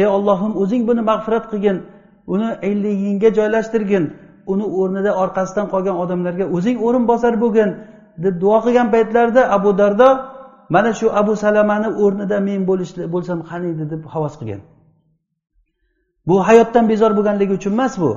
Ey 0.00 0.06
ollohim 0.16 0.52
o'zing 0.62 0.82
buni 0.88 1.02
mag'firat 1.10 1.44
qilgin 1.52 1.76
uni 2.34 2.48
illigingga 2.70 3.28
joylashtirgin 3.38 4.04
uni 4.52 4.66
o'rnida 4.80 5.10
orqasidan 5.22 5.66
qolgan 5.72 5.96
odamlarga 6.02 6.44
o'zing 6.56 6.76
o'rinbosar 6.86 7.34
bo'lgin 7.42 7.70
deb 8.24 8.34
duo 8.42 8.58
qilgan 8.64 8.88
paytlarida 8.94 9.42
abu 9.56 9.70
dardo 9.80 10.08
mana 10.74 10.90
shu 10.98 11.06
abu 11.20 11.32
salamani 11.44 11.88
o'rnida 12.02 12.38
men 12.48 12.60
bo'lsam 13.14 13.38
qaniydi 13.50 13.84
deb 13.92 14.02
havas 14.14 14.34
qilgan. 14.40 14.60
Bu 16.28 16.36
hayotdan 16.48 16.84
bezor 16.92 17.10
bo'lganligi 17.18 17.52
uchun 17.58 17.72
emas 17.78 17.94
bu. 18.02 18.12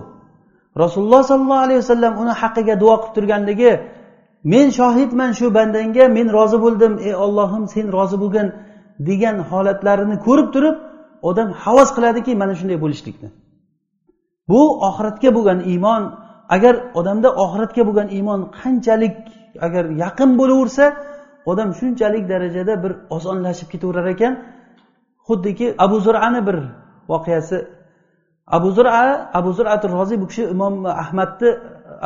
Rasululloh 0.84 1.22
sollallohu 1.30 1.66
alayhi 1.68 1.82
vasallam 1.84 2.14
uni 2.22 2.34
haqqiga 2.42 2.76
duo 2.84 2.96
qilib 3.02 3.14
turganligi 3.16 3.72
men 4.54 4.68
shohidman 4.80 5.32
shu 5.40 5.46
bandangga 5.58 6.06
men 6.18 6.28
rozi 6.38 6.58
bo'ldim 6.66 6.94
ey 7.08 7.14
ollohim 7.26 7.64
sen 7.74 7.86
rozi 7.98 8.18
bo'lgin 8.24 8.48
degan 9.10 9.36
holatlarini 9.50 10.18
ko'rib 10.26 10.48
turib 10.56 10.76
odam 11.30 11.50
havas 11.64 11.90
qiladiki 11.96 12.32
mana 12.42 12.54
shunday 12.60 12.78
bo'lishlikni. 12.84 13.30
Bu 14.50 14.62
oxiratga 14.88 15.30
bo'lgan 15.38 15.60
iymon. 15.72 16.04
Agar 16.56 16.76
odamda 17.00 17.30
oxiratga 17.44 17.82
bo'lgan 17.88 18.08
iymon 18.18 18.40
qanchalik 18.60 19.16
agar 19.66 19.86
yaqin 20.04 20.30
bo'laversa 20.40 20.86
odam 21.52 21.70
shunchalik 21.80 22.24
darajada 22.32 22.74
bir 22.84 22.92
osonlashib 23.16 23.68
ketaverar 23.74 24.08
ekan 24.16 24.34
xuddiki 25.28 25.68
abu 25.86 25.98
zurani 26.06 26.42
bir 26.48 26.58
voqeasi. 27.12 27.58
Abu 28.48 28.72
zura 28.72 29.30
abu 29.34 29.54
zurati 29.54 29.88
roziy 29.88 30.22
bu 30.22 30.28
kishi 30.28 30.44
imom 30.44 30.86
ahmadni 30.86 31.50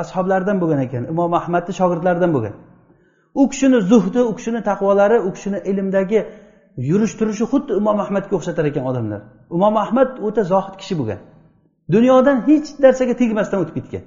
ashoblaridan 0.01 0.57
bo'lgan 0.61 0.79
ekan 0.88 1.03
imom 1.13 1.31
ahmadni 1.39 1.73
shogirdlaridan 1.79 2.31
bo'lgan. 2.35 2.53
U 3.41 3.43
kishini 3.51 3.79
zuhdi 3.91 4.21
u 4.29 4.35
kishini 4.38 4.61
taqvolari 4.69 5.17
u 5.27 5.29
kishini 5.35 5.59
ilmdagi 5.71 6.19
yurish 6.89 7.13
turishi 7.19 7.45
xuddi 7.51 7.71
imom 7.81 7.97
ahmadga 8.05 8.33
o'xshatar 8.38 8.65
ekan 8.71 8.83
odamlar. 8.89 9.21
Imom 9.57 9.75
ahmad 9.83 10.09
o'ta 10.27 10.41
zohid 10.53 10.75
kishi 10.81 10.95
bo'lgan. 10.99 11.19
Dunyodan 11.95 12.38
hech 12.47 12.67
narsaga 12.83 13.13
tegmasdan 13.21 13.57
o'tib 13.63 13.75
ketgan. 13.77 14.03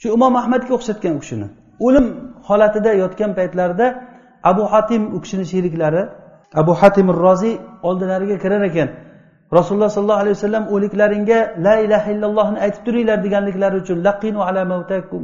Shu 0.00 0.06
imom 0.16 0.34
ahmadga 0.42 0.72
o'xshatgan 0.76 1.12
u 1.18 1.20
kishini. 1.24 1.48
O'lim 1.86 2.06
holatida 2.48 2.90
yotgan 3.02 3.30
paytlarida 3.38 3.86
abu 4.50 4.62
hatim 4.72 5.02
u 5.16 5.18
kishini 5.24 5.44
sheriklari 5.52 6.02
abu 6.60 6.72
hatim 6.80 7.06
roziy 7.22 7.54
oldilariga 7.88 8.36
kirar 8.44 8.62
ekan. 8.70 8.88
Rasululloh 9.58 9.90
sollallohu 9.96 10.22
alayhi 10.24 10.36
vasallam 10.38 10.64
o'liklaringga 10.74 11.38
la 11.66 11.74
ilaha 11.84 12.08
illallohni 12.14 12.58
aytib 12.66 12.82
turinglar 12.86 13.18
deganliklari 13.26 13.76
uchun 13.82 13.98
laqinu 14.06 14.40
ala 14.48 14.62
mavtakum 14.72 15.22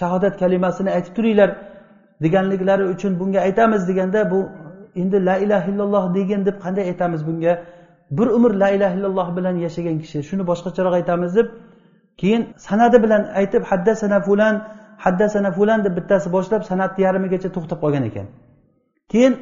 shahodat 0.00 0.34
kalimasini 0.42 0.90
aytib 0.96 1.12
turinglar 1.16 1.50
deganliklari 2.24 2.84
uchun 2.94 3.12
bunga 3.20 3.40
aytamiz 3.46 3.82
deganda 3.90 4.20
bu 4.32 4.40
endi 5.02 5.18
la 5.28 5.36
ilaha 5.44 5.66
illalloh 5.72 6.04
degin 6.16 6.40
deb 6.48 6.56
qanday 6.64 6.84
aytamiz 6.90 7.20
bunga? 7.28 7.52
Bir 8.16 8.26
umr 8.36 8.52
la 8.62 8.68
ilaha 8.76 8.92
illalloh 8.96 9.28
bilan 9.36 9.56
yashagan 9.66 9.96
kishi 10.02 10.18
shuni 10.28 10.42
boshqacharoq 10.50 10.94
aytamiz 11.00 11.30
deb 11.38 11.48
keyin 12.20 12.42
sanadi 12.66 12.98
bilan 13.04 13.22
aytib 13.40 13.62
haddasana 13.70 14.18
fulan 14.26 14.54
haddasana 15.04 15.50
fulan 15.56 15.78
deb 15.86 15.92
bittasi 15.98 16.28
boshlab 16.36 16.62
sanatni 16.70 17.00
yarmigacha 17.06 17.48
to'xtab 17.56 17.78
qolgan 17.84 18.04
ekan. 18.10 18.26
Keyin 19.12 19.32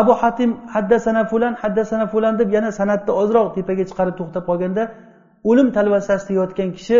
abu 0.00 0.12
hatim 0.20 0.50
haddasana 0.74 1.22
fulan 1.30 1.54
haddasana 1.62 2.06
fulan 2.12 2.34
deb 2.40 2.48
yana 2.56 2.70
sanatni 2.78 3.12
ozroq 3.22 3.46
tepaga 3.56 3.84
chiqarib 3.90 4.14
to'xtab 4.20 4.44
qolganda 4.50 4.82
o'lim 5.50 5.68
talvasasida 5.76 6.32
yotgan 6.40 6.70
kishi 6.76 6.96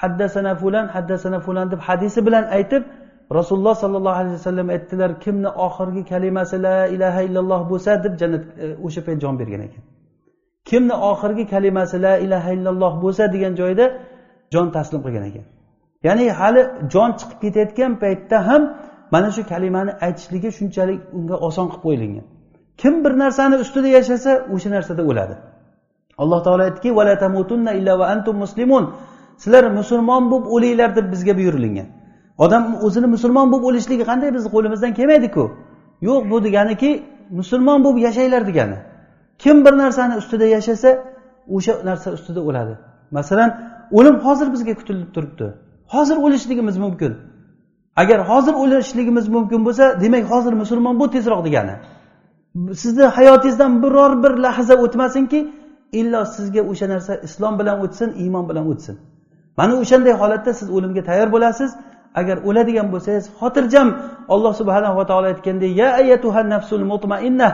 haddasana 0.00 0.52
fulan 0.62 0.86
haddasana 0.94 1.38
fulan 1.46 1.66
deb 1.72 1.80
hadisi 1.88 2.18
bilan 2.26 2.44
aytib 2.56 2.82
rasululloh 3.38 3.74
sollallohu 3.82 4.16
alayhi 4.20 4.36
vasallam 4.40 4.68
aytdilar 4.76 5.10
kimni 5.24 5.50
oxirgi 5.66 6.02
kalimasi 6.12 6.56
la 6.66 6.78
ilaha 6.94 7.20
illalloh 7.26 7.60
bo'lsa 7.70 7.90
deb 8.04 8.14
jannat 8.20 8.44
e, 8.64 8.66
o'sha 8.86 9.00
payt 9.06 9.18
jon 9.24 9.34
bergan 9.40 9.62
ekan. 9.68 9.82
Kimni 10.68 10.94
oxirgi 11.10 11.44
kalimasi 11.52 11.96
la 12.06 12.14
ilaha 12.24 12.50
illalloh 12.56 12.92
bo'lsa 13.04 13.24
degan 13.34 13.52
joyda 13.60 13.86
jon 14.54 14.66
taslim 14.76 15.00
qilgan 15.06 15.24
ekan. 15.30 15.44
Ya'ni 16.06 16.26
hali 16.40 16.62
jon 16.92 17.10
chiqib 17.18 17.38
ketayotgan 17.44 17.92
paytda 18.02 18.36
ham 18.48 18.62
mana 19.12 19.28
shu 19.36 19.42
kalimani 19.52 19.92
aytishligi 20.06 20.50
shunchalik 20.58 21.00
unga 21.18 21.36
oson 21.48 21.66
qilib 21.72 21.82
qo'yilgan. 21.86 22.24
Kim 22.80 22.94
bir 23.04 23.12
narsani 23.22 23.56
ustida 23.64 23.88
yashasa 23.98 24.30
o'sha 24.54 24.68
narsada 24.76 25.02
o'ladi. 25.10 25.34
Alloh 26.22 26.40
taolo 26.46 26.62
aytdiki 26.68 26.90
sizlar 29.42 29.64
musulmon 29.78 30.22
bo'lib 30.30 30.46
o'linglar 30.54 30.90
deb 30.96 31.06
bizga 31.12 31.32
buyurilgan 31.38 31.88
odam 32.44 32.64
o'zini 32.86 33.08
musulmon 33.14 33.46
bo'lib 33.52 33.64
o'lishligi 33.68 34.04
qanday 34.10 34.30
bizni 34.36 34.50
qo'limizdan 34.54 34.92
kelmaydiku? 34.98 35.44
Yo'q 36.08 36.20
bu 36.30 36.36
deganiki 36.46 36.90
musulmon 37.38 37.78
bo'lib 37.84 37.98
yashanglar 38.06 38.42
degani. 38.50 38.78
Kim 39.42 39.56
bir 39.64 39.74
narsani 39.82 40.14
ustida 40.20 40.46
yashasa 40.56 40.90
o'sha 41.56 41.72
narsa 41.88 42.08
ustida 42.16 42.40
o'ladi. 42.48 42.74
Masalan 43.16 43.50
o'lim 43.98 44.16
hozir 44.26 44.48
bizga 44.54 44.74
kutilib 44.80 45.10
turibdi. 45.14 45.46
Hozir 45.94 46.16
o'lishligimiz 46.24 46.76
mumkin. 46.84 47.12
Agar 47.96 48.18
hozir 48.30 48.54
o'lishligimiz 48.62 49.28
mumkin 49.28 49.60
bo'lsa 49.66 49.84
demak 50.00 50.24
hozir 50.32 50.52
musulmon 50.62 50.94
bo'l 51.00 51.10
tezroq 51.16 51.44
degani. 51.46 51.74
Sizni 52.82 53.04
hayotingizdan 53.16 53.72
biror 53.82 54.12
bir 54.22 54.32
lahza 54.46 54.74
o'tmasinki 54.84 55.40
illo 56.00 56.20
sizga 56.36 56.62
o'sha 56.70 56.86
narsa 56.92 57.12
islom 57.26 57.54
bilan 57.60 57.76
o'tsin 57.84 58.08
iymon 58.22 58.44
bilan 58.50 58.64
o'tsin. 58.72 58.96
Mana 59.58 59.74
o'shanday 59.82 60.14
holatda 60.22 60.52
siz 60.60 60.68
o'limga 60.76 61.02
tayyor 61.08 61.28
bo'lasiz. 61.34 61.70
Agar 62.20 62.36
o'ladigan 62.48 62.88
bo'lsangiz 62.92 63.24
xotirjam 63.40 63.88
alloh 64.34 64.52
subhanava 64.60 65.02
taolo 65.10 65.26
aytgandek 65.32 65.72
ya 65.80 65.88
ayatuha 66.00 66.40
nafsul 66.54 66.84
mutmainnah 66.92 67.50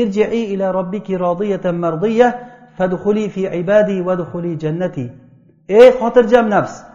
irji'i 0.00 0.42
ila 0.54 0.66
robbiki 0.78 1.14
rodiyatan 1.24 1.74
mardiya 1.84 2.28
fadxuli 2.78 3.24
fi 3.34 3.42
ibadi 3.62 3.96
vadxuli 4.08 4.52
jannati. 4.62 5.04
Ey 5.68 5.88
xotirjam 6.00 6.46
nafs! 6.54 6.89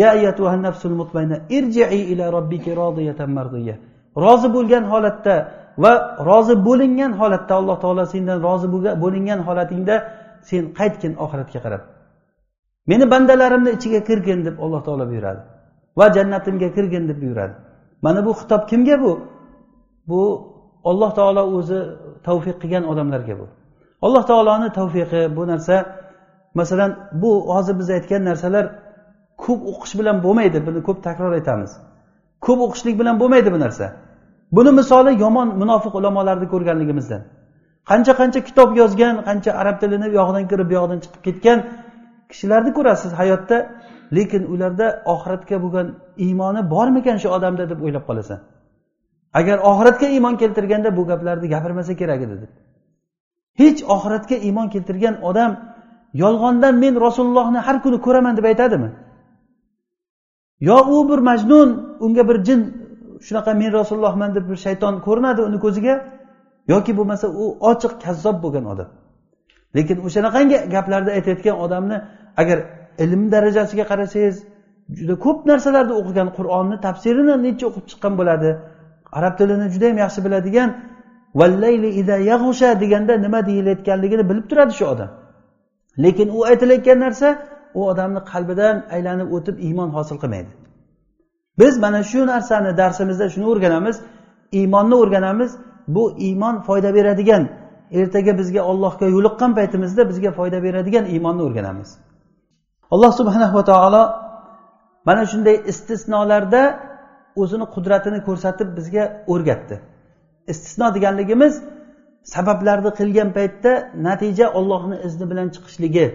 Ya 0.00 0.08
ayatuhan 0.16 0.60
nafsul 0.66 0.94
mutmainna 1.00 1.36
irji'i 1.56 2.00
ila 2.12 2.24
robbiki 2.36 2.70
rodiyatan 2.82 3.30
mardiyah 3.38 3.76
rozi 4.24 4.48
bo'lgan 4.56 4.84
holatda 4.92 5.34
va 5.82 5.92
rozi 6.30 6.54
bo'lingan 6.68 7.12
holatda 7.20 7.52
alloh 7.60 7.76
taolo 7.84 8.04
sendan 8.12 8.38
rozi 8.46 8.66
bo'lingan 9.04 9.40
holatingda 9.48 9.94
sen 10.48 10.62
qaytgin 10.78 11.12
oxiratga 11.24 11.60
qarab. 11.64 11.82
Meni 12.90 13.04
bandalarimni 13.12 13.70
ichiga 13.76 14.00
kirgin 14.08 14.40
deb 14.46 14.56
alloh 14.64 14.80
taolo 14.86 15.04
buyuradi. 15.10 15.40
Va 15.98 16.06
jannatimga 16.16 16.68
kirgin 16.76 17.04
deb 17.10 17.18
buyuradi. 17.22 17.54
Mana 18.04 18.20
bu 18.26 18.32
xitob 18.38 18.62
kimga 18.70 18.96
bu? 19.04 19.12
Bu 20.08 20.20
olloh 20.90 21.10
taolo 21.18 21.42
o'zi 21.56 21.78
tavfiq 22.26 22.56
qilgan 22.62 22.84
odamlarga 22.92 23.34
bu. 23.40 23.46
Alloh 24.06 24.22
taoloni 24.30 24.68
tavfiqi 24.78 25.22
bu 25.36 25.42
narsa 25.52 25.76
masalan 26.58 26.90
bu 27.22 27.30
hozir 27.54 27.74
biz 27.80 27.88
aytgan 27.96 28.22
narsalar 28.30 28.64
ko'p 29.42 29.60
o'qish 29.70 29.94
bilan 29.98 30.16
bo'lmaydi 30.24 30.58
buni 30.66 30.80
ko'p 30.88 30.98
takror 31.06 31.32
aytamiz. 31.38 31.72
Ko'p 32.46 32.60
o'qishlik 32.66 32.94
bilan 33.00 33.16
bo'lmaydi 33.20 33.48
bu 33.54 33.58
narsa. 33.64 33.86
Buni 34.56 34.70
misoli 34.80 35.12
yomon 35.24 35.48
munofiq 35.60 35.92
ulamolarni 35.98 36.46
ko'rganligimizdan. 36.52 37.22
Qancha 37.90 38.12
qancha 38.20 38.40
kitob 38.48 38.70
yozgan 38.80 39.14
qancha 39.28 39.50
arab 39.60 39.76
tilini 39.82 40.06
bu 40.10 40.14
yog'idan 40.20 40.44
kirib 40.50 40.66
bu 40.70 40.74
yog'idan 40.78 40.98
chiqib 41.04 41.22
ketgan 41.26 41.58
kishilarni 42.30 42.70
ko'rasiz 42.78 43.12
hayotda 43.20 43.56
lekin 44.16 44.42
ularda 44.52 44.86
oxiratga 45.14 45.56
bo'lgan 45.64 45.86
iymoni 46.26 46.60
bormikan 46.74 47.16
shu 47.22 47.28
odamda 47.36 47.64
deb 47.70 47.78
o'ylab 47.84 48.04
qolasan. 48.08 48.38
Agar 49.40 49.56
oxiratga 49.70 50.06
iymon 50.16 50.34
keltirganda 50.42 50.88
bu 50.98 51.02
gaplarni 51.10 51.46
gapirmasa 51.54 51.92
kerak 52.00 52.20
edi 52.26 52.36
deb. 52.42 52.52
Hech 53.60 53.80
oxiratga 53.94 54.36
iymon 54.46 54.68
keltirgan 54.74 55.14
odam 55.30 55.52
yolg'ondan 56.22 56.74
men 56.84 56.94
rasulullohni 57.06 57.60
har 57.66 57.76
kuni 57.84 57.98
ko'raman 58.06 58.34
deb 58.38 58.46
aytadimi? 58.52 58.90
Yo 60.60 60.76
u 60.94 61.08
bir 61.10 61.18
majnun 61.18 61.96
unga 62.00 62.28
bir 62.28 62.44
jin 62.44 62.60
shunaqa 63.26 63.54
men 63.54 63.72
rasulullohman 63.72 64.34
deb 64.34 64.44
bir 64.50 64.56
shayton 64.56 64.94
ko'rinadi 65.06 65.40
uni 65.48 65.58
ko'ziga 65.64 65.94
yoki 66.72 66.92
bo'lmasa 66.98 67.26
u 67.42 67.44
ochiq 67.70 67.92
kazzob 68.04 68.36
bo'lgan 68.44 68.64
odam. 68.72 68.88
Lekin 69.76 69.96
o'shanaqangi 70.06 70.56
gaplarni 70.74 71.10
aytayotgan 71.18 71.56
odamni 71.64 71.96
agar 72.42 72.58
ilm 73.04 73.22
darajasiga 73.34 73.84
qarasangiz 73.90 74.36
juda 74.98 75.14
ko'p 75.24 75.38
narsalarni 75.50 75.94
o'qigan 76.00 76.28
qur'onni 76.38 76.76
tafsirini 76.86 77.34
necha 77.46 77.64
o'qib 77.70 77.84
chiqqan 77.90 78.12
bo'ladi 78.20 78.50
arab 79.18 79.34
tilini 79.38 79.66
juda 79.74 79.86
yam 79.90 79.98
yaxshi 80.04 80.20
biladigan 80.26 80.70
vallayli 81.40 81.90
ida 82.00 82.16
yag'usha 82.30 82.68
deganda 82.82 83.14
nima 83.24 83.40
deyilayotganligini 83.48 84.24
bilib 84.30 84.46
turadi 84.50 84.72
shu 84.78 84.84
odam. 84.94 85.10
Lekin 86.04 86.28
u 86.36 86.38
aytilayotgan 86.50 86.98
narsa 87.04 87.28
u 87.78 87.80
odamni 87.90 88.20
qalbidan 88.32 88.76
aylanib 88.94 89.28
o'tib 89.36 89.56
iymon 89.66 89.88
hosil 89.96 90.16
qilmaydi. 90.22 90.50
Biz 91.60 91.74
mana 91.84 92.00
shu 92.10 92.20
narsani 92.32 92.70
darsimizda 92.80 93.26
shuni 93.34 93.46
o'rganamiz 93.52 93.96
iymonni 94.58 94.94
o'rganamiz 95.02 95.50
bu 95.88 96.04
iymon 96.26 96.56
foyda 96.66 96.90
beradigan 96.94 97.44
ertaga 98.00 98.32
bizga 98.40 98.62
ollohga 98.70 99.06
yo'liqqan 99.14 99.50
paytimizda 99.58 100.02
bizga 100.10 100.30
foyda 100.38 100.58
beradigan 100.66 101.04
iymonni 101.14 101.42
o'rganamiz. 101.42 101.90
Alloh 102.94 103.12
subhanava 103.20 103.62
taolo 103.70 104.02
mana 105.08 105.22
shunday 105.32 105.56
istisnolarda 105.70 106.62
o'zini 107.42 107.66
qudratini 107.74 108.18
ko'rsatib 108.28 108.68
bizga 108.78 109.04
o'rgatdi. 109.32 109.76
Istisno 110.52 110.86
deganligimiz 110.96 111.54
sabablarni 112.34 112.90
qilgan 112.98 113.30
paytda 113.38 113.72
natija 114.08 114.46
ollohni 114.58 114.96
izni 115.06 115.26
bilan 115.30 115.48
chiqishligi 115.54 116.06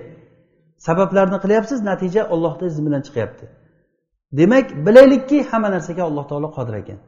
sabablarni 0.87 1.37
qilyapsiz 1.43 1.79
natija 1.89 2.21
ollohni 2.33 2.65
izni 2.71 2.81
bilan 2.87 3.01
chiqyapti. 3.07 3.45
Demak 4.39 4.67
bilaylikki 4.85 5.37
hamma 5.49 5.69
narsaga 5.75 6.03
alloh 6.09 6.25
taolo 6.31 6.49
qodir 6.57 6.75
ekan. 6.81 6.99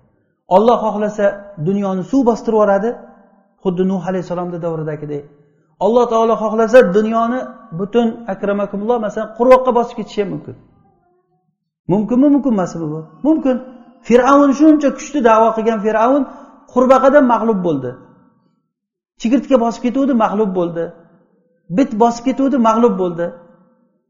Olloh 0.55 0.78
xohlasa 0.86 1.26
dunyoni 1.67 2.03
suv 2.11 2.22
bostirib 2.30 2.55
yuboradi. 2.57 2.89
Xuddi 3.63 3.84
nuh 3.91 4.01
alayhissalomni 4.09 4.59
davridagidek. 4.65 5.24
Alloh 5.86 6.05
taolo 6.13 6.36
xohlasa 6.43 6.80
dunyoni 6.97 7.39
butun 7.80 8.07
akramakumulloh 8.34 8.97
masalan 9.05 9.30
qurg'oqqa 9.38 9.72
bosib 9.78 9.95
ketishi 9.99 10.19
ham 10.22 10.30
mumkin. 10.34 10.55
Mumkinmi 11.93 12.28
mumkin 12.36 12.51
emasmi 12.57 12.86
bu? 12.93 12.99
Mumkin. 13.28 13.57
Fir'avn 14.07 14.51
shuncha 14.59 14.89
kuchli 14.97 15.19
davo 15.30 15.47
qilgan 15.57 15.80
fir'avn 15.86 16.24
qurbaqadan 16.74 17.24
mag'lub 17.34 17.59
bo'ldi. 17.67 17.91
Chigirtka 19.22 19.55
bosib 19.63 19.82
ketuvdi 19.86 20.13
mag'lub 20.24 20.51
bo'ldi. 20.59 20.84
Bit 21.78 21.91
bosib 22.01 22.24
ketuvdi 22.28 22.57
mag'lub 22.67 22.95
bo'ldi. 23.01 23.26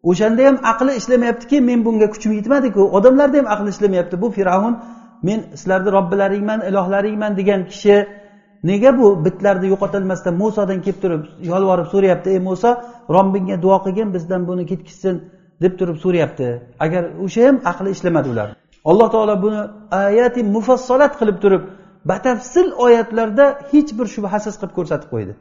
O'shanda 0.10 0.42
ham 0.48 0.58
aqli 0.72 0.92
ishlamayaptiki 1.00 1.58
men 1.70 1.80
bunga 1.86 2.08
kuchim 2.14 2.32
yetmadiku. 2.40 2.82
Odamlarda 2.98 3.38
ham 3.42 3.48
aqli 3.54 3.70
ishlamayapti. 3.76 4.16
Bu 4.24 4.28
fir'avn 4.38 4.74
men 5.28 5.40
sizlarni 5.60 5.90
robbilaringman 5.98 6.60
ilohlaringman 6.70 7.32
degan 7.40 7.62
kishi 7.72 7.96
nega 8.70 8.92
bu 9.00 9.26
bitlarni 9.26 9.68
yo'qotilmasdan 9.74 10.34
musodan 10.42 10.80
kelib 10.86 11.00
turib 11.04 11.24
yolvorib 11.52 11.88
so'rayapti 11.94 12.30
ey 12.36 12.40
muso 12.50 12.72
robbingga 13.16 13.56
duo 13.66 13.78
qilgin 13.86 14.08
bizdan 14.16 14.42
buni 14.50 14.64
ketkizsin 14.72 15.16
deb 15.64 15.74
turib 15.80 15.98
so'rayapti. 16.04 16.48
Agar 16.86 17.04
o'sha 17.26 17.42
ham 17.48 17.58
aqli 17.72 17.90
ishlamadi 17.96 18.28
ular. 18.34 18.48
Alloh 18.90 19.08
taolo 19.14 19.36
buni 19.46 19.62
ayati 20.08 20.42
mufassolat 20.56 21.14
qilib 21.20 21.38
turib 21.44 21.64
batafsil 22.12 22.68
oyatlarda 22.86 23.46
hech 23.72 23.90
bir 23.98 24.08
shubhasiz 24.16 24.54
qilib 24.60 24.74
ko'rsatib 24.78 25.10
qo'ydi. 25.14 25.34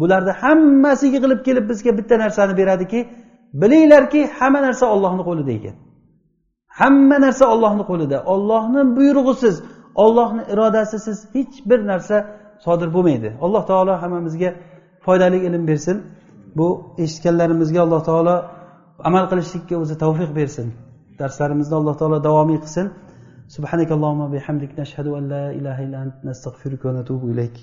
Bularni 0.00 0.32
hammasi 0.42 1.06
yig'ilib 1.14 1.40
kelib 1.46 1.64
bizga 1.70 1.92
bitta 1.98 2.14
narsani 2.24 2.54
beradiki 2.60 3.00
bilinglarki 3.61 4.21
hamma 4.39 4.59
narsa 4.67 4.85
ollohni 4.95 5.23
qo'lida 5.29 5.51
ekan 5.59 5.75
hamma 6.79 7.17
narsa 7.25 7.45
ollohni 7.53 7.83
qo'lida 7.91 8.17
ollohni 8.33 8.81
buyrug'isiz 8.97 9.55
ollohni 10.03 10.43
irodasisiz 10.53 11.17
hech 11.35 11.55
bir 11.69 11.79
narsa 11.91 12.15
sodir 12.65 12.89
bo'lmaydi 12.95 13.29
alloh 13.45 13.63
taolo 13.71 13.93
hammamizga 14.03 14.49
foydali 15.05 15.37
ilm 15.47 15.63
bersin 15.69 15.97
bu 16.57 16.67
eshitganlarimizga 17.03 17.79
alloh 17.85 18.01
taolo 18.09 18.35
amal 19.07 19.25
qilishlikka 19.31 19.75
o'zi 19.83 19.95
tavfiq 20.03 20.31
bersin 20.39 20.67
darslarimizni 21.19 21.75
alloh 21.79 21.95
taolo 22.01 22.17
davomiy 22.27 22.59
qilsin 22.65 22.87
سبحانك 23.55 23.89
اللهم 23.97 24.21
وبحمدك 24.25 24.71
نشهد 24.81 25.07
أن 25.17 25.23
لا 25.33 25.43
إله 25.57 25.77
إلا 25.85 25.97
أنت 26.05 26.15
نستغفرك 26.27 26.81
ونتوب 26.87 27.21
إليك 27.31 27.57